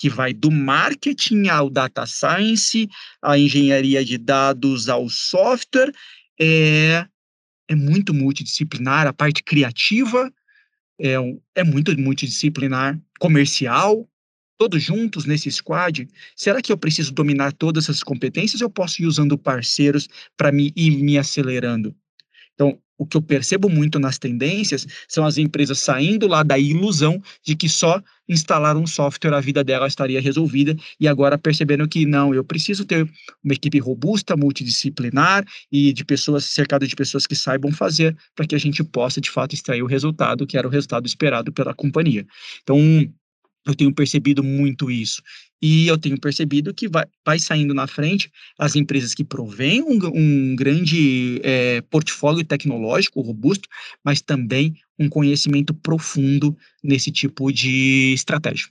que 0.00 0.08
vai 0.08 0.32
do 0.32 0.50
marketing 0.50 1.48
ao 1.48 1.68
data 1.68 2.06
science, 2.06 2.88
à 3.20 3.38
engenharia 3.38 4.02
de 4.02 4.16
dados 4.16 4.88
ao 4.88 5.10
software, 5.10 5.92
é, 6.40 7.06
é 7.68 7.74
muito 7.74 8.14
multidisciplinar, 8.14 9.06
a 9.06 9.12
parte 9.12 9.44
criativa 9.44 10.32
é, 10.98 11.16
é 11.54 11.62
muito 11.62 11.96
multidisciplinar, 12.00 12.98
comercial, 13.18 14.08
todos 14.56 14.82
juntos 14.82 15.26
nesse 15.26 15.52
squad, 15.52 16.08
será 16.34 16.62
que 16.62 16.72
eu 16.72 16.78
preciso 16.78 17.12
dominar 17.12 17.52
todas 17.52 17.84
essas 17.84 18.02
competências 18.02 18.62
ou 18.62 18.66
eu 18.66 18.70
posso 18.70 19.02
ir 19.02 19.06
usando 19.06 19.36
parceiros 19.36 20.08
para 20.34 20.50
me 20.50 20.72
ir 20.74 21.02
me 21.02 21.18
acelerando? 21.18 21.94
Então, 22.54 22.78
o 23.00 23.06
que 23.06 23.16
eu 23.16 23.22
percebo 23.22 23.70
muito 23.70 23.98
nas 23.98 24.18
tendências 24.18 24.86
são 25.08 25.24
as 25.24 25.38
empresas 25.38 25.78
saindo 25.78 26.26
lá 26.26 26.42
da 26.42 26.58
ilusão 26.58 27.22
de 27.42 27.56
que 27.56 27.66
só 27.66 28.02
instalar 28.30 28.76
um 28.76 28.86
software 28.86 29.34
a 29.34 29.40
vida 29.40 29.64
dela 29.64 29.86
estaria 29.86 30.20
resolvida 30.20 30.76
e 30.98 31.08
agora 31.08 31.36
percebendo 31.36 31.86
que 31.88 32.06
não, 32.06 32.32
eu 32.32 32.44
preciso 32.44 32.84
ter 32.84 33.08
uma 33.42 33.54
equipe 33.54 33.78
robusta, 33.78 34.36
multidisciplinar 34.36 35.44
e 35.70 35.92
de 35.92 36.04
pessoas 36.04 36.44
cercada 36.44 36.86
de 36.86 36.94
pessoas 36.94 37.26
que 37.26 37.34
saibam 37.34 37.72
fazer 37.72 38.16
para 38.34 38.46
que 38.46 38.54
a 38.54 38.58
gente 38.58 38.84
possa 38.84 39.20
de 39.20 39.30
fato 39.30 39.54
extrair 39.54 39.82
o 39.82 39.86
resultado 39.86 40.46
que 40.46 40.56
era 40.56 40.66
o 40.66 40.70
resultado 40.70 41.06
esperado 41.06 41.52
pela 41.52 41.74
companhia. 41.74 42.24
Então, 42.62 42.78
Eu 43.66 43.74
tenho 43.74 43.94
percebido 43.94 44.42
muito 44.42 44.90
isso. 44.90 45.22
E 45.62 45.86
eu 45.86 45.98
tenho 45.98 46.18
percebido 46.18 46.72
que 46.72 46.88
vai, 46.88 47.04
vai 47.24 47.38
saindo 47.38 47.74
na 47.74 47.86
frente 47.86 48.30
as 48.58 48.74
empresas 48.74 49.12
que 49.12 49.22
provêm 49.22 49.82
um, 49.82 49.98
um 50.14 50.56
grande 50.56 51.40
é, 51.44 51.82
portfólio 51.82 52.44
tecnológico 52.44 53.20
robusto, 53.20 53.68
mas 54.02 54.22
também 54.22 54.74
um 54.98 55.08
conhecimento 55.08 55.74
profundo 55.74 56.56
nesse 56.82 57.10
tipo 57.10 57.52
de 57.52 58.12
estratégia. 58.14 58.68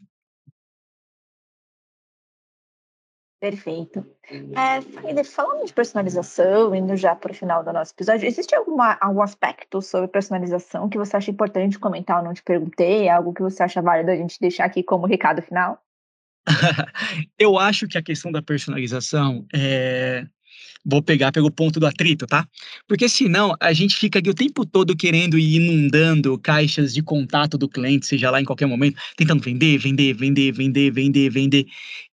Perfeito. 3.40 4.06
É, 4.30 5.24
falando 5.24 5.66
de 5.66 5.74
personalização, 5.74 6.76
indo 6.76 6.96
já 6.98 7.16
para 7.16 7.32
o 7.32 7.36
final 7.36 7.64
do 7.64 7.72
nosso 7.72 7.94
episódio, 7.94 8.28
existe 8.28 8.54
alguma, 8.54 8.98
algum 9.00 9.22
aspecto 9.22 9.82
sobre 9.82 10.10
personalização 10.10 10.90
que 10.90 10.98
você 10.98 11.16
acha 11.16 11.32
importante 11.32 11.80
comentar 11.80 12.18
ou 12.18 12.24
não 12.26 12.34
te 12.34 12.44
perguntei? 12.44 13.08
Algo 13.08 13.34
que 13.34 13.42
você 13.42 13.64
acha 13.64 13.82
válido 13.82 14.12
a 14.12 14.16
gente 14.16 14.40
deixar 14.42 14.66
aqui 14.66 14.84
como 14.84 15.08
recado 15.08 15.42
final? 15.42 15.82
Eu 17.40 17.58
acho 17.58 17.88
que 17.88 17.98
a 17.98 18.04
questão 18.04 18.32
da 18.32 18.42
personalização 18.42 19.46
é 19.54 20.26
vou 20.86 21.02
pegar 21.02 21.32
pelo 21.32 21.52
ponto 21.52 21.80
do 21.80 21.86
atrito, 21.86 22.26
tá? 22.26 22.48
Porque 22.88 23.10
senão 23.10 23.56
a 23.60 23.74
gente 23.74 23.96
fica 23.96 24.20
aqui 24.20 24.30
o 24.30 24.34
tempo 24.34 24.66
todo 24.66 24.96
querendo 24.96 25.38
ir 25.38 25.56
inundando 25.56 26.38
caixas 26.40 26.94
de 26.94 27.02
contato 27.02 27.58
do 27.58 27.68
cliente, 27.68 28.06
seja 28.06 28.32
lá 28.32 28.42
em 28.42 28.46
qualquer 28.46 28.66
momento, 28.66 29.00
tentando 29.16 29.44
vender, 29.44 29.78
vender, 29.78 30.14
vender, 30.14 30.52
vender, 30.52 30.92
vender, 30.92 31.30
vender. 31.30 31.66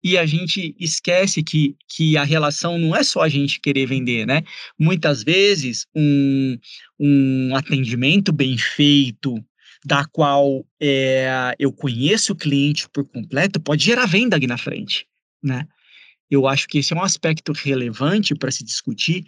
E 0.03 0.17
a 0.17 0.25
gente 0.25 0.75
esquece 0.79 1.43
que, 1.43 1.75
que 1.87 2.17
a 2.17 2.23
relação 2.23 2.77
não 2.77 2.95
é 2.95 3.03
só 3.03 3.21
a 3.21 3.29
gente 3.29 3.59
querer 3.59 3.85
vender, 3.85 4.25
né? 4.25 4.43
Muitas 4.77 5.23
vezes 5.23 5.85
um, 5.95 6.57
um 6.99 7.55
atendimento 7.55 8.31
bem 8.31 8.57
feito, 8.57 9.43
da 9.85 10.05
qual 10.05 10.65
é, 10.81 11.55
eu 11.59 11.71
conheço 11.71 12.33
o 12.33 12.35
cliente 12.35 12.89
por 12.89 13.05
completo, 13.05 13.59
pode 13.59 13.85
gerar 13.85 14.05
venda 14.05 14.35
ali 14.35 14.47
na 14.47 14.57
frente, 14.57 15.05
né? 15.41 15.65
Eu 16.29 16.45
acho 16.47 16.67
que 16.67 16.79
esse 16.79 16.93
é 16.93 16.95
um 16.95 17.03
aspecto 17.03 17.53
relevante 17.53 18.35
para 18.35 18.51
se 18.51 18.63
discutir. 18.63 19.25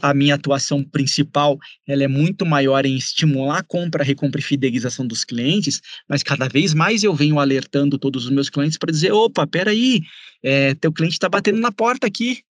A 0.00 0.12
minha 0.12 0.34
atuação 0.34 0.82
principal 0.82 1.58
ela 1.86 2.04
é 2.04 2.08
muito 2.08 2.44
maior 2.44 2.84
em 2.84 2.96
estimular 2.96 3.58
a 3.58 3.62
compra, 3.62 4.04
recompra 4.04 4.40
e 4.40 4.44
fidelização 4.44 5.06
dos 5.06 5.24
clientes, 5.24 5.80
mas 6.08 6.22
cada 6.22 6.48
vez 6.48 6.74
mais 6.74 7.02
eu 7.02 7.14
venho 7.14 7.38
alertando 7.38 7.98
todos 7.98 8.24
os 8.24 8.30
meus 8.30 8.50
clientes 8.50 8.78
para 8.78 8.92
dizer: 8.92 9.12
opa, 9.12 9.46
peraí, 9.46 10.02
é, 10.42 10.74
teu 10.74 10.92
cliente 10.92 11.14
está 11.14 11.28
batendo 11.28 11.60
na 11.60 11.72
porta 11.72 12.06
aqui. 12.06 12.42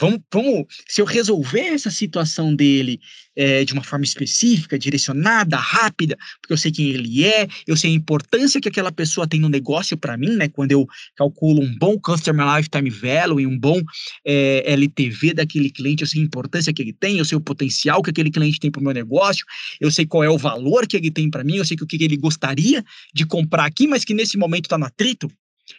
Vamos, 0.00 0.20
vamos, 0.32 0.66
se 0.88 1.00
eu 1.00 1.04
resolver 1.04 1.60
essa 1.60 1.90
situação 1.90 2.54
dele 2.54 3.00
é, 3.36 3.64
de 3.64 3.72
uma 3.72 3.82
forma 3.82 4.04
específica, 4.04 4.78
direcionada, 4.78 5.56
rápida, 5.56 6.16
porque 6.40 6.52
eu 6.52 6.56
sei 6.56 6.70
quem 6.70 6.88
ele 6.88 7.24
é, 7.24 7.46
eu 7.66 7.76
sei 7.76 7.90
a 7.90 7.94
importância 7.94 8.60
que 8.60 8.68
aquela 8.68 8.90
pessoa 8.90 9.26
tem 9.26 9.40
no 9.40 9.48
negócio 9.48 9.96
para 9.96 10.16
mim, 10.16 10.36
né? 10.36 10.48
Quando 10.48 10.72
eu 10.72 10.86
calculo 11.16 11.62
um 11.62 11.78
bom 11.78 11.98
Customer 11.98 12.44
Lifetime 12.56 12.90
Value 12.90 13.40
e 13.40 13.46
um 13.46 13.58
bom 13.58 13.80
é, 14.26 14.72
LTV 14.72 15.34
daquele 15.34 15.70
cliente, 15.70 16.02
eu 16.02 16.08
sei 16.08 16.20
a 16.20 16.24
importância 16.24 16.72
que 16.72 16.82
ele 16.82 16.92
tem, 16.92 17.18
eu 17.18 17.24
sei 17.24 17.36
o 17.36 17.40
potencial 17.40 18.02
que 18.02 18.10
aquele 18.10 18.30
cliente 18.30 18.58
tem 18.58 18.70
para 18.70 18.80
o 18.80 18.84
meu 18.84 18.92
negócio, 18.92 19.44
eu 19.80 19.90
sei 19.90 20.04
qual 20.04 20.24
é 20.24 20.30
o 20.30 20.38
valor 20.38 20.86
que 20.86 20.96
ele 20.96 21.10
tem 21.10 21.30
para 21.30 21.44
mim, 21.44 21.56
eu 21.56 21.64
sei 21.64 21.76
o 21.80 21.86
que 21.86 22.02
ele 22.02 22.16
gostaria 22.16 22.84
de 23.14 23.24
comprar 23.24 23.64
aqui, 23.64 23.86
mas 23.86 24.04
que 24.04 24.14
nesse 24.14 24.36
momento 24.36 24.66
está 24.66 24.76
no 24.76 24.84
atrito, 24.84 25.30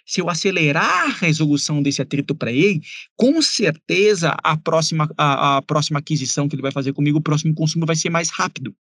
se 0.06 0.22
eu 0.22 0.30
acelerar 0.30 1.06
a 1.06 1.14
resolução 1.14 1.82
desse 1.82 2.02
atrito 2.02 2.34
para 2.34 2.52
ele, 2.52 2.82
com 3.16 3.42
certeza 3.42 4.36
a 4.44 4.58
próxima, 4.58 5.10
a, 5.18 5.58
a, 5.58 5.62
próxima 5.62 6.00
aquisição 6.00 6.48
que 6.48 6.56
ele 6.56 6.62
vai 6.62 6.72
fazer 6.72 6.94
comigo, 6.94 7.18
o 7.18 7.22
próximo 7.22 7.54
consumo 7.54 7.86
vai 7.86 7.96
ser 7.96 8.10
mais 8.10 8.30
rápido, 8.30 8.76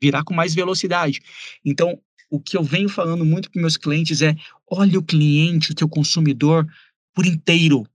virá 0.00 0.22
com 0.24 0.34
mais 0.34 0.54
velocidade. 0.54 1.20
Então, 1.64 2.00
o 2.30 2.40
que 2.40 2.56
eu 2.56 2.62
venho 2.62 2.88
falando 2.88 3.24
muito 3.24 3.50
para 3.50 3.60
meus 3.60 3.76
clientes 3.76 4.22
é: 4.22 4.34
olhe 4.70 4.96
o 4.96 5.02
cliente, 5.02 5.72
o 5.72 5.74
teu 5.74 5.88
consumidor, 5.88 6.66
por 7.14 7.26
inteiro. 7.26 7.86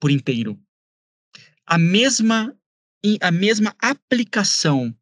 Por 0.00 0.10
inteiro. 0.10 0.58
A 1.66 1.78
mesma, 1.78 2.54
a 3.20 3.30
mesma 3.30 3.74
aplicação, 3.78 4.94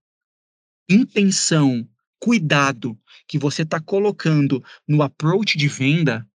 intenção, 0.89 1.89
cuidado 2.21 2.97
que 3.27 3.37
você 3.37 3.63
está 3.63 3.81
colocando 3.81 4.63
no 4.87 5.03
approach 5.03 5.59
de 5.59 5.67
venda 5.67 6.29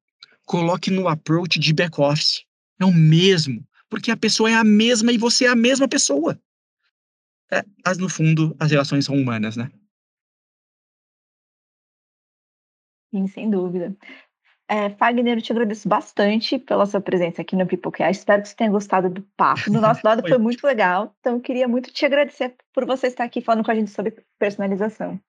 coloque 0.48 0.89
no 0.89 1.08
approach 1.08 1.60
de 1.60 1.74
back-office. 1.74 2.43
É 2.80 2.86
o 2.86 2.93
mesmo, 2.93 3.64
porque 3.89 4.10
a 4.10 4.18
pessoa 4.18 4.50
é 4.50 4.56
a 4.56 4.64
mesma 4.64 5.12
e 5.12 5.18
você 5.18 5.45
é 5.45 5.50
a 5.50 5.56
mesma 5.56 5.88
pessoa. 5.88 6.39
É, 7.52 7.64
mas 7.86 7.98
no 7.98 8.10
fundo, 8.10 8.56
as 8.60 8.72
relações 8.72 9.06
são 9.06 9.16
humanas, 9.16 9.56
né? 9.56 9.70
Sim, 13.14 13.28
sem 13.28 13.50
dúvida. 13.50 13.95
É, 14.70 14.89
Fagner, 14.89 15.38
eu 15.38 15.41
te 15.41 15.54
agradeço 15.54 15.88
bastante 15.88 16.60
pela 16.60 16.86
sua 16.86 17.00
presença 17.00 17.41
aqui 17.41 17.56
no 17.56 17.66
Peoplecast. 17.66 18.20
Espero 18.20 18.41
que 18.41 18.50
você 18.50 18.56
tenha 18.56 18.70
gostado 18.70 19.10
do 19.10 19.22
papo. 19.38 19.72
Do 19.72 19.80
nosso 19.80 20.02
lado 20.04 20.22
foi 20.28 20.38
muito 20.38 20.66
legal. 20.68 21.16
Então, 21.20 21.36
eu 21.36 21.39
queria 21.39 21.70
muito 21.70 21.91
te 21.91 22.06
agradecer 22.06 22.54
por 22.74 22.86
você 22.86 23.08
estar 23.08 23.24
aqui 23.24 23.41
falando 23.41 23.64
com 23.64 23.72
a 23.72 23.76
gente 23.76 23.91
sobre 23.91 24.14
personalização. 24.38 25.20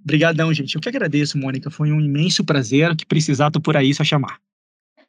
Obrigadão, 0.00 0.52
gente. 0.52 0.74
Eu 0.74 0.80
que 0.80 0.88
agradeço, 0.88 1.38
Mônica. 1.38 1.70
Foi 1.70 1.92
um 1.92 2.00
imenso 2.00 2.44
prazer. 2.44 2.96
Que 2.96 3.06
precisar, 3.06 3.52
tô 3.52 3.60
por 3.60 3.76
aí, 3.76 3.94
só 3.94 4.02
chamar. 4.02 4.40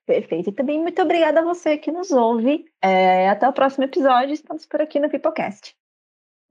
Perfeito. 0.06 0.50
E 0.50 0.54
também 0.54 0.82
muito 0.82 1.02
obrigada 1.02 1.40
a 1.40 1.44
você 1.44 1.78
que 1.78 1.92
nos 1.92 2.12
ouve. 2.12 2.66
É, 2.82 3.30
até 3.30 3.48
o 3.48 3.54
próximo 3.54 3.86
episódio. 3.86 4.34
Estamos 4.34 4.66
por 4.66 4.82
aqui 4.82 5.00
no 5.00 5.10
Pipocast. 5.10 5.76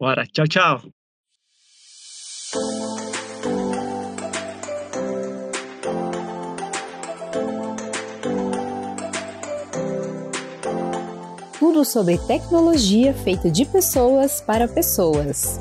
Bora. 0.01 0.27
Tchau, 0.27 0.47
tchau. 0.47 0.81
Tudo 11.59 11.85
sobre 11.85 12.19
tecnologia 12.27 13.15
feita 13.15 13.51
de 13.51 13.65
pessoas 13.65 14.41
para 14.41 14.67
pessoas. 14.67 15.61